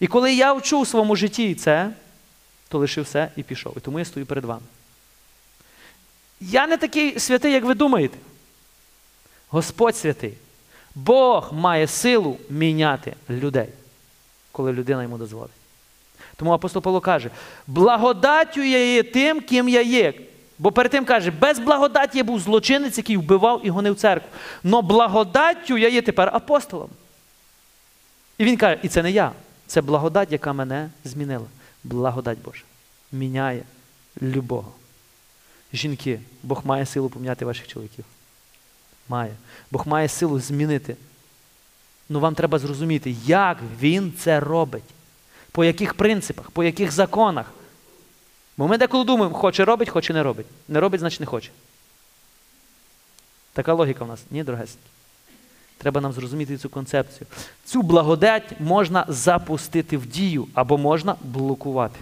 І 0.00 0.06
коли 0.06 0.34
я 0.34 0.52
вчу 0.52 0.80
в 0.80 0.88
своєму 0.88 1.16
житті 1.16 1.54
це, 1.54 1.90
то 2.68 2.78
лишив 2.78 3.04
все 3.04 3.30
і 3.36 3.42
пішов. 3.42 3.74
І 3.76 3.80
тому 3.80 3.98
я 3.98 4.04
стою 4.04 4.26
перед 4.26 4.44
вами. 4.44 4.66
Я 6.40 6.66
не 6.66 6.76
такий 6.76 7.18
святий, 7.20 7.52
як 7.52 7.64
ви 7.64 7.74
думаєте. 7.74 8.18
Господь 9.48 9.96
святий. 9.96 10.34
Бог 10.94 11.52
має 11.52 11.86
силу 11.86 12.36
міняти 12.50 13.14
людей, 13.30 13.68
коли 14.52 14.72
людина 14.72 15.02
йому 15.02 15.18
дозволить. 15.18 15.50
Тому 16.36 16.52
апостол 16.52 16.82
Павло 16.82 17.00
каже: 17.00 17.30
благодаттю 17.66 18.62
я 18.62 18.94
є 18.94 19.02
тим, 19.02 19.40
ким 19.40 19.68
я 19.68 19.82
є. 19.82 20.14
Бо 20.58 20.72
перед 20.72 20.92
тим 20.92 21.04
каже, 21.04 21.30
без 21.30 21.58
благодаті 21.58 22.18
я 22.18 22.24
був 22.24 22.40
злочинець, 22.40 22.98
який 22.98 23.16
вбивав 23.16 23.66
і 23.66 23.70
гонив 23.70 23.96
церкву. 23.96 24.28
Но 24.62 24.82
благодаттю 24.82 25.78
я 25.78 25.88
є 25.88 26.02
тепер 26.02 26.30
апостолом. 26.32 26.90
І 28.38 28.44
він 28.44 28.56
каже, 28.56 28.78
і 28.82 28.88
це 28.88 29.02
не 29.02 29.10
я, 29.10 29.32
це 29.66 29.82
благодать, 29.82 30.32
яка 30.32 30.52
мене 30.52 30.90
змінила. 31.04 31.46
Благодать 31.84 32.38
Божа. 32.38 32.62
Міняє 33.12 33.62
любого. 34.22 34.72
Жінки, 35.72 36.20
Бог 36.42 36.60
має 36.64 36.86
силу 36.86 37.08
поміняти 37.08 37.44
ваших 37.44 37.68
чоловіків. 37.68 38.04
Має. 39.10 39.34
Бог 39.70 39.88
має 39.88 40.08
силу 40.08 40.40
змінити. 40.40 40.96
Ну 42.08 42.20
вам 42.20 42.34
треба 42.34 42.58
зрозуміти, 42.58 43.16
як 43.24 43.58
він 43.80 44.12
це 44.18 44.40
робить. 44.40 44.84
По 45.52 45.64
яких 45.64 45.94
принципах, 45.94 46.50
по 46.50 46.64
яких 46.64 46.92
законах. 46.92 47.46
Бо 48.56 48.68
ми 48.68 48.78
деколи 48.78 49.04
думаємо, 49.04 49.34
хоче 49.34 49.64
робить, 49.64 49.88
хоче 49.88 50.12
не 50.12 50.22
робить. 50.22 50.46
Не 50.68 50.80
робить, 50.80 51.00
значить 51.00 51.20
не 51.20 51.26
хоче. 51.26 51.50
Така 53.52 53.74
логіка 53.74 54.04
в 54.04 54.08
нас. 54.08 54.20
Ні, 54.30 54.44
дорогесенькі. 54.44 54.86
Треба 55.78 56.00
нам 56.00 56.12
зрозуміти 56.12 56.58
цю 56.58 56.68
концепцію. 56.68 57.26
Цю 57.64 57.82
благодать 57.82 58.60
можна 58.60 59.04
запустити 59.08 59.96
в 59.96 60.06
дію 60.06 60.48
або 60.54 60.78
можна 60.78 61.16
блокувати. 61.22 62.00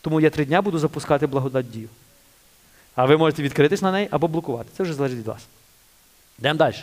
Тому 0.00 0.20
я 0.20 0.30
три 0.30 0.44
дня 0.44 0.62
буду 0.62 0.78
запускати 0.78 1.26
благодать 1.26 1.70
дію. 1.70 1.88
А 2.94 3.04
ви 3.04 3.16
можете 3.16 3.42
відкритись 3.42 3.82
на 3.82 3.92
неї 3.92 4.08
або 4.10 4.28
блокувати. 4.28 4.70
Це 4.76 4.82
вже 4.82 4.94
залежить 4.94 5.18
від 5.18 5.26
вас. 5.26 5.46
Йдемо 6.38 6.58
далі. 6.58 6.74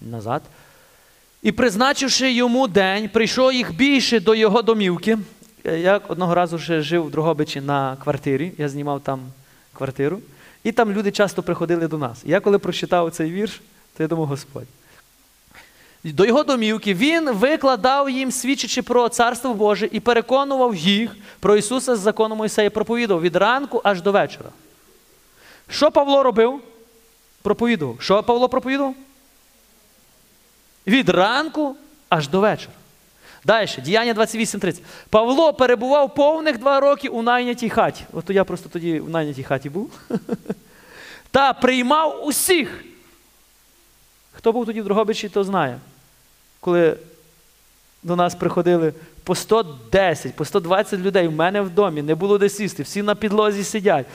Назад. 0.00 0.42
І 1.42 1.52
призначивши 1.52 2.32
йому 2.32 2.68
день, 2.68 3.08
прийшов 3.08 3.52
їх 3.52 3.74
більше 3.74 4.20
до 4.20 4.34
його 4.34 4.62
домівки. 4.62 5.18
Я 5.64 5.96
одного 6.08 6.34
разу 6.34 6.58
ще 6.58 6.80
жив 6.80 7.04
в 7.04 7.10
Дрогобичі 7.10 7.60
на 7.60 7.96
квартирі, 7.96 8.52
я 8.58 8.68
знімав 8.68 9.00
там 9.00 9.20
квартиру, 9.72 10.20
і 10.64 10.72
там 10.72 10.92
люди 10.92 11.10
часто 11.10 11.42
приходили 11.42 11.88
до 11.88 11.98
нас. 11.98 12.22
І 12.24 12.30
я 12.30 12.40
коли 12.40 12.58
прочитав 12.58 13.10
цей 13.10 13.32
вірш, 13.32 13.60
то 13.96 14.02
я 14.02 14.08
думав, 14.08 14.26
Господь. 14.26 14.66
До 16.04 16.24
його 16.24 16.42
домівки 16.42 16.94
він 16.94 17.30
викладав 17.30 18.10
їм, 18.10 18.32
свідчачи 18.32 18.82
про 18.82 19.08
Царство 19.08 19.54
Боже, 19.54 19.88
і 19.92 20.00
переконував 20.00 20.74
їх 20.74 21.16
про 21.40 21.56
Ісуса 21.56 21.96
з 21.96 21.98
законом 21.98 22.38
Мойсея, 22.38 22.70
проповідав 22.70 23.20
від 23.20 23.36
ранку 23.36 23.80
аж 23.84 24.02
до 24.02 24.12
вечора. 24.12 24.48
Що 25.68 25.90
Павло 25.90 26.22
робив? 26.22 26.60
Проповідував. 27.42 27.96
Що 28.00 28.22
Павло 28.22 28.48
проповідував? 28.48 28.94
Від 30.86 31.08
ранку 31.08 31.76
аж 32.08 32.28
до 32.28 32.40
вечора. 32.40 32.72
Далі, 33.44 33.68
діяння 33.84 34.14
28.30. 34.14 34.80
Павло 35.10 35.52
перебував 35.52 36.14
повних 36.14 36.58
два 36.58 36.80
роки 36.80 37.08
у 37.08 37.22
найнятій 37.22 37.70
хаті. 37.70 38.04
От 38.12 38.30
я 38.30 38.44
просто 38.44 38.68
тоді 38.68 39.00
в 39.00 39.10
найнятій 39.10 39.42
хаті 39.42 39.70
був. 39.70 39.90
Та 41.30 41.52
приймав 41.52 42.26
усіх. 42.26 42.84
Хто 44.32 44.52
був 44.52 44.66
тоді 44.66 44.80
в 44.80 44.84
Дрогобичі, 44.84 45.28
то 45.28 45.44
знає. 45.44 45.78
Коли 46.60 46.96
до 48.02 48.16
нас 48.16 48.34
приходили 48.34 48.94
по 49.24 49.34
110, 49.34 50.34
по 50.34 50.44
120 50.44 51.00
людей 51.00 51.28
в 51.28 51.32
мене 51.32 51.60
в 51.60 51.70
домі, 51.70 52.02
не 52.02 52.14
було 52.14 52.38
де 52.38 52.48
сісти, 52.48 52.82
всі 52.82 53.02
на 53.02 53.14
підлозі 53.14 53.64
сидять. 53.64 54.06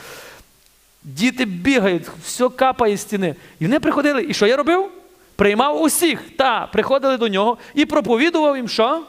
Діти 1.05 1.45
бігають, 1.45 2.07
все 2.23 2.49
капає 2.49 2.97
з 2.97 3.01
стіни. 3.01 3.35
І 3.59 3.65
вони 3.65 3.79
приходили, 3.79 4.25
і 4.29 4.33
що 4.33 4.47
я 4.47 4.57
робив? 4.57 4.91
Приймав 5.35 5.81
усіх, 5.81 6.37
та 6.37 6.67
приходили 6.67 7.17
до 7.17 7.27
нього 7.27 7.57
і 7.73 7.85
проповідував 7.85 8.57
їм 8.57 8.69
що? 8.69 9.03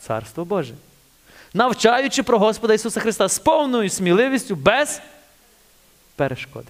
Царство 0.00 0.44
Боже. 0.44 0.74
Навчаючи 1.54 2.22
про 2.22 2.38
Господа 2.38 2.74
Ісуса 2.74 3.00
Христа 3.00 3.28
з 3.28 3.38
повною 3.38 3.90
сміливістю, 3.90 4.56
без 4.56 5.00
перешкоди. 6.16 6.68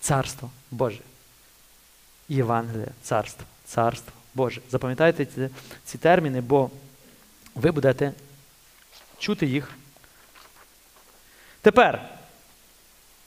Царство 0.00 0.50
Боже. 0.70 1.00
Євангелія, 2.28 2.88
царство, 3.02 3.46
царство 3.64 4.12
Боже. 4.34 4.60
Запам'ятайте 4.70 5.26
ці, 5.26 5.48
ці 5.84 5.98
терміни, 5.98 6.40
бо 6.40 6.70
ви 7.54 7.70
будете 7.70 8.12
чути 9.18 9.46
їх. 9.46 9.70
Тепер, 11.60 12.08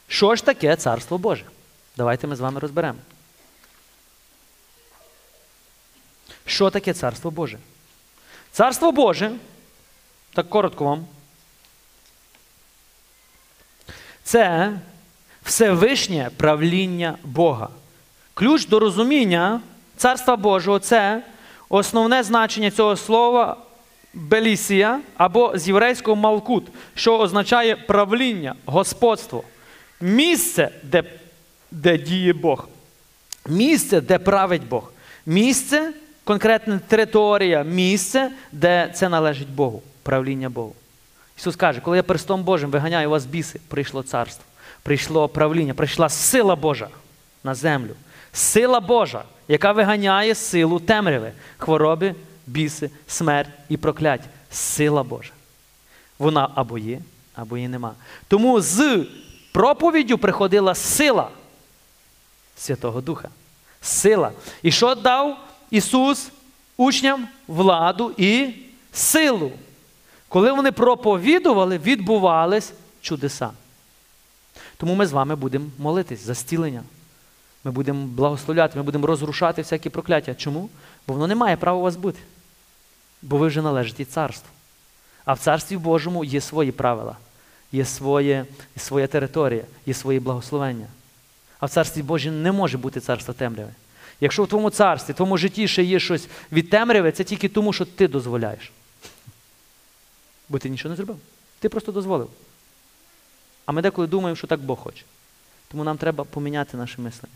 що 0.07 0.35
ж 0.35 0.45
таке 0.45 0.75
царство 0.75 1.17
Боже? 1.17 1.43
Давайте 1.97 2.27
ми 2.27 2.35
з 2.35 2.39
вами 2.39 2.59
розберемо. 2.59 2.99
Що 6.45 6.69
таке 6.69 6.93
царство 6.93 7.31
Боже? 7.31 7.57
Царство 8.51 8.91
Боже, 8.91 9.31
так 10.33 10.49
коротко 10.49 10.85
вам, 10.85 11.05
це 14.23 14.73
всевишнє 15.43 16.29
правління 16.37 17.17
Бога. 17.23 17.69
Ключ 18.33 18.65
до 18.65 18.79
розуміння 18.79 19.61
Царства 19.97 20.35
Божого 20.35 20.79
це 20.79 21.23
основне 21.69 22.23
значення 22.23 22.71
цього 22.71 22.95
слова 22.95 23.57
белісія 24.13 24.99
або 25.17 25.51
з 25.55 25.67
єврейського 25.67 26.15
малкут, 26.15 26.67
що 26.95 27.17
означає 27.19 27.75
правління, 27.75 28.55
господство. 28.65 29.43
Місце, 30.01 30.69
де, 30.83 31.03
де 31.71 31.97
діє 31.97 32.33
Бог. 32.33 32.67
Місце, 33.47 34.01
де 34.01 34.19
править 34.19 34.67
Бог. 34.67 34.91
Місце 35.25 35.93
конкретна 36.23 36.79
територія, 36.87 37.63
місце, 37.63 38.31
де 38.51 38.91
це 38.95 39.09
належить 39.09 39.49
Богу, 39.49 39.83
правління 40.03 40.49
Богу. 40.49 40.75
Ісус 41.37 41.55
каже, 41.55 41.81
коли 41.81 41.97
я 41.97 42.03
перстом 42.03 42.43
Божим 42.43 42.71
виганяю 42.71 43.09
вас 43.09 43.25
біси, 43.25 43.59
прийшло 43.67 44.03
царство, 44.03 44.45
прийшло 44.83 45.27
правління, 45.27 45.73
прийшла 45.73 46.09
сила 46.09 46.55
Божа 46.55 46.87
на 47.43 47.55
землю. 47.55 47.95
Сила 48.33 48.79
Божа, 48.79 49.23
яка 49.47 49.71
виганяє 49.71 50.35
силу 50.35 50.79
темряви, 50.79 51.31
хвороби, 51.57 52.15
біси, 52.47 52.89
смерть 53.07 53.49
і 53.69 53.77
прокляття. 53.77 54.25
Сила 54.51 55.03
Божа. 55.03 55.31
Вона 56.19 56.49
або 56.55 56.77
є, 56.77 56.99
або 57.35 57.57
її 57.57 57.69
нема. 57.69 57.93
Тому 58.27 58.61
з 58.61 59.05
проповіддю 59.57 60.17
приходила 60.17 60.75
сила 60.75 61.29
Святого 62.57 63.01
Духа. 63.01 63.29
Сила. 63.81 64.31
І 64.63 64.71
що 64.71 64.95
дав 64.95 65.37
Ісус 65.71 66.31
учням 66.77 67.27
владу 67.47 68.13
і 68.17 68.53
силу. 68.93 69.51
Коли 70.27 70.51
вони 70.51 70.71
проповідували, 70.71 71.77
відбувались 71.77 72.73
чудеса. 73.01 73.49
Тому 74.77 74.95
ми 74.95 75.07
з 75.07 75.11
вами 75.11 75.35
будемо 75.35 75.65
молитись 75.77 76.25
за 76.25 76.33
зцілення. 76.33 76.83
Ми 77.63 77.71
будемо 77.71 78.07
благословляти, 78.07 78.77
ми 78.77 78.83
будемо 78.83 79.07
розрушати 79.07 79.61
всякі 79.61 79.89
прокляття. 79.89 80.35
Чому? 80.35 80.69
Бо 81.07 81.13
воно 81.13 81.27
не 81.27 81.35
має 81.35 81.57
права 81.57 81.77
у 81.77 81.81
вас 81.81 81.95
бути. 81.95 82.19
Бо 83.21 83.37
ви 83.37 83.47
вже 83.47 83.61
належите 83.61 84.05
царству. 84.05 84.49
А 85.25 85.33
в 85.33 85.39
царстві 85.39 85.77
Божому 85.77 86.23
є 86.23 86.41
свої 86.41 86.71
правила, 86.71 87.15
є 87.71 87.85
своє, 87.85 88.45
своя 88.77 89.07
територія, 89.07 89.63
є 89.85 89.93
свої 89.93 90.19
благословення. 90.19 90.87
А 91.59 91.65
в 91.65 91.69
царстві 91.69 92.01
Божому 92.01 92.37
не 92.37 92.51
може 92.51 92.77
бути 92.77 92.99
царство 92.99 93.33
темряви. 93.33 93.71
Якщо 94.21 94.43
в 94.43 94.47
твоєму 94.47 94.69
царстві, 94.69 95.13
в 95.13 95.15
твоєму 95.15 95.37
житті 95.37 95.67
ще 95.67 95.83
є 95.83 95.99
щось 95.99 96.27
від 96.51 96.69
темряви, 96.69 97.11
це 97.11 97.23
тільки 97.23 97.49
тому, 97.49 97.73
що 97.73 97.85
ти 97.85 98.07
дозволяєш. 98.07 98.71
Бо 100.49 100.59
ти 100.59 100.69
нічого 100.69 100.89
не 100.89 100.95
зробив. 100.95 101.17
Ти 101.59 101.69
просто 101.69 101.91
дозволив. 101.91 102.29
А 103.65 103.71
ми 103.71 103.81
деколи 103.81 104.07
думаємо, 104.07 104.35
що 104.35 104.47
так 104.47 104.59
Бог 104.59 104.77
хоче. 104.77 105.03
Тому 105.67 105.83
нам 105.83 105.97
треба 105.97 106.23
поміняти 106.23 106.77
наше 106.77 107.01
мислення. 107.01 107.35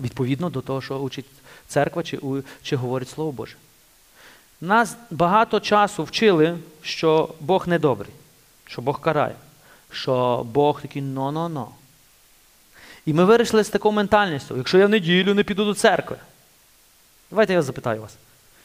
Відповідно 0.00 0.50
до 0.50 0.60
того, 0.60 0.80
що 0.80 0.98
учить 0.98 1.26
церква 1.68 2.02
чи, 2.02 2.18
чи 2.62 2.76
говорить 2.76 3.08
Слово 3.08 3.32
Боже. 3.32 3.56
Нас 4.60 4.96
багато 5.10 5.60
часу 5.60 6.04
вчили, 6.04 6.58
що 6.82 7.34
Бог 7.40 7.68
не 7.68 7.78
добрий, 7.78 8.10
що 8.64 8.82
Бог 8.82 9.00
карає, 9.00 9.34
що 9.90 10.42
Бог 10.52 10.82
такий 10.82 11.02
но-но-но. 11.02 11.68
І 13.06 13.12
ми 13.12 13.24
вирішили 13.24 13.64
з 13.64 13.68
такою 13.68 13.92
ментальністю, 13.92 14.56
якщо 14.56 14.78
я 14.78 14.86
в 14.86 14.90
неділю 14.90 15.34
не 15.34 15.44
піду 15.44 15.64
до 15.64 15.74
церкви. 15.74 16.16
Давайте 17.30 17.52
я 17.52 17.62
запитаю 17.62 18.00
вас. 18.00 18.16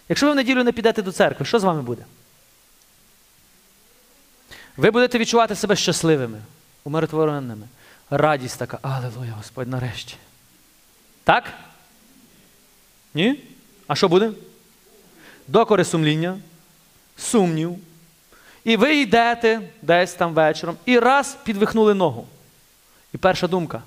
Якщо 0.10 0.26
ви 0.26 0.32
в 0.32 0.36
неділю 0.36 0.64
не 0.64 0.72
підете 0.72 1.02
до 1.02 1.12
церкви, 1.12 1.46
що 1.46 1.60
з 1.60 1.64
вами 1.64 1.82
буде? 1.82 2.06
Ви 4.78 4.92
будете 4.92 5.20
відчувати 5.20 5.56
себе 5.56 5.76
щасливими, 5.76 6.42
умиротвореними. 6.84 7.68
Радість 8.10 8.60
така, 8.60 8.80
алелуя, 8.82 9.32
Господь, 9.32 9.68
нарешті. 9.68 10.16
Так? 11.24 11.54
Ні? 13.14 13.44
А 13.88 13.96
що 13.96 14.10
буде? 14.10 14.32
Докори 15.48 15.86
сумління, 15.86 16.40
сумнів. 17.18 17.78
І 18.64 18.78
ви 18.78 18.96
йдете 18.96 19.62
десь 19.82 20.14
там 20.14 20.34
вечором 20.34 20.78
і 20.86 21.00
раз 21.00 21.38
підвихнули 21.44 21.94
ногу. 21.94 22.28
І 23.14 23.18
перша 23.18 23.48
думка. 23.48 23.82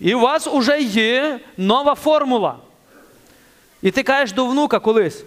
І 0.00 0.14
у 0.14 0.20
вас 0.20 0.46
вже 0.46 0.80
є 0.80 1.40
нова 1.56 1.94
формула. 1.94 2.56
І 3.82 3.90
ти 3.90 4.02
кажеш 4.02 4.32
до 4.32 4.46
внука 4.46 4.78
колись: 4.78 5.24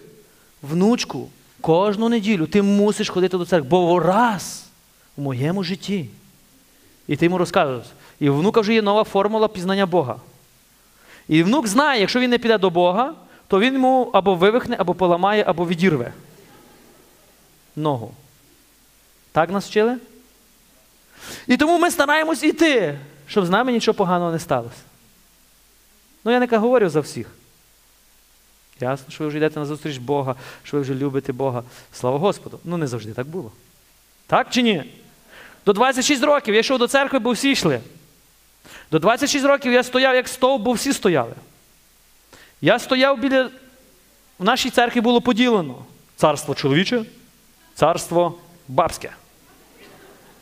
внучку, 0.61 1.29
кожну 1.61 2.09
неділю 2.09 2.47
ти 2.47 2.61
мусиш 2.61 3.09
ходити 3.09 3.37
до 3.37 3.45
церкви, 3.45 3.69
бо 3.69 3.99
раз 3.99 4.63
в 5.17 5.21
моєму 5.21 5.63
житті. 5.63 6.09
І 7.07 7.15
ти 7.15 7.25
йому 7.25 7.37
розказуєш. 7.37 7.85
І 8.19 8.29
у 8.29 8.35
внука 8.35 8.61
вже 8.61 8.73
є 8.73 8.81
нова 8.81 9.03
формула 9.03 9.47
пізнання 9.47 9.85
Бога. 9.85 10.15
І 11.27 11.43
внук 11.43 11.67
знає, 11.67 12.01
якщо 12.01 12.19
він 12.19 12.29
не 12.29 12.37
піде 12.37 12.57
до 12.57 12.69
Бога, 12.69 13.13
то 13.51 13.59
він 13.59 13.73
йому 13.73 14.09
або 14.13 14.35
вивихне, 14.35 14.75
або 14.79 14.93
поламає, 14.93 15.43
або 15.47 15.67
відірве 15.67 16.13
ногу. 17.75 18.13
Так 19.31 19.49
нас 19.49 19.67
вчили? 19.67 19.97
І 21.47 21.57
тому 21.57 21.79
ми 21.79 21.91
стараємось 21.91 22.43
йти, 22.43 22.99
щоб 23.27 23.45
з 23.45 23.49
нами 23.49 23.71
нічого 23.71 23.95
поганого 23.95 24.31
не 24.31 24.39
сталося. 24.39 24.81
Ну, 26.23 26.31
я 26.31 26.39
не 26.39 26.57
говорю 26.57 26.89
за 26.89 26.99
всіх. 26.99 27.27
Ясно, 28.79 29.05
що 29.09 29.23
ви 29.23 29.27
вже 29.27 29.37
йдете 29.37 29.59
на 29.59 29.65
зустріч 29.65 29.97
Бога, 29.97 30.35
що 30.63 30.77
ви 30.77 30.81
вже 30.83 30.95
любите 30.95 31.33
Бога. 31.33 31.63
Слава 31.93 32.17
Господу. 32.17 32.59
Ну, 32.63 32.77
не 32.77 32.87
завжди 32.87 33.13
так 33.13 33.27
було. 33.27 33.51
Так 34.27 34.47
чи 34.49 34.61
ні? 34.61 34.83
До 35.65 35.73
26 35.73 36.23
років 36.23 36.53
я 36.53 36.59
йшов 36.59 36.79
до 36.79 36.87
церкви, 36.87 37.19
бо 37.19 37.31
всі 37.31 37.51
йшли. 37.51 37.81
До 38.91 38.99
26 38.99 39.45
років 39.45 39.71
я 39.71 39.83
стояв 39.83 40.15
як 40.15 40.27
стовп, 40.27 40.63
бо 40.63 40.71
всі 40.71 40.93
стояли. 40.93 41.33
Я 42.61 42.79
стояв 42.79 43.19
біля. 43.19 43.49
В 44.39 44.43
нашій 44.43 44.69
церкві 44.69 45.01
було 45.01 45.21
поділено 45.21 45.75
царство 46.15 46.55
чоловіче, 46.55 47.05
царство 47.75 48.37
бабське. 48.67 49.09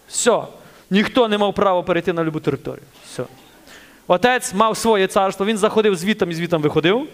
Все. 0.08 0.44
Ніхто 0.90 1.28
не 1.28 1.38
мав 1.38 1.54
права 1.54 1.84
перейти 1.84 2.14
на 2.14 2.24
любу 2.24 2.40
територію. 2.40 2.84
Все. 3.06 3.24
Отець 4.08 4.54
мав 4.54 4.78
своє 4.78 5.08
царство, 5.08 5.46
він 5.46 5.58
заходив 5.58 5.96
звітом 5.96 6.32
і 6.32 6.34
звітом 6.34 6.62
виходив. 6.62 7.08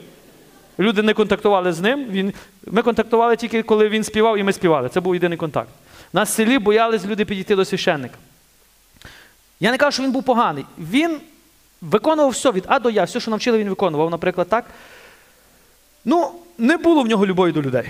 Люди 0.80 1.01
не 1.01 1.14
контактували 1.14 1.74
з 1.74 1.80
ним. 1.80 2.06
Він... 2.10 2.34
Ми 2.66 2.82
контактували 2.82 3.36
тільки, 3.36 3.64
коли 3.64 3.89
він 3.89 4.03
співав, 4.03 4.38
і 4.38 4.43
ми 4.43 4.53
співали. 4.53 4.89
Це 4.89 4.99
був 4.99 5.16
єдиний 5.16 5.38
контакт. 5.38 5.70
Нас 6.14 6.30
в 6.30 6.34
селі 6.34 6.60
боялись 6.60 7.06
люди 7.06 7.26
підійти 7.26 7.56
до 7.56 7.66
священника. 7.66 8.16
Я 9.60 9.72
не 9.72 9.78
кажу, 9.78 9.91
що 9.91 10.03
він 10.03 10.12
був 10.12 10.24
поганий. 10.24 10.66
Він 10.78 11.20
виконував 11.82 12.32
все 12.32 12.51
від 12.51 12.63
А 12.67 12.80
до 12.80 12.89
Я, 12.89 13.03
все, 13.03 13.19
що 13.19 13.32
навчили, 13.32 13.57
він 13.57 13.69
виконував, 13.69 14.09
наприклад, 14.09 14.49
так. 14.49 14.65
Ну, 16.05 16.32
не 16.57 16.78
було 16.78 17.03
в 17.03 17.07
нього 17.07 17.26
любові 17.26 17.51
до 17.51 17.61
людей, 17.61 17.89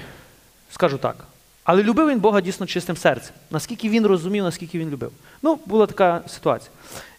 скажу 0.72 0.98
так. 0.98 1.26
Але 1.64 1.84
любив 1.84 2.10
він 2.10 2.20
Бога 2.20 2.42
дійсно 2.42 2.66
чистим 2.66 2.98
серцем. 2.98 3.36
Наскільки 3.52 3.90
він 3.90 4.06
розумів, 4.06 4.44
наскільки 4.44 4.80
він 4.80 4.90
любив. 4.90 5.12
Ну, 5.42 5.60
була 5.66 5.88
така 5.88 6.22
ситуація. 6.28 6.72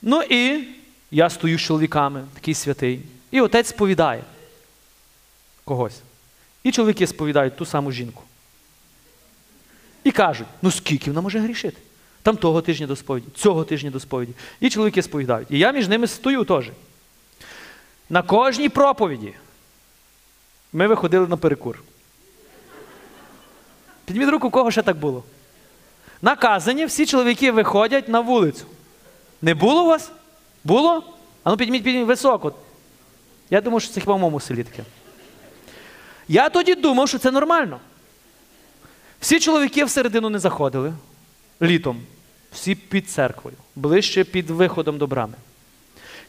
Ну 0.03 0.23
і 0.23 0.69
я 1.11 1.31
стою 1.31 1.59
з 1.59 1.63
чоловіками, 1.63 2.25
такий 2.35 2.55
святий, 2.55 3.01
і 3.31 3.41
отець 3.41 3.69
сповідає 3.69 4.23
когось. 5.65 6.01
І 6.63 6.73
чоловіки 6.73 7.07
сповідають 7.07 7.57
ту 7.57 7.67
саму 7.67 7.93
жінку. 7.93 8.23
І 10.05 10.11
кажуть, 10.11 10.47
ну 10.63 10.71
скільки 10.71 11.11
вона 11.11 11.21
може 11.21 11.39
грішити? 11.39 11.77
Там 12.27 12.37
того 12.37 12.63
тижня 12.63 12.87
до 12.87 12.97
сповіді, 12.97 13.27
цього 13.35 13.65
тижня 13.65 13.91
до 13.91 14.01
сповіді. 14.01 14.33
І 14.61 14.71
чоловіки 14.71 15.03
сповідають. 15.03 15.51
І 15.51 15.59
я 15.59 15.73
між 15.73 15.89
ними 15.89 16.07
стою 16.07 16.45
теж. 16.45 16.71
На 18.11 18.23
кожній 18.23 18.69
проповіді 18.69 19.35
ми 20.73 20.87
виходили 20.87 21.27
на 21.27 21.37
перекур. 21.37 21.83
Підміть 24.05 24.29
руку, 24.29 24.51
кого 24.51 24.71
ще 24.71 24.83
так 24.83 24.97
було. 24.97 25.25
Наказані, 26.23 26.85
всі 26.85 27.07
чоловіки 27.07 27.53
виходять 27.53 28.09
на 28.09 28.21
вулицю. 28.21 28.65
Не 29.43 29.55
було 29.55 29.85
у 29.85 29.87
вас? 29.87 30.11
Було? 30.65 31.15
А 31.45 31.51
ну 31.51 31.57
підміть, 31.57 31.85
підміть 31.85 32.07
високо. 32.07 32.53
Я 33.51 33.61
думаю, 33.61 33.81
що 33.81 33.93
це 33.93 34.01
хіба 34.01 34.15
в 34.15 34.19
моєму 34.19 34.41
селі 34.41 34.65
таке. 34.65 34.85
Я 36.29 36.49
тоді 36.49 36.75
думав, 36.75 37.09
що 37.09 37.19
це 37.19 37.31
нормально. 37.31 37.81
Всі 39.21 39.41
чоловіки 39.41 39.85
всередину 39.85 40.31
не 40.31 40.39
заходили 40.39 40.93
літом, 41.63 42.03
всі 42.53 42.75
під 42.75 43.11
церквою, 43.11 43.57
ближче 43.77 44.25
під 44.25 44.51
виходом 44.51 44.99
до 44.99 45.07
брами. 45.07 45.35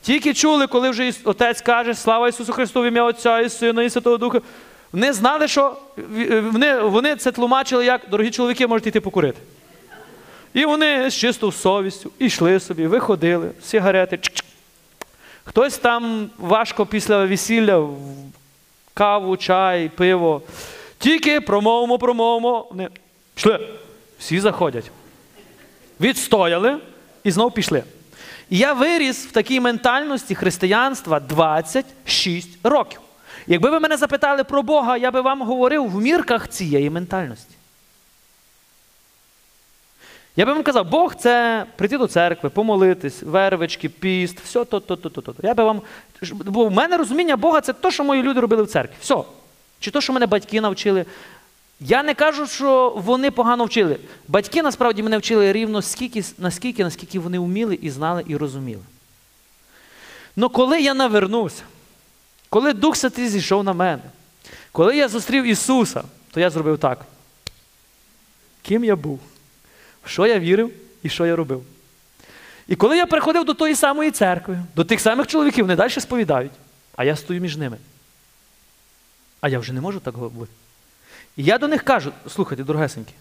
Тільки 0.01 0.33
чули, 0.33 0.67
коли 0.67 0.89
вже 0.89 1.13
отець 1.23 1.61
каже, 1.61 1.93
слава 1.93 2.27
Ісусу 2.27 2.53
Христу, 2.53 2.81
в 2.81 2.85
ім'я 2.85 3.03
Отця 3.03 3.39
і 3.39 3.49
Сина, 3.49 3.83
і 3.83 3.89
Святого 3.89 4.17
Духа. 4.17 4.41
Вони 4.91 5.13
знали, 5.13 5.47
що 5.47 5.77
вони, 6.43 6.79
вони 6.79 7.15
це 7.15 7.31
тлумачили, 7.31 7.85
як 7.85 8.01
дорогі 8.11 8.31
чоловіки 8.31 8.67
можуть 8.67 8.87
йти 8.87 9.01
покурити. 9.01 9.39
І 10.53 10.65
вони 10.65 11.09
з 11.09 11.13
чистою 11.15 11.51
совістю 11.51 12.11
йшли 12.19 12.59
собі, 12.59 12.87
виходили, 12.87 13.51
сигарети. 13.63 14.15
Чик-чик. 14.15 14.43
Хтось 15.43 15.77
там 15.77 16.29
важко 16.37 16.85
після 16.85 17.25
весілля 17.25 17.89
каву, 18.93 19.37
чай, 19.37 19.89
пиво. 19.89 20.41
Тільки 20.97 21.41
промовимо, 21.41 21.99
промовимо. 21.99 22.67
Вони 22.69 22.89
пішли. 23.35 23.67
Всі 24.19 24.39
заходять. 24.39 24.91
Відстояли 25.99 26.77
і 27.23 27.31
знов 27.31 27.53
пішли. 27.53 27.83
І 28.49 28.57
я 28.57 28.73
виріс 28.73 29.25
в 29.25 29.31
такій 29.31 29.59
ментальності 29.59 30.35
християнства 30.35 31.19
26 31.19 32.49
років. 32.63 32.99
Якби 33.47 33.69
ви 33.69 33.79
мене 33.79 33.97
запитали 33.97 34.43
про 34.43 34.63
Бога, 34.63 34.97
я 34.97 35.11
би 35.11 35.21
вам 35.21 35.41
говорив 35.41 35.87
в 35.87 36.01
мірках 36.01 36.47
цієї 36.47 36.89
ментальності. 36.89 37.55
Я 40.35 40.45
би 40.45 40.53
вам 40.53 40.63
казав, 40.63 40.89
Бог 40.89 41.15
це 41.15 41.65
прийти 41.75 41.97
до 41.97 42.07
церкви, 42.07 42.49
помолитись, 42.49 43.23
вервички, 43.23 43.89
піст, 43.89 44.39
все 44.39 44.65
то, 44.65 44.79
то, 44.79 44.95
то, 44.95 45.09
то, 45.09 45.21
то. 45.21 45.33
Я 45.43 45.53
би 45.53 45.63
вам. 45.63 45.81
Бо 46.31 46.65
в 46.65 46.71
мене 46.71 46.97
розуміння 46.97 47.37
Бога 47.37 47.61
це 47.61 47.73
те, 47.73 47.91
що 47.91 48.03
мої 48.03 48.23
люди 48.23 48.39
робили 48.39 48.63
в 48.63 48.67
церкві. 48.67 48.95
Все. 49.01 49.17
Чи 49.79 49.91
то, 49.91 50.01
що 50.01 50.13
мене 50.13 50.25
батьки 50.25 50.61
навчили. 50.61 51.05
Я 51.79 52.03
не 52.03 52.13
кажу, 52.13 52.47
що 52.47 52.93
вони 52.97 53.31
погано 53.31 53.65
вчили. 53.65 53.99
Батьки 54.27 54.63
насправді 54.63 55.03
мене 55.03 55.17
вчили 55.17 55.53
рівно 55.53 55.81
скільки, 55.81 56.23
наскільки, 56.37 56.83
наскільки 56.83 57.19
вони 57.19 57.39
вміли 57.39 57.79
і 57.81 57.89
знали, 57.89 58.23
і 58.27 58.37
розуміли. 58.37 58.83
Ну 60.35 60.49
коли 60.49 60.81
я 60.81 60.93
навернувся, 60.93 61.63
коли 62.49 62.73
Дух 62.73 62.95
Святий 62.95 63.29
зійшов 63.29 63.63
на 63.63 63.73
мене, 63.73 64.01
коли 64.71 64.97
я 64.97 65.07
зустрів 65.07 65.43
Ісуса, 65.43 66.03
то 66.31 66.39
я 66.39 66.49
зробив 66.49 66.77
так. 66.77 67.05
Ким 68.61 68.83
я 68.83 68.95
був? 68.95 69.19
Що 70.05 70.27
я 70.27 70.39
вірив 70.39 70.71
і 71.03 71.09
що 71.09 71.25
я 71.25 71.35
робив? 71.35 71.63
І 72.67 72.75
коли 72.75 72.97
я 72.97 73.05
приходив 73.05 73.45
до 73.45 73.53
тої 73.53 73.75
самої 73.75 74.11
церкви, 74.11 74.59
до 74.75 74.83
тих 74.85 74.99
самих 74.99 75.27
чоловіків, 75.27 75.65
вони 75.65 75.75
далі 75.75 75.91
сповідають, 75.91 76.51
а 76.95 77.03
я 77.03 77.15
стою 77.15 77.41
між 77.41 77.57
ними. 77.57 77.77
А 79.41 79.49
я 79.49 79.59
вже 79.59 79.73
не 79.73 79.81
можу 79.81 79.99
так 79.99 80.17
бути. 80.17 80.51
І 81.37 81.43
я 81.43 81.57
до 81.57 81.67
них 81.67 81.83
кажу: 81.83 82.11
слухайте, 82.27 82.63
дорогесенькі, 82.63 83.13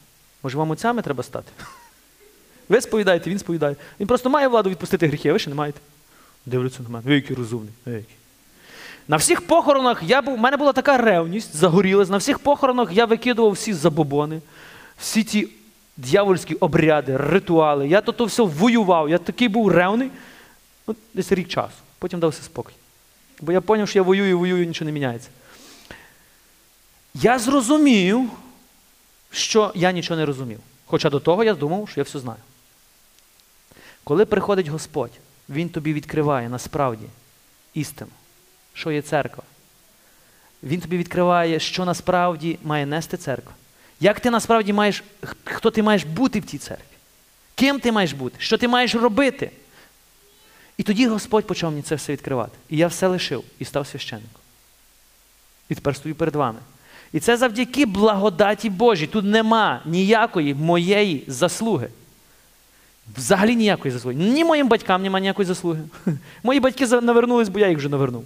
може 0.42 0.58
вам 0.58 0.70
отцями 0.70 1.02
треба 1.02 1.22
стати? 1.22 1.52
Ви 2.68 2.80
сповідаєте, 2.80 3.30
він 3.30 3.38
сповідає. 3.38 3.76
Він 4.00 4.06
просто 4.06 4.30
має 4.30 4.48
владу 4.48 4.70
відпустити 4.70 5.06
гріхи, 5.06 5.28
а 5.28 5.32
ви 5.32 5.38
ще 5.38 5.50
не 5.50 5.56
маєте. 5.56 5.80
Дивляться 6.46 6.82
на 6.82 6.88
мене, 6.88 7.04
ви 7.08 7.14
який 7.14 7.36
розумний. 7.36 7.72
ви 7.86 7.92
який. 7.92 8.16
На 9.08 9.16
всіх 9.16 9.46
похоронах 9.46 10.02
я 10.02 10.22
був, 10.22 10.36
в 10.36 10.38
мене 10.38 10.56
була 10.56 10.72
така 10.72 10.96
ревність, 10.96 11.56
загорілась. 11.56 12.08
На 12.08 12.16
всіх 12.16 12.38
похоронах 12.38 12.92
я 12.92 13.04
викидував 13.04 13.52
всі 13.52 13.72
забобони, 13.72 14.40
всі 14.98 15.24
ті 15.24 15.48
дьявольські 15.96 16.54
обряди, 16.54 17.16
ритуали. 17.16 17.88
Я 17.88 18.00
то, 18.00 18.24
все 18.24 18.42
воював. 18.42 19.10
Я 19.10 19.18
такий 19.18 19.48
був 19.48 19.68
ревний. 19.68 20.10
Ну, 20.88 20.96
десь 21.14 21.32
рік 21.32 21.48
часу. 21.48 21.76
Потім 21.98 22.20
дався 22.20 22.42
спокій. 22.42 22.74
Бо 23.40 23.52
я 23.52 23.60
зрозумів, 23.60 23.88
що 23.88 23.98
я 23.98 24.02
воюю, 24.02 24.38
воюю, 24.38 24.66
нічого 24.66 24.86
не 24.86 24.92
міняється. 24.92 25.28
Я 27.20 27.38
зрозумів, 27.38 28.30
що 29.30 29.72
я 29.74 29.92
нічого 29.92 30.20
не 30.20 30.26
розумів. 30.26 30.60
Хоча 30.86 31.10
до 31.10 31.20
того 31.20 31.44
я 31.44 31.54
думав, 31.54 31.88
що 31.88 32.00
я 32.00 32.04
все 32.04 32.18
знаю. 32.18 32.38
Коли 34.04 34.24
приходить 34.24 34.68
Господь, 34.68 35.10
Він 35.48 35.68
тобі 35.68 35.92
відкриває 35.92 36.48
насправді 36.48 37.06
істину, 37.74 38.10
що 38.74 38.90
є 38.90 39.02
церква. 39.02 39.42
Він 40.62 40.80
тобі 40.80 40.98
відкриває, 40.98 41.60
що 41.60 41.84
насправді 41.84 42.58
має 42.62 42.86
нести 42.86 43.16
церква. 43.16 43.52
Як 44.00 44.20
ти 44.20 44.30
насправді 44.30 44.72
маєш, 44.72 45.04
хто 45.44 45.70
ти 45.70 45.82
маєш 45.82 46.04
бути 46.04 46.40
в 46.40 46.44
тій 46.44 46.58
церкві? 46.58 46.96
Ким 47.54 47.80
ти 47.80 47.92
маєш 47.92 48.12
бути? 48.12 48.36
Що 48.38 48.58
ти 48.58 48.68
маєш 48.68 48.94
робити? 48.94 49.50
І 50.76 50.82
тоді 50.82 51.06
Господь 51.06 51.46
почав 51.46 51.70
мені 51.70 51.82
це 51.82 51.94
все 51.94 52.12
відкривати. 52.12 52.58
І 52.68 52.76
я 52.76 52.86
все 52.86 53.06
лишив 53.06 53.44
і 53.58 53.64
став 53.64 53.86
священником. 53.86 54.40
І 55.68 55.74
тепер 55.74 55.96
стою 55.96 56.14
перед 56.14 56.34
вами. 56.34 56.58
І 57.12 57.20
це 57.20 57.36
завдяки 57.36 57.86
благодаті 57.86 58.70
Божій. 58.70 59.06
Тут 59.06 59.24
нема 59.24 59.82
ніякої 59.84 60.54
моєї 60.54 61.24
заслуги. 61.26 61.88
Взагалі 63.16 63.56
ніякої 63.56 63.92
заслуги. 63.92 64.16
Ні 64.16 64.44
моїм 64.44 64.68
батькам 64.68 65.02
немає 65.02 65.20
ніякої 65.20 65.46
заслуги. 65.46 65.82
Мої 66.42 66.60
батьки 66.60 66.86
навернулись, 66.86 67.48
бо 67.48 67.58
я 67.58 67.68
їх 67.68 67.78
вже 67.78 67.88
навернув. 67.88 68.24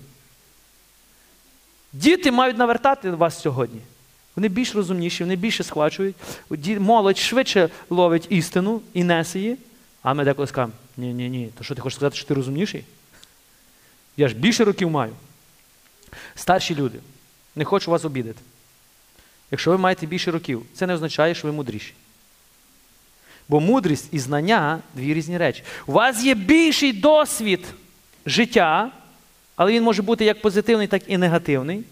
Діти 1.93 2.31
мають 2.31 2.59
навертати 2.59 3.11
вас 3.11 3.41
сьогодні. 3.41 3.81
Вони 4.37 4.49
більш 4.49 4.75
розумніші, 4.75 5.25
вони 5.25 5.37
більше 5.37 5.65
схвачують. 5.65 6.17
Молодь 6.67 7.19
швидше 7.19 7.69
ловить 7.91 8.27
істину 8.31 8.81
і 8.95 9.05
несе 9.05 9.39
її. 9.39 9.57
А 10.03 10.15
ми 10.15 10.25
деколи 10.25 10.47
скажемо, 10.47 10.73
ні, 10.97 11.15
ні, 11.15 11.29
ні, 11.29 11.51
то 11.59 11.65
що 11.65 11.75
ти 11.75 11.81
хочеш 11.81 11.97
сказати, 11.97 12.17
що 12.17 12.27
ти 12.27 12.35
розумніший? 12.35 12.85
Я 14.17 14.29
ж 14.29 14.35
більше 14.35 14.65
років 14.65 14.91
маю. 14.91 15.13
Старші 16.35 16.75
люди, 16.75 16.99
не 17.57 17.65
хочу 17.65 17.91
вас 17.91 18.05
обідати. 18.05 18.41
Якщо 19.51 19.71
ви 19.71 19.79
маєте 19.79 20.07
більше 20.07 20.31
років, 20.31 20.63
це 20.75 20.87
не 20.87 20.95
означає, 20.95 21.35
що 21.35 21.49
ви 21.49 21.55
мудріші. 21.55 21.95
Бо 23.49 23.61
мудрість 23.61 24.09
і 24.13 24.19
знання 24.19 24.79
дві 24.95 25.15
різні 25.15 25.39
речі. 25.39 25.63
У 25.87 25.93
вас 25.93 26.25
є 26.25 26.35
більший 26.35 26.93
досвід 26.93 27.61
життя, 28.27 28.91
але 29.57 29.73
він 29.73 29.83
може 29.83 30.03
бути 30.03 30.25
як 30.25 30.43
позитивний, 30.43 30.87
так 30.87 31.03
і 31.07 31.17
негативний. 31.17 31.85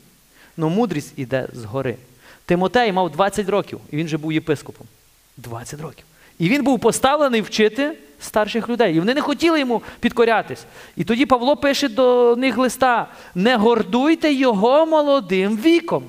Але 0.59 0.69
мудрість 0.69 1.13
іде 1.17 1.49
згори. 1.53 1.97
Тимотей 2.45 2.93
мав 2.93 3.11
20 3.11 3.49
років, 3.49 3.81
і 3.91 3.97
він 3.97 4.07
вже 4.07 4.17
був 4.17 4.33
єпископом. 4.33 4.87
20 5.37 5.81
років. 5.81 6.05
І 6.39 6.49
він 6.49 6.65
був 6.65 6.81
поставлений 6.81 7.41
вчити 7.41 7.93
старших 8.21 8.69
людей. 8.69 8.97
І 8.97 8.99
вони 8.99 9.15
не 9.15 9.21
хотіли 9.21 9.61
йому 9.61 9.83
підкорятись. 10.01 10.65
І 10.97 11.05
тоді 11.05 11.27
Павло 11.27 11.57
пише 11.57 11.89
до 11.89 12.37
них 12.37 12.59
листа: 12.59 13.07
не 13.35 13.57
гордуйте 13.57 14.33
його 14.33 14.87
молодим 14.87 15.57
віком. 15.57 16.05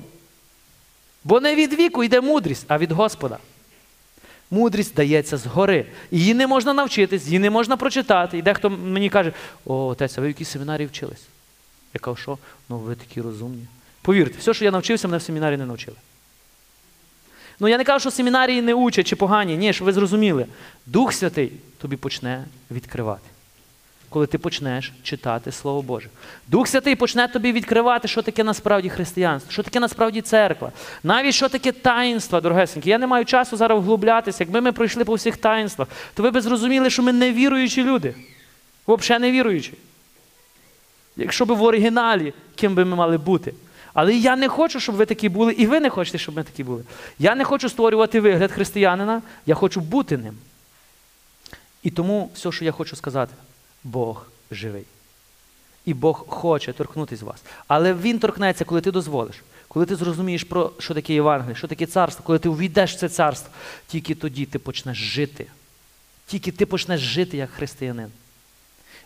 Бо 1.24 1.40
не 1.40 1.54
від 1.54 1.72
віку 1.72 2.04
йде 2.04 2.20
мудрість, 2.20 2.64
а 2.68 2.78
від 2.78 2.92
Господа. 2.92 3.38
Мудрість 4.50 4.94
дається 4.94 5.36
згори. 5.36 5.86
Її 6.10 6.34
не 6.34 6.46
можна 6.46 6.72
навчитись, 6.72 7.26
її 7.26 7.38
не 7.38 7.50
можна 7.50 7.76
прочитати. 7.76 8.38
І 8.38 8.42
дехто 8.42 8.70
мені 8.70 9.10
каже: 9.10 9.32
о, 9.64 9.86
отець, 9.86 10.18
а 10.18 10.20
ви 10.20 10.26
в 10.26 10.30
якій 10.30 10.44
семінарі 10.44 10.86
вчились? 10.86 11.26
Я 11.94 12.00
кажу, 12.00 12.16
що? 12.16 12.38
Ну, 12.68 12.78
ви 12.78 12.94
такі 12.94 13.20
розумні. 13.20 13.66
Повірте, 14.02 14.38
все, 14.38 14.54
що 14.54 14.64
я 14.64 14.70
навчився, 14.70 15.08
мене 15.08 15.18
в 15.18 15.22
семінарі 15.22 15.56
не 15.56 15.66
навчили. 15.66 15.96
Ну, 17.60 17.68
я 17.68 17.78
не 17.78 17.84
кажу, 17.84 18.00
що 18.00 18.10
семінарії 18.10 18.62
не 18.62 18.74
учать 18.74 19.06
чи 19.06 19.16
погані. 19.16 19.56
Ні, 19.56 19.72
щоб 19.72 19.86
ви 19.86 19.92
зрозуміли. 19.92 20.46
Дух 20.86 21.12
Святий 21.12 21.52
тобі 21.78 21.96
почне 21.96 22.44
відкривати. 22.70 23.28
Коли 24.10 24.26
ти 24.26 24.38
почнеш 24.38 24.92
читати 25.02 25.52
Слово 25.52 25.82
Боже. 25.82 26.08
Дух 26.48 26.68
Святий 26.68 26.96
почне 26.96 27.28
тобі 27.28 27.52
відкривати, 27.52 28.08
що 28.08 28.22
таке 28.22 28.44
насправді 28.44 28.88
християнство, 28.88 29.52
що 29.52 29.62
таке 29.62 29.80
насправді 29.80 30.20
церква. 30.20 30.72
Навіть 31.02 31.34
що 31.34 31.48
таке 31.48 31.72
таїнства, 31.72 32.40
дорогесенькі. 32.40 32.90
Я 32.90 32.98
не 32.98 33.06
маю 33.06 33.24
часу 33.24 33.56
зараз 33.56 33.78
вглублятися. 33.78 34.44
Якби 34.44 34.60
ми 34.60 34.72
пройшли 34.72 35.04
по 35.04 35.14
всіх 35.14 35.36
таїнствах, 35.36 35.88
то 36.14 36.22
ви 36.22 36.30
б 36.30 36.40
зрозуміли, 36.40 36.90
що 36.90 37.02
ми 37.02 37.12
невіруючі 37.12 37.84
люди. 37.84 38.14
Взагалі 38.88 39.22
невіруючі. 39.22 39.74
Якщо 41.16 41.46
б 41.46 41.52
в 41.52 41.62
оригіналі, 41.62 42.32
ким 42.54 42.74
би 42.74 42.84
ми 42.84 42.96
мали 42.96 43.18
бути. 43.18 43.54
Але 43.94 44.14
я 44.14 44.36
не 44.36 44.48
хочу, 44.48 44.80
щоб 44.80 44.94
ви 44.94 45.06
такі 45.06 45.28
були, 45.28 45.52
і 45.52 45.66
ви 45.66 45.80
не 45.80 45.90
хочете, 45.90 46.18
щоб 46.18 46.36
ми 46.36 46.42
такі 46.42 46.64
були. 46.64 46.82
Я 47.18 47.34
не 47.34 47.44
хочу 47.44 47.68
створювати 47.68 48.20
вигляд 48.20 48.52
християнина, 48.52 49.22
я 49.46 49.54
хочу 49.54 49.80
бути 49.80 50.16
ним. 50.16 50.34
І 51.82 51.90
тому 51.90 52.30
все, 52.34 52.52
що 52.52 52.64
я 52.64 52.72
хочу 52.72 52.96
сказати, 52.96 53.34
Бог 53.84 54.26
живий. 54.50 54.84
І 55.84 55.94
Бог 55.94 56.26
хоче 56.28 56.72
торкнутися 56.72 57.24
вас. 57.24 57.42
Але 57.68 57.94
Він 57.94 58.18
торкнеться, 58.18 58.64
коли 58.64 58.80
ти 58.80 58.90
дозволиш, 58.90 59.36
коли 59.68 59.86
ти 59.86 59.96
зрозумієш, 59.96 60.44
про 60.44 60.72
що 60.78 60.94
таке 60.94 61.14
Євангеліє, 61.14 61.56
що 61.56 61.68
таке 61.68 61.86
царство, 61.86 62.24
коли 62.26 62.38
ти 62.38 62.48
увійдеш 62.48 62.94
в 62.94 62.98
це 62.98 63.08
царство, 63.08 63.50
тільки 63.86 64.14
тоді 64.14 64.46
ти 64.46 64.58
почнеш 64.58 64.98
жити. 64.98 65.46
Тільки 66.26 66.52
ти 66.52 66.66
почнеш 66.66 67.00
жити 67.00 67.36
як 67.36 67.50
християнин. 67.50 68.08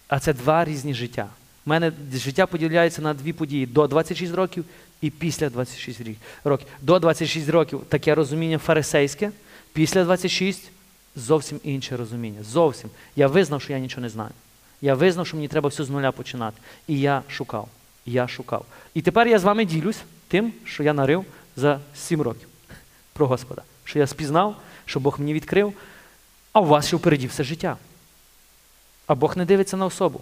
А 0.09 0.21
це 0.21 0.33
два 0.33 0.65
різні 0.65 0.95
життя. 0.95 1.29
У 1.67 1.71
мене 1.71 1.93
життя 2.13 2.47
поділяється 2.47 3.03
на 3.03 3.15
дві 3.15 3.33
події: 3.33 3.67
до 3.67 3.87
26 3.87 4.35
років 4.35 4.65
і 5.01 5.11
після 5.11 5.51
26 5.51 6.01
років. 6.45 6.67
До 6.83 6.99
26 6.99 7.49
років 7.49 7.83
таке 7.89 8.15
розуміння 8.15 8.59
фарисейське, 8.59 9.31
після 9.73 10.05
26 10.05 10.71
зовсім 11.17 11.61
інше 11.65 11.97
розуміння. 11.97 12.43
Зовсім. 12.43 12.91
Я 13.17 13.27
визнав, 13.27 13.63
що 13.63 13.73
я 13.73 13.79
нічого 13.79 14.03
не 14.03 14.09
знаю. 14.09 14.31
Я 14.81 14.95
визнав, 14.95 15.27
що 15.27 15.37
мені 15.37 15.49
треба 15.49 15.69
все 15.69 15.85
з 15.85 15.91
нуля 15.91 16.13
починати. 16.13 16.57
І 16.87 17.01
я 17.01 17.23
шукав. 17.29 17.69
Я 18.07 18.29
шукав. 18.29 18.65
І 18.95 19.03
тепер 19.03 19.29
я 19.29 19.39
з 19.39 19.45
вами 19.45 19.65
ділюсь 19.65 20.03
тим, 20.29 20.53
що 20.65 20.83
я 20.83 20.93
нарив 20.93 21.25
за 21.57 21.81
7 21.95 22.23
років 22.23 22.49
про 23.13 23.27
Господа. 23.27 23.63
Що 23.85 23.99
я 23.99 24.07
спізнав, 24.07 24.57
що 24.85 25.01
Бог 25.01 25.21
мені 25.21 25.35
відкрив, 25.35 25.73
а 26.53 26.61
у 26.61 26.65
вас 26.65 26.87
ще 26.87 26.97
впереді 26.97 27.27
все 27.27 27.45
життя. 27.45 27.77
А 29.07 29.15
Бог 29.15 29.37
не 29.37 29.45
дивиться 29.45 29.77
на 29.77 29.87
особу. 29.87 30.21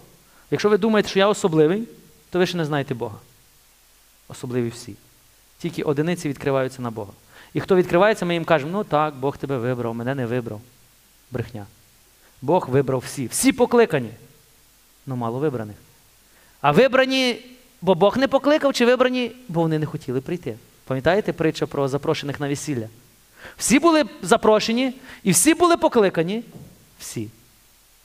Якщо 0.51 0.69
ви 0.69 0.77
думаєте, 0.77 1.09
що 1.09 1.19
я 1.19 1.27
особливий, 1.27 1.87
то 2.29 2.39
ви 2.39 2.45
ще 2.45 2.57
не 2.57 2.65
знаєте 2.65 2.93
Бога. 2.93 3.17
Особливі 4.27 4.69
всі. 4.69 4.95
Тільки 5.57 5.83
одиниці 5.83 6.29
відкриваються 6.29 6.81
на 6.81 6.91
Бога. 6.91 7.11
І 7.53 7.59
хто 7.59 7.75
відкривається, 7.75 8.25
ми 8.25 8.33
їм 8.33 8.45
кажемо, 8.45 8.71
ну 8.71 8.83
так, 8.83 9.15
Бог 9.15 9.37
тебе 9.37 9.57
вибрав, 9.57 9.95
мене 9.95 10.15
не 10.15 10.25
вибрав. 10.25 10.61
Брехня. 11.31 11.65
Бог 12.41 12.69
вибрав 12.69 12.99
всі. 12.99 13.27
Всі 13.27 13.51
покликані, 13.51 14.09
але 15.07 15.15
мало 15.15 15.39
вибраних. 15.39 15.75
А 16.61 16.71
вибрані, 16.71 17.45
бо 17.81 17.95
Бог 17.95 18.17
не 18.17 18.27
покликав, 18.27 18.73
чи 18.73 18.85
вибрані, 18.85 19.31
бо 19.47 19.61
вони 19.61 19.79
не 19.79 19.85
хотіли 19.85 20.21
прийти. 20.21 20.55
Пам'ятаєте 20.85 21.33
притча 21.33 21.65
про 21.65 21.87
запрошених 21.87 22.39
на 22.39 22.47
весілля? 22.47 22.87
Всі 23.57 23.79
були 23.79 24.03
запрошені 24.21 24.93
і 25.23 25.31
всі 25.31 25.53
були 25.53 25.77
покликані. 25.77 26.43
Всі. 26.99 27.29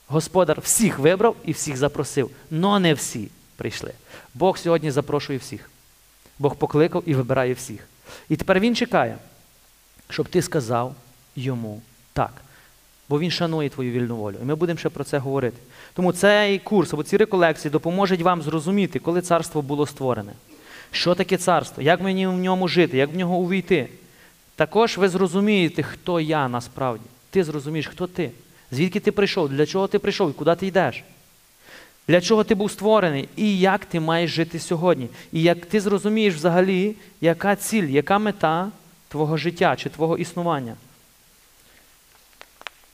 Господар 0.06 0.60
всіх 0.60 0.98
вибрав 0.98 1.36
і 1.44 1.52
всіх 1.52 1.76
запросив, 1.76 2.30
но 2.50 2.78
не 2.78 2.94
всі 2.94 3.28
прийшли. 3.56 3.92
Бог 4.34 4.58
сьогодні 4.58 4.90
запрошує 4.90 5.38
всіх. 5.38 5.70
Бог 6.38 6.56
покликав 6.56 7.02
і 7.06 7.14
вибирає 7.14 7.54
всіх. 7.54 7.88
І 8.28 8.36
тепер 8.36 8.60
Він 8.60 8.76
чекає, 8.76 9.18
щоб 10.08 10.28
ти 10.28 10.42
сказав 10.42 10.94
йому 11.36 11.82
так. 12.12 12.32
Бо 13.08 13.18
він 13.18 13.30
шанує 13.30 13.68
твою 13.68 13.92
вільну 13.92 14.16
волю. 14.16 14.36
І 14.42 14.44
ми 14.44 14.54
будемо 14.54 14.78
ще 14.78 14.88
про 14.88 15.04
це 15.04 15.18
говорити. 15.18 15.56
Тому 15.98 16.12
цей 16.12 16.58
курс 16.58 16.92
або 16.92 17.02
ці 17.02 17.16
реколекції 17.16 17.72
допоможуть 17.72 18.22
вам 18.22 18.42
зрозуміти, 18.42 18.98
коли 18.98 19.22
царство 19.22 19.62
було 19.62 19.86
створене. 19.86 20.32
Що 20.90 21.14
таке 21.14 21.36
царство? 21.36 21.82
Як 21.82 22.00
мені 22.00 22.26
в 22.26 22.32
ньому 22.32 22.68
жити, 22.68 22.96
як 22.96 23.12
в 23.12 23.16
нього 23.16 23.36
увійти? 23.36 23.88
Також 24.56 24.98
ви 24.98 25.08
зрозумієте, 25.08 25.82
хто 25.82 26.20
я 26.20 26.48
насправді. 26.48 27.04
Ти 27.30 27.44
зрозумієш, 27.44 27.86
хто 27.86 28.06
ти. 28.06 28.30
Звідки 28.70 29.00
ти 29.00 29.12
прийшов, 29.12 29.48
для 29.48 29.66
чого 29.66 29.86
ти 29.86 29.98
прийшов 29.98 30.30
і 30.30 30.32
куди 30.32 30.54
ти 30.54 30.66
йдеш? 30.66 31.04
Для 32.08 32.20
чого 32.20 32.44
ти 32.44 32.54
був 32.54 32.70
створений 32.70 33.28
і 33.36 33.58
як 33.58 33.84
ти 33.84 34.00
маєш 34.00 34.30
жити 34.30 34.58
сьогодні? 34.58 35.08
І 35.32 35.42
як 35.42 35.66
ти 35.66 35.80
зрозумієш 35.80 36.34
взагалі, 36.34 36.94
яка 37.20 37.56
ціль, 37.56 37.88
яка 37.88 38.18
мета 38.18 38.70
твого 39.08 39.36
життя 39.36 39.76
чи 39.76 39.88
твого 39.90 40.18
існування? 40.18 40.74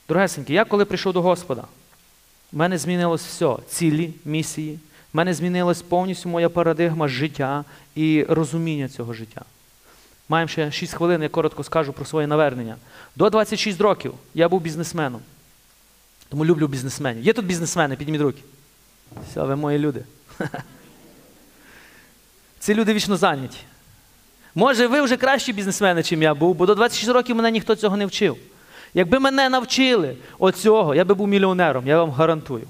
Дорогесенькі, 0.07 0.53
я 0.53 0.65
коли 0.65 0.85
прийшов 0.85 1.13
до 1.13 1.21
Господа, 1.21 1.63
в 2.51 2.57
мене 2.57 2.77
змінилось 2.77 3.25
все, 3.25 3.55
цілі, 3.67 4.13
місії, 4.25 4.79
в 5.13 5.17
мене 5.17 5.33
змінилась 5.33 5.81
повністю 5.81 6.29
моя 6.29 6.49
парадигма 6.49 7.07
життя 7.07 7.63
і 7.95 8.25
розуміння 8.29 8.89
цього 8.89 9.13
життя. 9.13 9.41
Маємо 10.29 10.47
ще 10.47 10.71
6 10.71 10.93
хвилин, 10.93 11.23
я 11.23 11.29
коротко 11.29 11.63
скажу 11.63 11.93
про 11.93 12.05
своє 12.05 12.27
навернення. 12.27 12.75
До 13.15 13.29
26 13.29 13.81
років 13.81 14.13
я 14.33 14.49
був 14.49 14.61
бізнесменом. 14.61 15.21
Тому 16.29 16.45
люблю 16.45 16.67
бізнесменів. 16.67 17.23
Є 17.23 17.33
тут 17.33 17.45
бізнесмени, 17.45 17.95
підніміть 17.95 18.21
руки. 18.21 18.41
Все, 19.29 19.43
ви 19.43 19.55
мої 19.55 19.79
люди. 19.79 20.03
Ці 22.59 22.73
люди 22.73 22.93
вічно 22.93 23.17
зайняті. 23.17 23.57
Може, 24.55 24.87
ви 24.87 25.01
вже 25.01 25.17
кращі 25.17 25.53
бізнесмени, 25.53 26.03
чим 26.03 26.21
я 26.21 26.33
був, 26.33 26.55
бо 26.55 26.65
до 26.65 26.75
26 26.75 27.11
років 27.11 27.35
мене 27.35 27.51
ніхто 27.51 27.75
цього 27.75 27.97
не 27.97 28.05
вчив. 28.05 28.37
Якби 28.95 29.19
мене 29.19 29.49
навчили 29.49 30.15
оцього, 30.39 30.95
я 30.95 31.05
би 31.05 31.15
був 31.15 31.27
мільйонером, 31.27 31.87
я 31.87 31.97
вам 31.97 32.11
гарантую. 32.11 32.67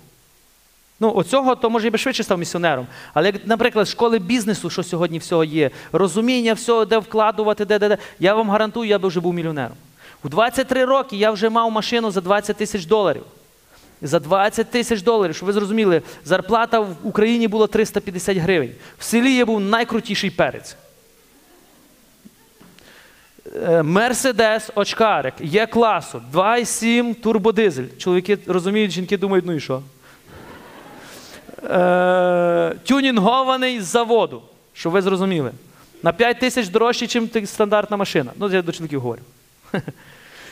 Ну, 1.00 1.14
оцього, 1.16 1.56
то 1.56 1.70
може 1.70 1.88
я 1.88 1.92
би 1.92 1.98
швидше 1.98 2.24
став 2.24 2.40
місіонером. 2.40 2.88
Але, 3.14 3.28
як, 3.28 3.36
наприклад, 3.48 3.88
школи 3.88 4.20
бізнесу, 4.20 4.70
що 4.70 4.84
сьогодні 4.84 5.18
всього 5.18 5.44
є, 5.44 5.72
розуміння 5.92 6.54
всього, 6.54 6.86
де 6.86 6.98
вкладувати, 6.98 7.66
де, 7.66 7.80
де, 7.80 7.90
де, 7.90 7.98
я 8.20 8.36
вам 8.36 8.50
гарантую, 8.50 8.90
я 8.90 9.00
би 9.00 9.08
вже 9.08 9.20
був 9.20 9.34
мільйонером. 9.34 9.78
У 10.24 10.30
23 10.30 10.86
роки 10.86 11.18
я 11.18 11.32
вже 11.32 11.50
мав 11.50 11.72
машину 11.72 12.12
за 12.12 12.22
20 12.22 12.58
тисяч 12.58 12.86
доларів. 12.86 13.24
за 14.02 14.20
20 14.20 14.72
тисяч 14.72 15.02
доларів, 15.02 15.36
щоб 15.36 15.48
ви 15.48 15.54
зрозуміли, 15.54 16.02
зарплата 16.26 16.80
в 16.80 16.96
Україні 17.04 17.48
була 17.48 17.68
350 17.68 18.38
гривень. 18.38 18.72
В 18.98 19.04
селі 19.04 19.34
я 19.34 19.46
був 19.46 19.60
найкрутіший 19.60 20.30
перець. 20.30 20.76
Е, 23.64 23.84
Мерседес 23.84 24.70
очкарик 24.76 25.34
є 25.40 25.68
класу 25.68 26.22
2,7 26.34 27.16
турбодизель. 27.16 27.88
Чоловіки 27.98 28.38
розуміють, 28.48 28.92
жінки 28.92 29.18
думають, 29.18 29.46
ну 29.46 29.54
і 29.54 29.60
що? 29.60 29.82
Е, 31.64 32.76
тюнінгований 32.84 33.82
з 33.82 33.86
заводу, 33.86 34.42
щоб 34.74 34.94
ви 34.94 35.02
зрозуміли. 35.02 35.52
На 36.04 36.14
5 36.14 36.40
тисяч 36.40 36.68
дорожче, 36.68 37.20
ніж 37.20 37.50
стандартна 37.50 37.98
машина. 37.98 38.32
Ну, 38.36 38.50
я 38.50 38.62
до 38.62 38.72
чоловіків 38.72 39.02
говорю. 39.02 39.22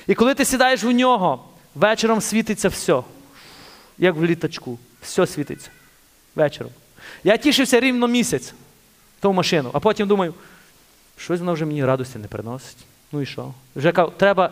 І 0.08 0.16
коли 0.16 0.34
ти 0.34 0.46
сідаєш 0.46 0.84
в 0.84 0.92
нього, 0.92 1.46
вечором 1.76 2.22
світиться 2.22 2.70
все. 2.70 3.02
Як 3.98 4.16
в 4.16 4.24
літачку. 4.24 4.80
Все 5.02 5.28
світиться. 5.28 5.70
Вечором. 6.36 6.72
Я 7.24 7.38
тішився 7.38 7.80
рівно 7.80 8.08
місяць 8.08 8.54
ту 9.20 9.34
машину, 9.34 9.70
а 9.74 9.80
потім 9.80 10.08
думаю, 10.08 10.34
щось 11.18 11.40
вона 11.40 11.52
вже 11.52 11.66
мені 11.66 11.86
радості 11.86 12.20
не 12.20 12.28
приносить. 12.28 12.78
Ну 13.14 13.22
і 13.22 13.26
що? 13.26 13.52
Вже 13.76 13.92
кажу, 13.92 14.12
треба 14.18 14.52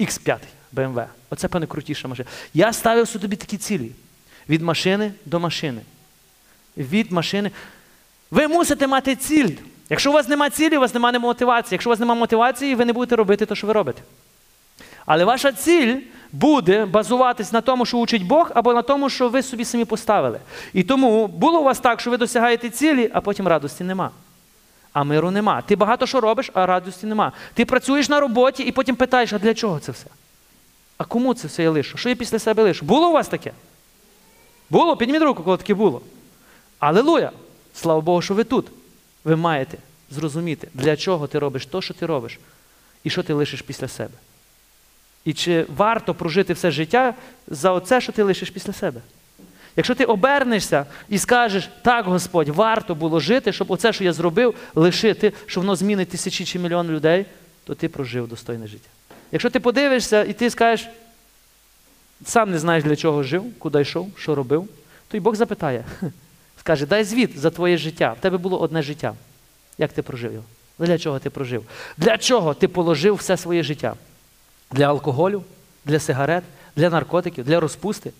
X5 0.00 0.38
BMW. 0.74 1.04
Оце 1.30 1.48
певне 1.48 1.66
крутіша 1.66 2.08
машина. 2.08 2.28
Я 2.54 2.72
ставив 2.72 3.08
собі 3.08 3.36
такі 3.36 3.56
цілі. 3.56 3.90
Від 4.48 4.62
машини 4.62 5.12
до 5.24 5.40
машини. 5.40 5.80
Від 6.76 7.12
машини. 7.12 7.50
Ви 8.30 8.48
мусите 8.48 8.86
мати 8.86 9.16
ціль. 9.16 9.56
Якщо 9.90 10.10
у 10.10 10.12
вас 10.12 10.28
немає 10.28 10.50
цілі, 10.50 10.76
у 10.76 10.80
вас 10.80 10.94
немає 10.94 11.18
мотивації. 11.18 11.74
Якщо 11.74 11.90
у 11.90 11.92
вас 11.92 12.00
немає 12.00 12.20
мотивації, 12.20 12.74
ви 12.74 12.84
не 12.84 12.92
будете 12.92 13.16
робити 13.16 13.46
те, 13.46 13.54
що 13.54 13.66
ви 13.66 13.72
робите. 13.72 14.02
Але 15.06 15.24
ваша 15.24 15.52
ціль 15.52 15.96
буде 16.32 16.86
базуватись 16.86 17.52
на 17.52 17.60
тому, 17.60 17.86
що 17.86 17.98
учить 17.98 18.26
Бог, 18.26 18.50
або 18.54 18.74
на 18.74 18.82
тому, 18.82 19.10
що 19.10 19.28
ви 19.28 19.42
собі 19.42 19.64
самі 19.64 19.84
поставили. 19.84 20.40
І 20.72 20.82
тому 20.82 21.26
було 21.26 21.60
у 21.60 21.64
вас 21.64 21.80
так, 21.80 22.00
що 22.00 22.10
ви 22.10 22.16
досягаєте 22.16 22.70
цілі, 22.70 23.10
а 23.12 23.20
потім 23.20 23.48
радості 23.48 23.84
нема. 23.84 24.10
А 24.98 25.04
миру 25.04 25.30
нема. 25.30 25.62
Ти 25.62 25.76
багато 25.76 26.06
що 26.06 26.20
робиш, 26.20 26.50
а 26.54 26.66
радості 26.66 27.06
нема. 27.06 27.32
Ти 27.54 27.64
працюєш 27.64 28.08
на 28.08 28.20
роботі 28.20 28.62
і 28.62 28.72
потім 28.72 28.96
питаєш, 28.96 29.32
а 29.32 29.38
для 29.38 29.54
чого 29.54 29.78
це 29.78 29.92
все? 29.92 30.06
А 30.96 31.04
кому 31.04 31.34
це 31.34 31.48
все 31.48 31.62
я 31.62 31.70
лишу? 31.70 31.98
Що 31.98 32.08
я 32.08 32.14
після 32.14 32.38
себе 32.38 32.62
лишу? 32.62 32.84
Було 32.84 33.08
у 33.08 33.12
вас 33.12 33.28
таке? 33.28 33.52
Було? 34.70 34.96
Підніміть 34.96 35.22
руку, 35.22 35.42
коли 35.42 35.56
таке 35.56 35.74
було. 35.74 36.02
Алілуя! 36.78 37.32
Слава 37.74 38.00
Богу, 38.00 38.22
що 38.22 38.34
ви 38.34 38.44
тут. 38.44 38.66
Ви 39.24 39.36
маєте 39.36 39.78
зрозуміти, 40.10 40.68
для 40.74 40.96
чого 40.96 41.26
ти 41.26 41.38
робиш 41.38 41.66
те, 41.66 41.82
що 41.82 41.94
ти 41.94 42.06
робиш, 42.06 42.38
і 43.04 43.10
що 43.10 43.22
ти 43.22 43.32
лишиш 43.32 43.62
після 43.62 43.88
себе. 43.88 44.14
І 45.24 45.32
чи 45.32 45.66
варто 45.76 46.14
прожити 46.14 46.52
все 46.52 46.70
життя 46.70 47.14
за 47.46 47.72
оце, 47.72 48.00
що 48.00 48.12
ти 48.12 48.22
лишиш 48.22 48.50
після 48.50 48.72
себе? 48.72 49.00
Якщо 49.78 49.94
ти 49.94 50.04
обернешся 50.04 50.86
і 51.08 51.18
скажеш, 51.18 51.70
так, 51.82 52.04
Господь, 52.04 52.48
варто 52.48 52.94
було 52.94 53.20
жити, 53.20 53.52
щоб 53.52 53.70
оце, 53.70 53.92
що 53.92 54.04
я 54.04 54.12
зробив, 54.12 54.54
лишити, 54.74 55.32
що 55.46 55.60
воно 55.60 55.76
змінить 55.76 56.08
тисячі 56.08 56.44
чи 56.44 56.58
мільйон 56.58 56.88
людей, 56.88 57.26
то 57.64 57.74
ти 57.74 57.88
прожив 57.88 58.28
достойне 58.28 58.66
життя. 58.66 58.88
Якщо 59.32 59.50
ти 59.50 59.60
подивишся 59.60 60.24
і 60.24 60.32
ти 60.32 60.50
скажеш, 60.50 60.88
сам 62.24 62.50
не 62.50 62.58
знаєш, 62.58 62.84
для 62.84 62.96
чого 62.96 63.22
жив, 63.22 63.44
куди 63.58 63.80
йшов, 63.80 64.10
що 64.16 64.34
робив, 64.34 64.68
то 65.08 65.16
й 65.16 65.20
Бог 65.20 65.34
запитає, 65.34 65.84
скаже, 66.60 66.86
дай 66.86 67.04
звіт 67.04 67.38
за 67.38 67.50
твоє 67.50 67.76
життя. 67.76 68.12
В 68.12 68.20
тебе 68.20 68.38
було 68.38 68.60
одне 68.60 68.82
життя. 68.82 69.14
Як 69.78 69.92
ти 69.92 70.02
прожив 70.02 70.32
його? 70.32 70.44
Для 70.78 70.98
чого 70.98 71.18
ти 71.18 71.30
прожив? 71.30 71.64
Для 71.96 72.18
чого 72.18 72.54
ти 72.54 72.68
положив 72.68 73.14
все 73.14 73.36
своє 73.36 73.62
життя? 73.62 73.94
Для 74.72 74.86
алкоголю, 74.86 75.44
для 75.84 75.98
сигарет, 76.00 76.44
для 76.76 76.90
наркотиків, 76.90 77.44
для 77.44 77.60
розпусти. 77.60 78.12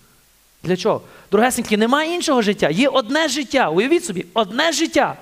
Для 0.63 0.77
чого? 0.77 1.01
Другесеньки, 1.31 1.77
немає 1.77 2.15
іншого 2.15 2.41
життя. 2.41 2.69
Є 2.69 2.89
одне 2.89 3.27
життя. 3.27 3.69
Уявіть 3.69 4.05
собі, 4.05 4.25
одне 4.33 4.71
життя. 4.71 5.15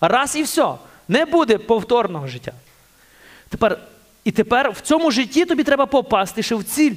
Раз 0.00 0.36
і 0.36 0.42
все. 0.42 0.74
Не 1.08 1.24
буде 1.24 1.58
повторного 1.58 2.26
життя. 2.26 2.52
Тепер, 3.48 3.78
І 4.24 4.30
тепер 4.30 4.70
в 4.70 4.80
цьому 4.80 5.10
житті 5.10 5.44
тобі 5.44 5.64
треба 5.64 5.86
попасти 5.86 6.42
ще 6.42 6.54
в 6.54 6.64
ціль 6.64 6.94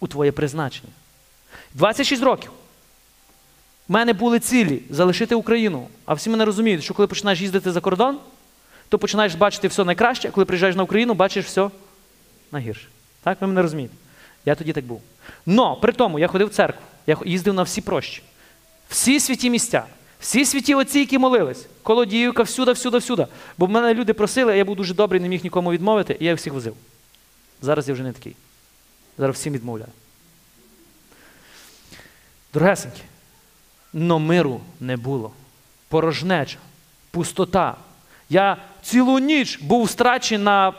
у 0.00 0.06
твоє 0.06 0.32
призначення. 0.32 0.92
26 1.74 2.22
років. 2.22 2.50
У 3.88 3.92
мене 3.92 4.12
були 4.12 4.40
цілі 4.40 4.82
залишити 4.90 5.34
Україну. 5.34 5.88
А 6.04 6.14
всі 6.14 6.30
мене 6.30 6.44
розуміють, 6.44 6.84
що 6.84 6.94
коли 6.94 7.06
починаєш 7.08 7.40
їздити 7.40 7.72
за 7.72 7.80
кордон, 7.80 8.18
то 8.88 8.98
починаєш 8.98 9.34
бачити 9.34 9.68
все 9.68 9.84
найкраще, 9.84 10.28
а 10.28 10.30
коли 10.30 10.44
приїжджаєш 10.44 10.76
на 10.76 10.82
Україну, 10.82 11.14
бачиш 11.14 11.46
все 11.46 11.70
найгірше. 12.52 12.86
Так, 13.22 13.40
ви 13.40 13.46
мене 13.46 13.62
розумієте? 13.62 13.94
Я 14.44 14.54
тоді 14.54 14.72
так 14.72 14.84
був. 14.84 15.02
Но 15.46 15.76
при 15.76 15.92
тому 15.92 16.18
я 16.18 16.28
ходив 16.28 16.48
в 16.48 16.54
церкву, 16.54 16.82
я 17.06 17.16
їздив 17.24 17.54
на 17.54 17.62
всі 17.62 17.80
прощі, 17.80 18.22
всі 18.88 19.20
святі 19.20 19.50
місця, 19.50 19.84
всі 20.20 20.44
святі 20.44 20.74
отці, 20.74 20.98
які 20.98 21.18
молились, 21.18 21.66
колодіївка, 21.82 22.42
всюди, 22.42 22.72
всюди, 22.72 22.98
всюди. 22.98 23.26
Бо 23.58 23.66
в 23.66 23.70
мене 23.70 23.94
люди 23.94 24.12
просили, 24.12 24.52
а 24.52 24.56
я 24.56 24.64
був 24.64 24.76
дуже 24.76 24.94
добрий, 24.94 25.20
не 25.20 25.28
міг 25.28 25.44
нікому 25.44 25.72
відмовити, 25.72 26.16
і 26.20 26.24
я 26.24 26.34
всіх 26.34 26.52
возив. 26.52 26.76
Зараз 27.62 27.88
я 27.88 27.94
вже 27.94 28.02
не 28.02 28.12
такий. 28.12 28.36
Зараз 29.18 29.36
всім 29.36 29.52
відмовляю. 29.52 29.90
Дорогесенькі, 32.54 33.02
но 33.92 34.18
миру 34.18 34.60
не 34.80 34.96
було. 34.96 35.32
Порожнеча, 35.88 36.58
пустота. 37.10 37.76
Я 38.28 38.56
цілу 38.82 39.18
ніч 39.18 39.58
був 39.62 39.90
страчений 39.90 40.44
на 40.44 40.72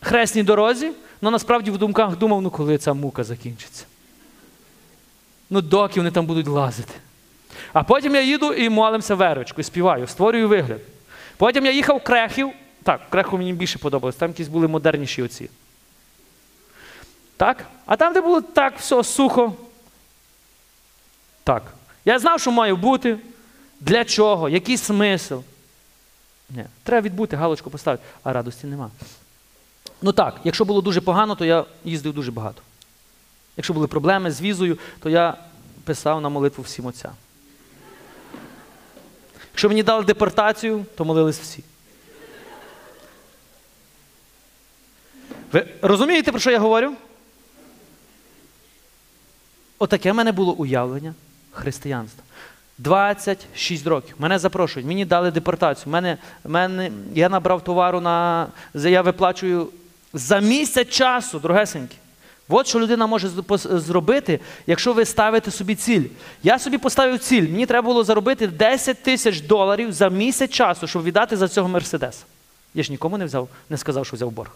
хресній 0.00 0.42
дорозі, 0.42 0.90
але 1.22 1.30
насправді 1.30 1.70
в 1.70 1.78
думках 1.78 2.18
думав, 2.18 2.42
ну 2.42 2.50
коли 2.50 2.78
ця 2.78 2.94
мука 2.94 3.24
закінчиться. 3.24 3.84
Ну, 5.50 5.60
доки 5.60 6.00
вони 6.00 6.10
там 6.10 6.26
будуть 6.26 6.46
лазити. 6.46 6.94
А 7.72 7.82
потім 7.82 8.14
я 8.14 8.22
їду 8.22 8.52
і 8.52 8.68
молимося 8.68 9.14
верочку, 9.14 9.60
і 9.60 9.64
співаю, 9.64 10.06
створюю 10.06 10.48
вигляд. 10.48 10.80
Потім 11.36 11.66
я 11.66 11.72
їхав 11.72 11.96
в 11.96 12.02
Крехів. 12.02 12.52
Так, 12.82 13.00
в 13.08 13.10
Креху 13.10 13.38
мені 13.38 13.52
більше 13.52 13.78
подобалось, 13.78 14.16
там 14.16 14.30
якісь 14.30 14.48
були 14.48 14.68
модерніші 14.68 15.22
оці. 15.22 15.50
Так? 17.36 17.66
А 17.86 17.96
там, 17.96 18.12
де 18.12 18.20
було 18.20 18.40
так, 18.40 18.78
все 18.78 19.04
сухо. 19.04 19.54
Так. 21.44 21.62
Я 22.04 22.18
знав, 22.18 22.40
що 22.40 22.50
маю 22.50 22.76
бути. 22.76 23.18
Для 23.80 24.04
чого? 24.04 24.48
Який 24.48 24.76
смисл? 24.76 25.36
Ні. 26.50 26.64
Треба 26.82 27.04
відбути, 27.04 27.36
галочку 27.36 27.70
поставити, 27.70 28.04
а 28.22 28.32
радості 28.32 28.66
нема. 28.66 28.90
Ну 30.02 30.12
так, 30.12 30.40
якщо 30.44 30.64
було 30.64 30.80
дуже 30.80 31.00
погано, 31.00 31.34
то 31.34 31.44
я 31.44 31.64
їздив 31.84 32.12
дуже 32.14 32.30
багато. 32.30 32.62
Якщо 33.60 33.74
були 33.74 33.86
проблеми 33.86 34.30
з 34.30 34.40
візою, 34.40 34.78
то 35.00 35.10
я 35.10 35.36
писав 35.84 36.20
на 36.20 36.28
молитву 36.28 36.64
всім 36.64 36.86
отця. 36.86 37.10
Якщо 39.52 39.68
мені 39.68 39.82
дали 39.82 40.04
депортацію, 40.04 40.84
то 40.96 41.04
молились 41.04 41.38
всі. 41.40 41.64
Ви 45.52 45.66
розумієте, 45.82 46.30
про 46.30 46.40
що 46.40 46.50
я 46.50 46.58
говорю? 46.58 46.92
Отаке 49.78 50.12
в 50.12 50.14
мене 50.14 50.32
було 50.32 50.52
уявлення 50.52 51.14
християнства. 51.52 52.24
26 52.78 53.86
років. 53.86 54.14
Мене 54.18 54.38
запрошують, 54.38 54.88
мені 54.88 55.04
дали 55.04 55.30
депортацію. 55.30 55.92
Мене, 55.92 56.18
мене, 56.44 56.90
Я 57.14 57.28
набрав 57.28 57.64
товару 57.64 58.00
на. 58.00 58.46
Я 58.74 59.02
виплачую 59.02 59.68
за 60.12 60.38
місяць 60.40 60.88
часу, 60.88 61.38
дорогесенькі. 61.38 61.96
От 62.50 62.66
що 62.66 62.80
людина 62.80 63.06
може 63.06 63.28
зробити, 63.64 64.40
якщо 64.66 64.92
ви 64.92 65.04
ставите 65.04 65.50
собі 65.50 65.74
ціль. 65.74 66.04
Я 66.42 66.58
собі 66.58 66.78
поставив 66.78 67.18
ціль. 67.18 67.42
Мені 67.42 67.66
треба 67.66 67.86
було 67.86 68.04
заробити 68.04 68.46
10 68.46 69.02
тисяч 69.02 69.40
доларів 69.40 69.92
за 69.92 70.08
місяць 70.08 70.50
часу, 70.50 70.86
щоб 70.86 71.02
віддати 71.02 71.36
за 71.36 71.48
цього 71.48 71.68
Мерседес. 71.68 72.24
Я 72.74 72.82
ж 72.82 72.90
нікому 72.90 73.18
не 73.18 73.24
взяв, 73.24 73.48
не 73.70 73.76
сказав, 73.76 74.06
що 74.06 74.16
взяв 74.16 74.30
борг. 74.30 74.50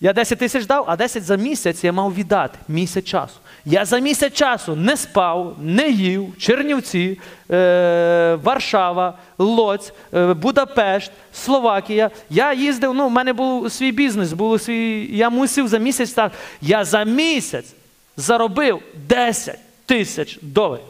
Я 0.00 0.12
10 0.12 0.38
тисяч 0.38 0.66
дав, 0.66 0.84
а 0.88 0.96
10 0.96 1.24
за 1.24 1.36
місяць 1.36 1.84
я 1.84 1.92
мав 1.92 2.14
віддати 2.14 2.58
місяць 2.68 3.04
часу. 3.04 3.34
Я 3.66 3.84
за 3.84 3.98
місяць 3.98 4.34
часу 4.34 4.76
не 4.76 4.96
спав, 4.96 5.56
не 5.60 5.90
їв, 5.90 6.34
Чернівці, 6.38 7.18
е, 7.50 8.38
Варшава, 8.42 9.18
Лоць, 9.38 9.92
е, 10.14 10.34
Будапешт, 10.34 11.12
Словакія. 11.32 12.10
Я 12.30 12.52
їздив, 12.52 12.94
ну, 12.94 13.08
в 13.08 13.10
мене 13.10 13.32
був 13.32 13.72
свій 13.72 13.92
бізнес, 13.92 14.32
був 14.32 14.60
свій, 14.60 15.16
я 15.16 15.30
мусив 15.30 15.68
за 15.68 15.78
місяць 15.78 16.12
так. 16.12 16.32
Я 16.60 16.84
за 16.84 17.04
місяць 17.04 17.74
заробив 18.16 18.82
10 19.08 19.58
тисяч 19.86 20.38
доларів. 20.42 20.84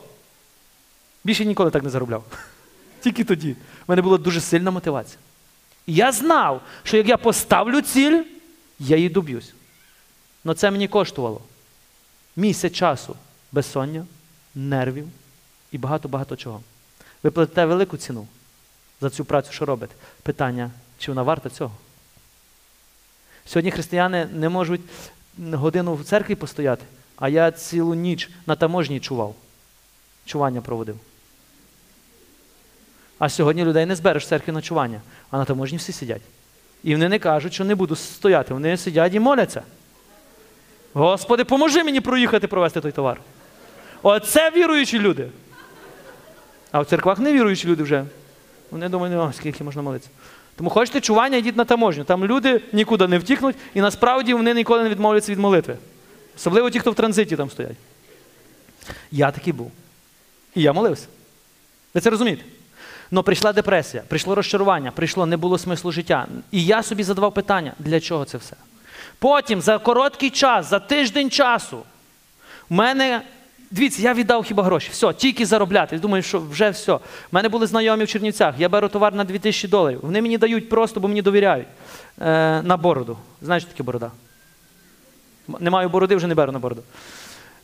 Більше 1.24 1.44
ніколи 1.44 1.70
так 1.70 1.82
не 1.82 1.90
заробляв. 1.90 2.24
Тільки 3.00 3.24
тоді. 3.24 3.50
У 3.52 3.56
мене 3.88 4.02
була 4.02 4.18
дуже 4.18 4.40
сильна 4.40 4.70
мотивація. 4.70 5.18
Я 5.86 6.12
знав, 6.12 6.60
що 6.82 6.96
як 6.96 7.08
я 7.08 7.16
поставлю 7.16 7.80
ціль, 7.80 8.22
я 8.78 8.96
її 8.96 9.08
доб'юсь. 9.08 9.54
Але 10.44 10.54
це 10.54 10.70
мені 10.70 10.88
коштувало 10.88 11.40
місяць 12.36 12.72
часу 12.72 13.16
безсоння, 13.52 14.06
нервів 14.54 15.08
і 15.72 15.78
багато-багато 15.78 16.36
чого. 16.36 16.60
Ви 17.22 17.30
платите 17.30 17.64
велику 17.64 17.96
ціну 17.96 18.26
за 19.00 19.10
цю 19.10 19.24
працю, 19.24 19.52
що 19.52 19.64
робите. 19.64 19.94
Питання, 20.22 20.70
чи 20.98 21.10
вона 21.10 21.22
варта 21.22 21.50
цього? 21.50 21.76
Сьогодні 23.46 23.70
християни 23.70 24.26
не 24.32 24.48
можуть 24.48 24.80
годину 25.38 25.94
в 25.94 26.04
церкві 26.04 26.34
постояти, 26.34 26.84
а 27.16 27.28
я 27.28 27.50
цілу 27.50 27.94
ніч 27.94 28.30
на 28.46 28.56
таможні 28.56 29.00
чував. 29.00 29.34
Чування 30.24 30.60
проводив. 30.60 30.98
А 33.18 33.28
сьогодні 33.28 33.64
людей 33.64 33.86
не 33.86 33.96
збереш 33.96 34.24
в 34.24 34.28
церкві 34.28 34.52
ночування, 34.52 35.00
а 35.30 35.38
на 35.38 35.44
таможні 35.44 35.78
всі 35.78 35.92
сидять. 35.92 36.22
І 36.82 36.94
вони 36.94 37.08
не 37.08 37.18
кажуть, 37.18 37.54
що 37.54 37.64
не 37.64 37.74
буду 37.74 37.96
стояти. 37.96 38.54
Вони 38.54 38.76
сидять 38.76 39.14
і 39.14 39.20
моляться. 39.20 39.62
Господи, 40.94 41.44
поможи 41.44 41.84
мені 41.84 42.00
проїхати 42.00 42.46
провести 42.46 42.80
той 42.80 42.92
товар. 42.92 43.20
Оце 44.02 44.50
віруючі 44.50 44.98
люди. 44.98 45.28
А 46.72 46.80
в 46.80 46.86
церквах 46.86 47.18
не 47.18 47.32
віруючі 47.32 47.68
люди 47.68 47.82
вже. 47.82 48.04
Вони 48.70 48.88
думають, 48.88 49.16
о, 49.16 49.32
скільки 49.32 49.64
можна 49.64 49.82
молитися. 49.82 50.10
Тому 50.56 50.70
хочете 50.70 51.00
чування, 51.00 51.36
йдіть 51.36 51.56
на 51.56 51.64
таможню. 51.64 52.04
Там 52.04 52.24
люди 52.24 52.60
нікуди 52.72 53.08
не 53.08 53.18
втікнуть, 53.18 53.56
і 53.74 53.80
насправді 53.80 54.34
вони 54.34 54.54
ніколи 54.54 54.82
не 54.82 54.88
відмовляться 54.88 55.32
від 55.32 55.38
молитви. 55.38 55.76
Особливо 56.36 56.70
ті, 56.70 56.80
хто 56.80 56.90
в 56.90 56.94
транзиті 56.94 57.36
там 57.36 57.50
стоять. 57.50 57.76
Я 59.10 59.30
такий 59.30 59.52
був. 59.52 59.72
І 60.54 60.62
я 60.62 60.72
молився. 60.72 61.06
Ви 61.94 62.00
це 62.00 62.10
розумієте? 62.10 62.44
Но 63.10 63.22
прийшла 63.22 63.52
депресія, 63.52 64.02
прийшло 64.08 64.34
розчарування, 64.34 64.90
прийшло, 64.90 65.26
не 65.26 65.36
було 65.36 65.58
смислу 65.58 65.92
життя. 65.92 66.26
І 66.50 66.64
я 66.64 66.82
собі 66.82 67.02
задавав 67.02 67.34
питання, 67.34 67.72
для 67.78 68.00
чого 68.00 68.24
це 68.24 68.38
все? 68.38 68.56
Потім, 69.18 69.60
за 69.60 69.78
короткий 69.78 70.30
час, 70.30 70.70
за 70.70 70.78
тиждень 70.78 71.30
часу, 71.30 71.78
у 72.70 72.74
мене, 72.74 73.20
дивіться, 73.70 74.02
я 74.02 74.14
віддав 74.14 74.44
хіба 74.44 74.62
гроші. 74.62 74.88
Все, 74.92 75.12
тільки 75.12 75.46
заробляти. 75.46 75.98
Думаю, 75.98 76.22
що 76.22 76.40
вже 76.40 76.70
все. 76.70 76.92
У 76.92 77.00
мене 77.32 77.48
були 77.48 77.66
знайомі 77.66 78.04
в 78.04 78.08
Чернівцях. 78.08 78.54
Я 78.58 78.68
беру 78.68 78.88
товар 78.88 79.14
на 79.14 79.24
2000 79.24 79.68
доларів. 79.68 79.98
Вони 80.02 80.22
мені 80.22 80.38
дають 80.38 80.68
просто, 80.68 81.00
бо 81.00 81.08
мені 81.08 81.22
довіряють. 81.22 81.66
Е, 82.20 82.62
на 82.62 82.76
бороду. 82.76 83.18
Знаєш, 83.42 83.64
таке 83.64 83.82
борода? 83.82 84.10
Не 85.60 85.70
маю 85.70 85.88
бороди, 85.88 86.16
вже 86.16 86.26
не 86.26 86.34
беру 86.34 86.52
на 86.52 86.58
бороду. 86.58 86.82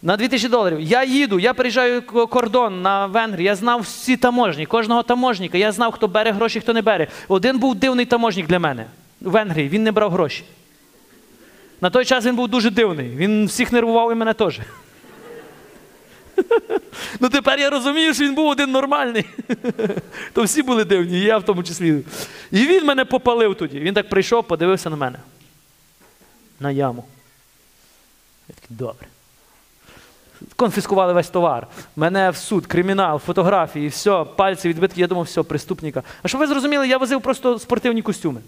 На 0.03 0.17
2000 0.17 0.49
доларів. 0.49 0.81
Я 0.81 1.05
їду, 1.05 1.39
я 1.39 1.55
переїжджаю 1.55 2.03
к- 2.03 2.27
кордон 2.27 2.83
на 2.83 3.07
Венгрію. 3.07 3.45
Я 3.45 3.55
знав 3.57 3.81
всі 3.81 4.17
таможні, 4.17 4.67
кожного 4.67 5.03
таможника. 5.03 5.59
Я 5.59 5.73
знав, 5.73 5.93
хто 5.93 6.09
бере 6.09 6.33
гроші, 6.33 6.61
хто 6.61 6.73
не 6.73 6.83
бере. 6.83 7.07
Один 7.29 7.59
був 7.59 7.75
дивний 7.75 8.07
таможник 8.07 8.47
для 8.47 8.59
мене 8.59 8.87
в 9.21 9.31
Венгрії. 9.31 9.69
Він 9.69 9.83
не 9.83 9.93
брав 9.93 10.11
гроші. 10.11 10.45
На 11.81 11.91
той 11.91 12.05
час 12.05 12.25
він 12.25 12.37
був 12.37 12.49
дуже 12.49 12.71
дивний. 12.71 13.09
Він 13.09 13.47
всіх 13.47 13.73
нервував 13.73 14.13
і 14.13 14.15
мене 14.15 14.35
теж. 14.35 14.61
Ну 17.21 17.29
тепер 17.29 17.59
я 17.59 17.71
розумію, 17.71 18.15
що 18.15 18.25
він 18.25 18.35
був 18.35 18.49
один 18.49 18.71
нормальний. 18.71 19.25
То 20.33 20.43
всі 20.43 20.63
були 20.63 20.85
дивні, 20.85 21.19
і 21.19 21.25
я 21.25 21.39
в 21.39 21.45
тому 21.45 21.63
числі. 21.63 22.03
І 22.51 22.67
він 22.67 22.85
мене 22.85 23.05
попалив 23.05 23.55
тоді. 23.55 23.81
Він 23.81 23.95
так 23.95 24.09
прийшов, 24.09 24.47
подивився 24.47 24.91
на 24.91 24.97
мене. 24.97 25.19
На 26.61 26.71
яму. 26.71 27.05
Я 28.49 28.55
такий, 28.55 28.77
добре. 28.77 29.07
Конфіскували 30.57 31.13
весь 31.13 31.31
товар. 31.31 31.67
Мене 31.97 32.31
в 32.31 32.37
суд, 32.37 32.67
кримінал, 32.67 33.19
фотографії, 33.19 33.89
все, 33.89 34.25
пальці 34.37 34.69
відбитки. 34.69 35.01
Я 35.01 35.07
думав, 35.07 35.25
все, 35.25 35.43
преступника. 35.43 36.03
А 36.23 36.29
щоб 36.29 36.41
ви 36.41 36.47
зрозуміли, 36.47 36.89
я 36.89 36.99
возив 36.99 37.21
просто 37.21 37.59
спортивні 37.59 38.03
костюми. 38.03 38.41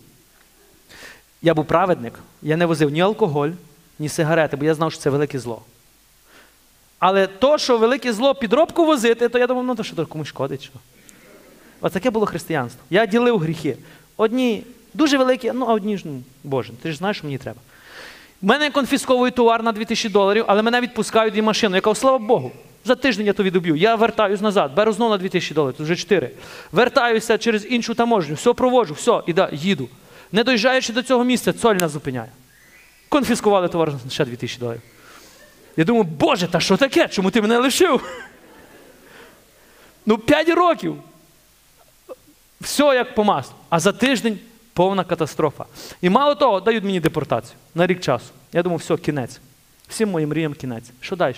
Я 1.42 1.54
був 1.54 1.64
праведник, 1.64 2.14
я 2.42 2.56
не 2.56 2.66
возив 2.66 2.90
ні 2.90 3.00
алкоголь, 3.00 3.50
ні 3.98 4.08
сигарети, 4.08 4.56
бо 4.56 4.64
я 4.64 4.74
знав, 4.74 4.92
що 4.92 5.00
це 5.00 5.10
велике 5.10 5.38
зло. 5.38 5.62
Але 6.98 7.26
то, 7.26 7.58
що 7.58 7.78
велике 7.78 8.12
зло 8.12 8.34
підробку 8.34 8.84
возити, 8.84 9.28
то 9.28 9.38
я 9.38 9.46
думав, 9.46 9.64
ну 9.64 9.74
то 9.74 9.82
що 9.82 9.96
то 9.96 10.06
комусь 10.06 10.28
шкодить. 10.28 10.62
Що? 10.62 11.88
Таке 11.88 12.10
було 12.10 12.26
християнство. 12.26 12.82
Я 12.90 13.06
ділив 13.06 13.38
гріхи. 13.38 13.76
Одні 14.16 14.62
дуже 14.94 15.18
великі, 15.18 15.52
ну 15.54 15.66
а 15.68 15.72
одні 15.72 15.98
ж, 15.98 16.02
ну, 16.06 16.22
Боже, 16.44 16.72
ти 16.82 16.92
ж 16.92 16.98
знаєш, 16.98 17.16
що 17.16 17.26
мені 17.26 17.38
треба. 17.38 17.60
У 18.42 18.46
мене 18.46 18.70
конфісковують 18.70 19.34
товар 19.34 19.62
на 19.62 19.72
2000 19.72 20.08
доларів, 20.08 20.44
але 20.48 20.62
мене 20.62 20.80
відпускають 20.80 21.36
і 21.36 21.42
машину. 21.42 21.74
Я 21.74 21.80
кажу, 21.80 21.94
слава 21.94 22.18
Богу, 22.18 22.52
за 22.84 22.94
тиждень 22.94 23.26
я 23.26 23.32
то 23.32 23.42
відоб'ю. 23.42 23.76
Я 23.76 23.94
вертаюсь 23.94 24.40
назад, 24.40 24.74
беру 24.74 24.92
знову 24.92 25.10
на 25.10 25.18
2000 25.18 25.54
доларів, 25.54 25.76
тут 25.76 25.84
вже 25.84 25.96
4. 25.96 26.30
Вертаюся 26.72 27.38
через 27.38 27.66
іншу 27.70 27.94
таможню, 27.94 28.34
все 28.34 28.52
проводжу, 28.52 28.94
все, 28.94 29.22
і 29.26 29.32
да, 29.32 29.48
їду. 29.52 29.88
Не 30.32 30.44
доїжджаючи 30.44 30.92
до 30.92 31.02
цього 31.02 31.24
місця, 31.24 31.52
цоль 31.52 31.74
нас 31.74 31.92
зупиняє. 31.92 32.30
Конфіскували 33.08 33.68
товар 33.68 33.92
ще 34.10 34.24
2000 34.24 34.58
доларів. 34.58 34.80
Я 35.76 35.84
думаю, 35.84 36.04
Боже, 36.04 36.48
та 36.48 36.60
що 36.60 36.76
таке? 36.76 37.08
Чому 37.08 37.30
ти 37.30 37.42
мене 37.42 37.58
лишив? 37.58 38.04
Ну, 40.06 40.18
5 40.18 40.48
років. 40.48 40.96
Все 42.60 42.84
як 42.84 43.14
по 43.14 43.24
маслу. 43.24 43.54
А 43.68 43.80
за 43.80 43.92
тиждень 43.92 44.38
повна 44.72 45.04
катастрофа. 45.04 45.64
І 46.00 46.10
мало 46.10 46.34
того, 46.34 46.60
дають 46.60 46.84
мені 46.84 47.00
депортацію 47.00 47.56
на 47.74 47.86
рік 47.86 48.00
часу. 48.00 48.26
Я 48.52 48.62
думаю, 48.62 48.78
все, 48.78 48.96
кінець. 48.96 49.40
Всім 49.88 50.10
моїм 50.10 50.28
мріям 50.28 50.54
кінець. 50.54 50.90
Що 51.00 51.16
далі? 51.16 51.36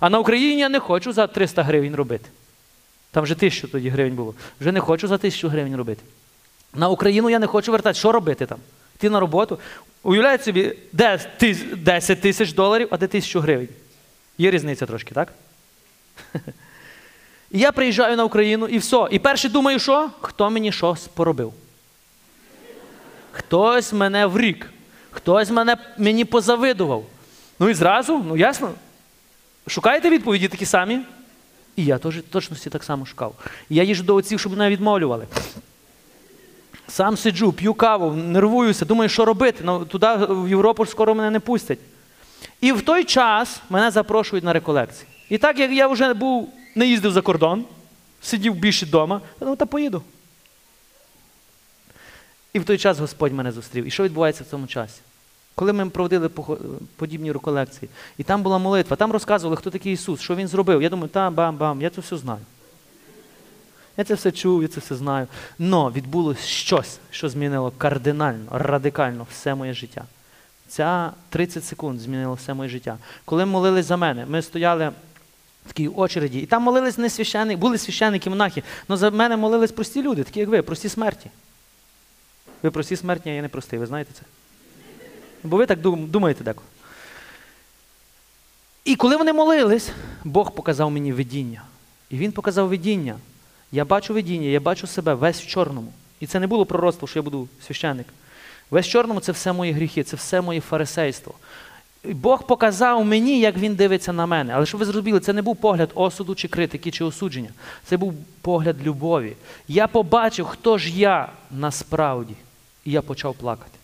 А 0.00 0.10
на 0.10 0.18
Україні 0.18 0.60
я 0.60 0.68
не 0.68 0.80
хочу 0.80 1.12
за 1.12 1.26
300 1.26 1.62
гривень 1.62 1.94
робити. 1.94 2.28
Там 3.10 3.24
вже 3.24 3.34
тисячу 3.34 3.68
тоді 3.68 3.88
гривень 3.88 4.14
було. 4.14 4.34
Вже 4.60 4.72
не 4.72 4.80
хочу 4.80 5.08
за 5.08 5.18
тисячу 5.18 5.48
гривень 5.48 5.76
робити. 5.76 6.02
На 6.74 6.88
Україну 6.88 7.30
я 7.30 7.38
не 7.38 7.46
хочу 7.46 7.72
вертати. 7.72 7.98
Що 7.98 8.12
робити 8.12 8.46
там? 8.46 8.58
Йти 8.94 9.10
на 9.10 9.20
роботу. 9.20 9.58
Уявляєте 10.02 10.44
собі, 10.44 10.76
де 10.92 11.20
10 11.76 12.20
тисяч 12.20 12.52
доларів, 12.52 12.88
а 12.90 12.96
де 12.96 13.06
тисячу 13.06 13.40
гривень. 13.40 13.68
Є 14.38 14.50
різниця 14.50 14.86
трошки, 14.86 15.14
так? 15.14 15.32
І 17.50 17.58
я 17.58 17.72
приїжджаю 17.72 18.16
на 18.16 18.24
Україну 18.24 18.66
і 18.66 18.78
все. 18.78 19.08
І 19.10 19.18
перше 19.18 19.48
думаю, 19.48 19.78
що? 19.78 20.10
Хто 20.20 20.50
мені 20.50 20.72
щось 20.72 21.08
поробив? 21.08 21.52
Хтось 23.32 23.92
мене 23.92 24.26
врік, 24.26 24.70
хтось 25.10 25.50
мене, 25.50 25.76
мені 25.98 26.24
позавидував. 26.24 27.04
Ну 27.58 27.68
і 27.68 27.74
зразу, 27.74 28.24
ну 28.28 28.36
ясно. 28.36 28.70
Шукаєте 29.66 30.10
відповіді 30.10 30.48
такі 30.48 30.66
самі? 30.66 31.00
І 31.76 31.84
я 31.84 31.98
теж 31.98 32.14
точності 32.30 32.70
так 32.70 32.84
само 32.84 33.06
шукав. 33.06 33.34
Я 33.68 33.82
їжджу 33.82 34.04
до 34.04 34.14
отців, 34.14 34.40
щоб 34.40 34.52
мене 34.52 34.70
відмовлювали. 34.70 35.26
Сам 36.90 37.16
сиджу, 37.16 37.52
п'ю 37.52 37.74
каву, 37.74 38.12
нервуюся, 38.12 38.84
думаю, 38.84 39.08
що 39.08 39.24
робити. 39.24 39.60
Ну, 39.64 39.84
туди 39.84 40.06
в 40.28 40.48
Європу 40.48 40.86
скоро 40.86 41.14
мене 41.14 41.30
не 41.30 41.40
пустять. 41.40 41.78
І 42.60 42.72
в 42.72 42.82
той 42.82 43.04
час 43.04 43.60
мене 43.70 43.90
запрошують 43.90 44.44
на 44.44 44.52
реколекції. 44.52 45.08
І 45.28 45.38
так 45.38 45.58
як 45.58 45.72
я 45.72 45.88
вже 45.88 46.14
був, 46.14 46.52
не 46.74 46.86
їздив 46.86 47.12
за 47.12 47.20
кордон, 47.20 47.64
сидів 48.20 48.54
більше 48.54 48.86
вдома, 48.86 49.20
я 49.40 49.44
думав, 49.44 49.56
та 49.56 49.66
поїду. 49.66 50.02
І 52.52 52.58
в 52.58 52.64
той 52.64 52.78
час 52.78 52.98
Господь 52.98 53.32
мене 53.32 53.52
зустрів. 53.52 53.86
І 53.86 53.90
що 53.90 54.02
відбувається 54.02 54.44
в 54.44 54.46
цьому 54.46 54.66
часі? 54.66 55.00
Коли 55.54 55.72
ми 55.72 55.90
проводили 55.90 56.28
подібні 56.96 57.32
реколекції, 57.32 57.88
і 58.18 58.22
там 58.22 58.42
була 58.42 58.58
молитва, 58.58 58.96
там 58.96 59.12
розказували, 59.12 59.56
хто 59.56 59.70
такий 59.70 59.92
Ісус, 59.92 60.20
що 60.20 60.34
Він 60.34 60.48
зробив. 60.48 60.82
Я 60.82 60.88
думаю, 60.88 61.08
та 61.08 61.30
бам-бам, 61.30 61.82
я 61.82 61.90
це 61.90 62.00
все 62.00 62.16
знаю. 62.16 62.40
Я 64.00 64.04
це 64.04 64.14
все 64.14 64.32
чув, 64.32 64.62
я 64.62 64.68
це 64.68 64.80
все 64.80 64.96
знаю. 64.96 65.26
Но 65.58 65.90
відбулось 65.90 66.46
щось, 66.46 66.98
що 67.10 67.28
змінило 67.28 67.72
кардинально, 67.78 68.46
радикально 68.50 69.26
все 69.30 69.54
моє 69.54 69.74
життя. 69.74 70.04
Ця 70.68 71.12
30 71.28 71.64
секунд 71.64 72.00
змінило 72.00 72.34
все 72.34 72.54
моє 72.54 72.70
життя. 72.70 72.98
Коли 73.24 73.44
молились 73.44 73.86
за 73.86 73.96
мене, 73.96 74.26
ми 74.26 74.42
стояли 74.42 74.88
в 75.66 75.68
такій 75.68 75.88
очереді, 75.88 76.38
і 76.38 76.46
там 76.46 76.62
молились 76.62 76.98
не 76.98 77.10
священники, 77.10 77.60
були 77.60 77.78
священники, 77.78 78.30
монахи, 78.30 78.62
але 78.88 78.96
за 78.96 79.10
мене 79.10 79.36
молились 79.36 79.72
прості 79.72 80.02
люди, 80.02 80.22
такі 80.22 80.40
як 80.40 80.48
ви, 80.48 80.62
прості 80.62 80.88
смерті. 80.88 81.30
Ви 82.62 82.70
прості 82.70 82.96
смертні, 82.96 83.32
а 83.32 83.34
я 83.34 83.42
не 83.42 83.48
простий, 83.48 83.78
ви 83.78 83.86
знаєте 83.86 84.10
це? 84.14 84.22
Бо 85.42 85.56
ви 85.56 85.66
так 85.66 85.80
думаєте 85.80 86.44
деколи. 86.44 86.66
І 88.84 88.96
коли 88.96 89.16
вони 89.16 89.32
молились, 89.32 89.90
Бог 90.24 90.54
показав 90.54 90.90
мені 90.90 91.12
видіння. 91.12 91.62
І 92.10 92.16
він 92.16 92.32
показав 92.32 92.68
видіння. 92.68 93.16
Я 93.72 93.84
бачу 93.84 94.14
видіння, 94.14 94.48
я 94.48 94.60
бачу 94.60 94.86
себе 94.86 95.14
весь 95.14 95.42
в 95.42 95.46
чорному. 95.46 95.92
І 96.20 96.26
це 96.26 96.40
не 96.40 96.46
було 96.46 96.66
пророцтво, 96.66 97.08
що 97.08 97.18
я 97.18 97.22
буду 97.22 97.48
священник. 97.66 98.06
Весь 98.70 98.86
в 98.86 98.90
чорному 98.90 99.20
це 99.20 99.32
все 99.32 99.52
мої 99.52 99.72
гріхи, 99.72 100.02
це 100.02 100.16
все 100.16 100.40
моє 100.40 100.60
фарисейство. 100.60 101.34
Бог 102.04 102.46
показав 102.46 103.04
мені, 103.04 103.40
як 103.40 103.56
він 103.56 103.74
дивиться 103.74 104.12
на 104.12 104.26
мене. 104.26 104.52
Але 104.54 104.66
щоб 104.66 104.78
ви 104.78 104.84
зрозуміли, 104.86 105.20
це 105.20 105.32
не 105.32 105.42
був 105.42 105.56
погляд 105.56 105.90
осуду, 105.94 106.34
чи 106.34 106.48
критики, 106.48 106.90
чи 106.90 107.04
осудження. 107.04 107.50
Це 107.84 107.96
був 107.96 108.14
погляд 108.40 108.76
любові. 108.82 109.36
Я 109.68 109.86
побачив, 109.86 110.46
хто 110.46 110.78
ж 110.78 110.90
я 110.90 111.28
насправді. 111.50 112.34
І 112.84 112.90
я 112.90 113.02
почав 113.02 113.34
плакати. 113.34 113.78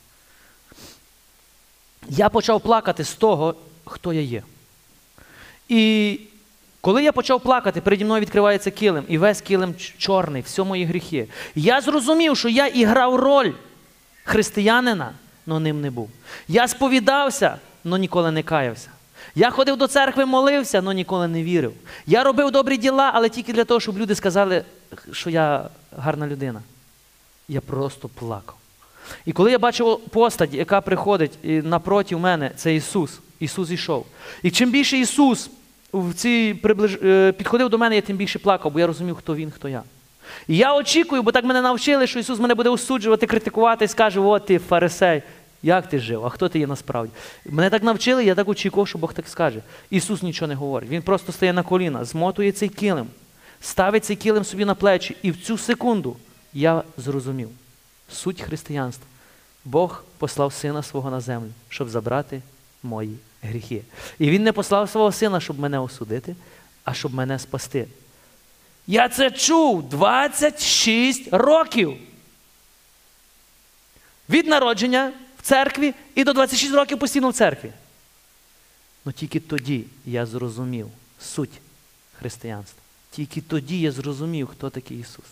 Я 2.09 2.29
почав 2.29 2.61
плакати 2.61 3.05
з 3.05 3.15
того, 3.15 3.55
хто 3.85 4.13
я 4.13 4.21
є. 4.21 4.43
І 5.69 6.21
коли 6.87 7.03
я 7.03 7.13
почав 7.13 7.41
плакати, 7.41 7.81
переді 7.81 8.05
мною 8.05 8.21
відкривається 8.21 8.71
килим, 8.71 9.05
і 9.09 9.19
весь 9.19 9.41
килим 9.41 9.75
чорний, 9.99 10.43
все 10.43 10.63
мої 10.63 10.85
гріхи. 10.85 11.29
Я 11.55 11.81
зрозумів, 11.81 12.37
що 12.37 12.49
я 12.49 12.67
і 12.67 12.85
грав 12.85 13.17
роль 13.17 13.53
християнина, 14.25 15.13
але 15.47 15.61
ним 15.61 15.81
не 15.81 15.91
був. 15.91 16.11
Я 16.49 16.69
сповідався, 16.69 17.59
але 17.85 17.99
ніколи 17.99 18.31
не 18.31 18.43
каявся. 18.43 18.89
Я 19.35 19.51
ходив 19.51 19.77
до 19.77 19.87
церкви, 19.87 20.27
молився, 20.27 20.79
але 20.79 20.95
ніколи 20.95 21.29
не 21.29 21.43
вірив. 21.43 21.73
Я 22.07 22.25
робив 22.25 22.51
добрі 22.51 22.77
діла, 22.77 23.11
але 23.15 23.29
тільки 23.29 23.53
для 23.53 23.65
того, 23.65 23.81
щоб 23.81 23.99
люди 23.99 24.15
сказали, 24.15 24.65
що 25.13 25.31
я 25.31 25.69
гарна 25.97 26.27
людина. 26.27 26.63
Я 27.49 27.61
просто 27.61 28.09
плакав. 28.09 28.57
І 29.25 29.33
коли 29.33 29.51
я 29.51 29.59
бачив 29.59 30.01
постать, 30.11 30.55
яка 30.55 30.81
приходить 30.81 31.39
напроти 31.43 32.17
мене, 32.17 32.51
це 32.57 32.75
Ісус, 32.75 33.21
Ісус 33.41 33.71
йшов. 33.71 34.07
І 34.43 34.51
чим 34.51 34.71
більше 34.71 34.99
Ісус 34.99 35.51
в 36.01 36.15
цій 36.15 36.55
приближ... 36.63 36.95
е, 37.03 37.33
підходив 37.33 37.69
до 37.69 37.79
мене, 37.79 37.95
я 37.95 38.01
тим 38.01 38.17
більше 38.17 38.39
плакав, 38.39 38.73
бо 38.73 38.81
я 38.81 38.87
розумів, 38.87 39.17
хто 39.17 39.35
Він, 39.35 39.51
хто 39.51 39.69
я. 39.69 39.83
І 40.49 40.57
я 40.57 40.75
очікую, 40.75 41.23
бо 41.23 41.33
так 41.33 41.45
мене 41.45 41.63
навчили, 41.63 42.07
що 42.07 42.19
Ісус 42.19 42.39
мене 42.39 42.55
буде 42.55 42.69
осуджувати, 42.69 43.27
критикувати 43.27 43.85
і 43.85 43.89
скаже: 43.89 44.21
от 44.21 44.47
ти 44.47 44.59
фарисей, 44.59 45.23
як 45.63 45.89
ти 45.89 45.99
жив, 45.99 46.27
а 46.27 46.29
хто 46.29 46.49
ти 46.49 46.59
є 46.59 46.67
насправді? 46.67 47.13
Мене 47.47 47.71
так 47.71 47.83
навчили, 47.83 48.25
я 48.25 48.35
так 48.35 48.49
очікував, 48.49 48.89
що 48.89 48.99
Бог 48.99 49.15
так 49.15 49.29
скаже. 49.29 49.61
Ісус 49.91 50.23
нічого 50.23 50.49
не 50.49 50.55
говорить. 50.55 50.91
Він 50.91 51.03
просто 51.03 51.33
стає 51.33 51.53
на 51.53 51.63
коліна, 51.63 52.05
змотує 52.05 52.53
цей 52.53 52.69
килим, 52.69 53.07
ставить 53.61 54.05
цей 54.05 54.17
килим 54.17 54.45
собі 54.45 54.65
на 54.65 54.75
плечі. 54.75 55.17
І 55.23 55.31
в 55.31 55.43
цю 55.43 55.59
секунду 55.59 56.17
я 56.53 56.83
зрозумів 56.97 57.49
суть 58.13 58.41
християнства. 58.41 59.07
Бог 59.65 60.05
послав 60.19 60.53
сина 60.53 60.83
свого 60.83 61.11
на 61.11 61.21
землю, 61.21 61.49
щоб 61.69 61.89
забрати 61.89 62.43
мої 62.83 63.17
гріхи. 63.43 63.83
І 64.19 64.31
Він 64.31 64.43
не 64.43 64.53
послав 64.53 64.91
свого 64.91 65.13
сина, 65.13 65.41
щоб 65.41 65.59
мене 65.59 65.79
осудити, 65.79 66.37
а 66.85 66.95
щоб 66.95 67.15
мене 67.15 67.39
спасти. 67.39 67.89
Я 68.87 69.09
це 69.09 69.31
чув 69.31 69.89
26 69.89 71.29
років. 71.33 71.97
Від 74.29 74.47
народження 74.47 75.13
в 75.39 75.43
церкві 75.43 75.95
і 76.15 76.25
до 76.25 76.33
26 76.33 76.75
років 76.75 76.99
постійно 76.99 77.31
в 77.31 77.35
церкві. 77.35 77.73
Ну 79.05 79.13
тільки 79.13 79.41
тоді 79.41 79.85
я 80.07 80.27
зрозумів 80.27 80.89
суть 81.21 81.61
християнства. 82.19 82.83
Тільки 83.11 83.41
тоді 83.41 83.81
я 83.81 83.93
зрозумів, 83.93 84.47
хто 84.47 84.71
такий 84.71 85.01
Ісус. 85.01 85.25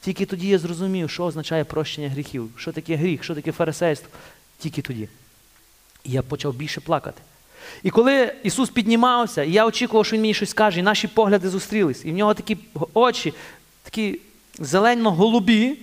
Тільки 0.00 0.26
тоді 0.26 0.48
я 0.48 0.58
зрозумів, 0.58 1.10
що 1.10 1.24
означає 1.24 1.64
прощення 1.64 2.08
гріхів, 2.08 2.50
що 2.56 2.72
таке 2.72 2.96
гріх, 2.96 3.24
що 3.24 3.34
таке 3.34 3.52
фарисейство. 3.52 4.08
Тільки 4.58 4.82
тоді. 4.82 5.08
І 6.04 6.10
я 6.10 6.22
почав 6.22 6.54
більше 6.54 6.80
плакати. 6.80 7.22
І 7.82 7.90
коли 7.90 8.32
Ісус 8.42 8.70
піднімався, 8.70 9.42
і 9.42 9.52
я 9.52 9.66
очікував, 9.66 10.06
що 10.06 10.16
Він 10.16 10.22
мені 10.22 10.34
щось 10.34 10.50
скаже, 10.50 10.80
і 10.80 10.82
наші 10.82 11.08
погляди 11.08 11.48
зустрілись, 11.48 12.04
і 12.04 12.10
в 12.10 12.14
нього 12.14 12.34
такі 12.34 12.56
очі, 12.94 13.34
такі 13.82 14.20
зелено-голубі, 14.58 15.78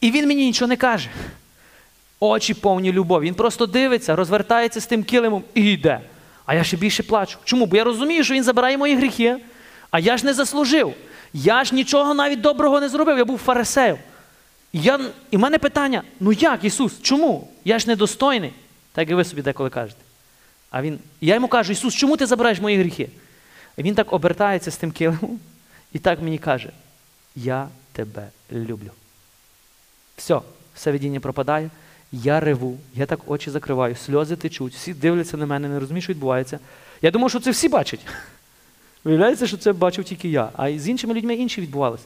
і 0.00 0.10
він 0.10 0.28
мені 0.28 0.46
нічого 0.46 0.68
не 0.68 0.76
каже. 0.76 1.08
Очі 2.20 2.54
повні 2.54 2.92
любові. 2.92 3.26
Він 3.26 3.34
просто 3.34 3.66
дивиться, 3.66 4.16
розвертається 4.16 4.80
з 4.80 4.86
тим 4.86 5.04
килимом 5.04 5.42
і 5.54 5.62
йде. 5.72 6.00
А 6.46 6.54
я 6.54 6.64
ще 6.64 6.76
більше 6.76 7.02
плачу. 7.02 7.38
Чому? 7.44 7.66
Бо 7.66 7.76
я 7.76 7.84
розумію, 7.84 8.24
що 8.24 8.34
він 8.34 8.44
забирає 8.44 8.78
мої 8.78 8.96
гріхи, 8.96 9.36
а 9.90 9.98
я 9.98 10.16
ж 10.16 10.26
не 10.26 10.34
заслужив. 10.34 10.94
Я 11.32 11.64
ж 11.64 11.74
нічого 11.74 12.14
навіть 12.14 12.40
доброго 12.40 12.80
не 12.80 12.88
зробив, 12.88 13.18
я 13.18 13.24
був 13.24 13.38
фарисеєм. 13.38 13.96
І, 14.72 14.80
я, 14.80 15.00
і 15.30 15.36
в 15.36 15.40
мене 15.40 15.58
питання: 15.58 16.02
ну 16.20 16.32
як, 16.32 16.64
Ісус, 16.64 16.92
чому? 17.02 17.48
Я 17.64 17.78
ж 17.78 17.88
недостойний. 17.88 18.52
Так 18.92 19.10
і 19.10 19.14
ви 19.14 19.24
собі 19.24 19.42
деколи 19.42 19.70
кажете. 19.70 20.07
А 20.70 20.82
він, 20.82 20.98
я 21.20 21.34
йому 21.34 21.48
кажу, 21.48 21.72
Ісус, 21.72 21.94
чому 21.94 22.16
ти 22.16 22.26
забираєш 22.26 22.60
мої 22.60 22.78
гріхи? 22.78 23.08
І 23.76 23.82
він 23.82 23.94
так 23.94 24.12
обертається 24.12 24.70
з 24.70 24.76
тим 24.76 24.92
килимом 24.92 25.40
і 25.92 25.98
так 25.98 26.22
мені 26.22 26.38
каже: 26.38 26.72
Я 27.36 27.68
тебе 27.92 28.28
люблю. 28.52 28.90
Все, 30.16 30.40
все 30.74 30.92
видіння 30.92 31.20
пропадає. 31.20 31.70
Я 32.12 32.40
реву, 32.40 32.78
я 32.94 33.06
так 33.06 33.30
очі 33.30 33.50
закриваю, 33.50 33.96
сльози 33.96 34.36
течуть, 34.36 34.74
всі 34.74 34.94
дивляться 34.94 35.36
на 35.36 35.46
мене, 35.46 35.68
не 35.68 35.80
розуміють, 35.80 36.04
що 36.04 36.12
відбувається. 36.12 36.58
Я 37.02 37.10
думав, 37.10 37.30
що 37.30 37.40
це 37.40 37.50
всі 37.50 37.68
бачать. 37.68 38.00
Виявляється, 39.04 39.46
що 39.46 39.56
це 39.56 39.72
бачив 39.72 40.04
тільки 40.04 40.28
я, 40.28 40.50
а 40.56 40.78
з 40.78 40.88
іншими 40.88 41.14
людьми 41.14 41.34
інші 41.34 41.60
відбувалися. 41.60 42.04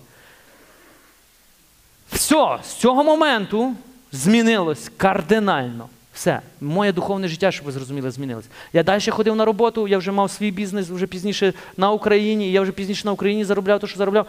Все, 2.12 2.58
з 2.64 2.74
цього 2.74 3.04
моменту 3.04 3.76
змінилось 4.12 4.90
кардинально. 4.96 5.88
Все, 6.12 6.40
моє 6.60 6.92
духовне 6.92 7.28
життя, 7.28 7.52
щоб 7.52 7.66
ви 7.66 7.72
зрозуміли, 7.72 8.10
змінилось. 8.10 8.44
Я 8.72 8.82
далі 8.82 9.10
ходив 9.10 9.36
на 9.36 9.44
роботу, 9.44 9.88
я 9.88 9.98
вже 9.98 10.12
мав 10.12 10.30
свій 10.30 10.50
бізнес 10.50 10.88
вже 10.88 11.06
пізніше 11.06 11.52
на 11.76 11.90
Україні, 11.90 12.52
я 12.52 12.60
вже 12.60 12.72
пізніше 12.72 13.02
на 13.04 13.12
Україні 13.12 13.44
заробляв 13.44 13.80
те, 13.80 13.86
що 13.86 13.98
заробляв. 13.98 14.26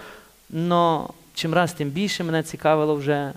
Но 0.50 1.10
чим 1.34 1.54
раз, 1.54 1.74
тим 1.74 1.90
більше 1.90 2.24
мене 2.24 2.44
цікавило 2.44 2.96
вже. 2.96 3.34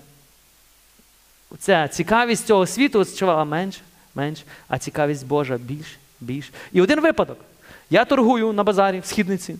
Ця 1.59 1.87
цікавість 1.87 2.45
цього 2.45 2.67
світу 2.67 2.99
відчувала 2.99 3.45
менше, 3.45 3.81
менше, 4.15 4.43
а 4.67 4.77
цікавість 4.77 5.27
Божа 5.27 5.57
більше, 5.57 5.97
більше. 6.21 6.49
І 6.71 6.81
один 6.81 7.01
випадок. 7.01 7.37
Я 7.89 8.05
торгую 8.05 8.53
на 8.53 8.63
базарі 8.63 8.99
в 8.99 9.05
східниці. 9.05 9.55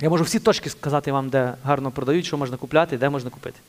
Я 0.00 0.10
можу 0.10 0.24
всі 0.24 0.38
точки 0.38 0.70
сказати 0.70 1.12
вам, 1.12 1.28
де 1.28 1.54
гарно 1.64 1.90
продають, 1.90 2.26
що 2.26 2.38
можна 2.38 2.56
купляти, 2.56 2.98
де 2.98 3.08
можна 3.08 3.30
купити. 3.30 3.60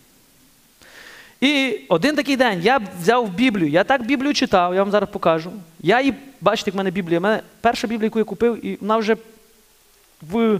І 1.42 1.80
один 1.90 2.16
такий 2.16 2.38
день 2.38 2.62
я 2.64 2.82
взяв 3.02 3.30
Біблію, 3.30 3.70
я 3.70 3.84
так 3.84 4.06
Біблію 4.06 4.34
читав, 4.34 4.76
я 4.76 4.84
вам 4.84 4.92
зараз 4.92 5.10
покажу. 5.10 5.52
Я 5.80 6.02
її, 6.02 6.14
бачите, 6.42 6.70
як 6.70 6.76
в 6.76 6.78
мене 6.78 6.92
Біблія. 6.92 7.20
У 7.20 7.22
мене 7.22 7.42
перша 7.62 7.88
Біблія, 7.88 8.06
яку 8.06 8.20
я 8.20 8.26
купив, 8.26 8.66
і 8.66 8.78
вона 8.82 8.98
вже 8.98 9.18
в, 10.22 10.60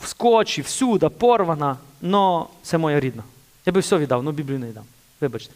в 0.00 0.06
скотчі, 0.06 0.62
всюди, 0.62 1.08
порвана, 1.08 1.76
але 2.02 2.44
це 2.62 2.78
моя 2.78 3.00
рідна. 3.00 3.22
Я 3.66 3.72
би 3.72 3.80
все 3.80 3.98
віддав, 3.98 4.20
але 4.20 4.32
Біблію 4.32 4.58
не 4.58 4.66
віддам. 4.66 4.84
Вибачте. 5.20 5.54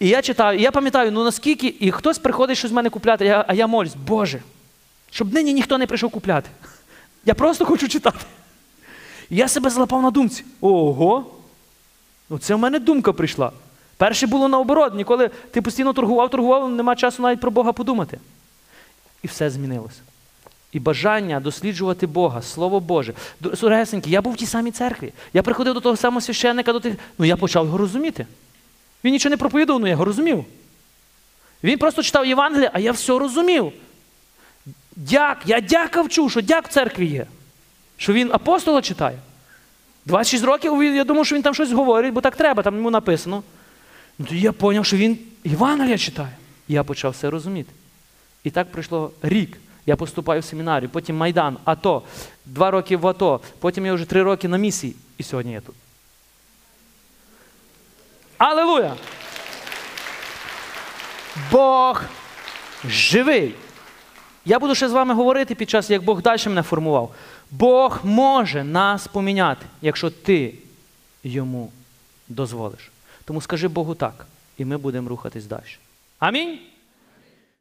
І 0.00 0.08
я 0.08 0.22
читаю, 0.22 0.58
і 0.58 0.62
я 0.62 0.70
пам'ятаю, 0.70 1.12
ну 1.12 1.24
наскільки, 1.24 1.74
і 1.80 1.90
хтось 1.90 2.18
приходить 2.18 2.58
щось 2.58 2.70
з 2.70 2.74
мене 2.74 2.90
купляти, 2.90 3.24
я, 3.24 3.44
а 3.48 3.54
я 3.54 3.66
молюсь, 3.66 3.94
Боже, 4.06 4.42
щоб 5.10 5.34
нині 5.34 5.52
ніхто 5.52 5.78
не 5.78 5.86
прийшов 5.86 6.10
купляти. 6.10 6.50
Я 7.24 7.34
просто 7.34 7.64
хочу 7.64 7.88
читати. 7.88 8.18
Я 9.30 9.48
себе 9.48 9.70
злапав 9.70 10.02
на 10.02 10.10
думці. 10.10 10.44
Ого! 10.60 11.39
Ну 12.30 12.38
це 12.38 12.54
в 12.54 12.58
мене 12.58 12.78
думка 12.78 13.12
прийшла. 13.12 13.52
Перше 13.96 14.26
було 14.26 14.48
наоборот, 14.48 14.94
ніколи 14.94 15.30
ти 15.50 15.62
постійно 15.62 15.92
торгував, 15.92 16.30
торгував, 16.30 16.70
нема 16.70 16.96
часу 16.96 17.22
навіть 17.22 17.40
про 17.40 17.50
Бога 17.50 17.72
подумати. 17.72 18.18
І 19.22 19.26
все 19.26 19.50
змінилося. 19.50 20.00
І 20.72 20.80
бажання 20.80 21.40
досліджувати 21.40 22.06
Бога, 22.06 22.42
Слово 22.42 22.80
Боже. 22.80 23.14
Суресеньки, 23.54 24.10
я 24.10 24.22
був 24.22 24.32
в 24.32 24.36
тій 24.36 24.46
самій 24.46 24.70
церкві. 24.70 25.12
Я 25.32 25.42
приходив 25.42 25.74
до 25.74 25.80
того 25.80 25.96
самого 25.96 26.20
священника, 26.20 26.72
до 26.72 26.80
тих. 26.80 26.94
Ну 27.18 27.24
я 27.24 27.36
почав 27.36 27.64
його 27.64 27.78
розуміти. 27.78 28.26
Він 29.04 29.12
нічого 29.12 29.30
не 29.30 29.36
проповідував, 29.36 29.80
але 29.80 29.88
я 29.88 29.92
його 29.92 30.04
розумів. 30.04 30.44
Він 31.64 31.78
просто 31.78 32.02
читав 32.02 32.26
Євангеліє, 32.26 32.70
а 32.72 32.78
я 32.80 32.92
все 32.92 33.18
розумів. 33.18 33.72
Дяк, 34.96 35.38
я 35.46 35.60
дяка 35.60 36.02
вчу, 36.02 36.28
що 36.28 36.40
дяк 36.40 36.68
в 36.68 36.72
церкві 36.72 37.06
є. 37.06 37.26
Що 37.96 38.12
він 38.12 38.30
апостола 38.32 38.82
читає. 38.82 39.18
26 40.06 40.44
років 40.44 40.82
я 40.82 41.04
думав, 41.04 41.26
що 41.26 41.36
він 41.36 41.42
там 41.42 41.54
щось 41.54 41.72
говорить, 41.72 42.12
бо 42.14 42.20
так 42.20 42.36
треба, 42.36 42.62
там 42.62 42.76
йому 42.76 42.90
написано. 42.90 43.42
Ну 44.18 44.26
тоді 44.26 44.40
я 44.40 44.52
зрозумів, 44.52 44.86
що 44.86 44.96
він 44.96 45.18
Євангелія 45.44 45.98
читає. 45.98 46.36
Я 46.68 46.84
почав 46.84 47.12
все 47.12 47.30
розуміти. 47.30 47.72
І 48.44 48.50
так 48.50 48.72
пройшло 48.72 49.10
рік. 49.22 49.56
Я 49.86 49.96
поступаю 49.96 50.40
в 50.40 50.44
семінарію, 50.44 50.88
потім 50.88 51.16
Майдан, 51.16 51.56
АТО, 51.64 52.02
два 52.46 52.70
роки 52.70 52.96
в 52.96 53.06
АТО, 53.06 53.40
потім 53.58 53.86
я 53.86 53.94
вже 53.94 54.04
три 54.04 54.22
роки 54.22 54.48
на 54.48 54.56
місії, 54.56 54.94
і 55.18 55.22
сьогодні 55.22 55.52
я 55.52 55.60
тут. 55.60 55.74
Аллилуйя! 58.38 58.94
Бог 61.50 62.02
живий. 62.84 63.54
Я 64.44 64.58
буду 64.58 64.74
ще 64.74 64.88
з 64.88 64.92
вами 64.92 65.14
говорити 65.14 65.54
під 65.54 65.70
час, 65.70 65.90
як 65.90 66.02
Бог 66.02 66.22
далі 66.22 66.40
мене 66.46 66.62
формував. 66.62 67.14
Бог 67.50 68.00
може 68.04 68.64
нас 68.64 69.06
поміняти, 69.06 69.66
якщо 69.82 70.10
ти 70.10 70.54
йому 71.24 71.72
дозволиш. 72.28 72.90
Тому 73.24 73.40
скажи 73.40 73.68
Богу 73.68 73.94
так, 73.94 74.26
і 74.58 74.64
ми 74.64 74.76
будемо 74.76 75.08
рухатись 75.08 75.44
далі. 75.44 75.62
Амінь. 76.18 76.58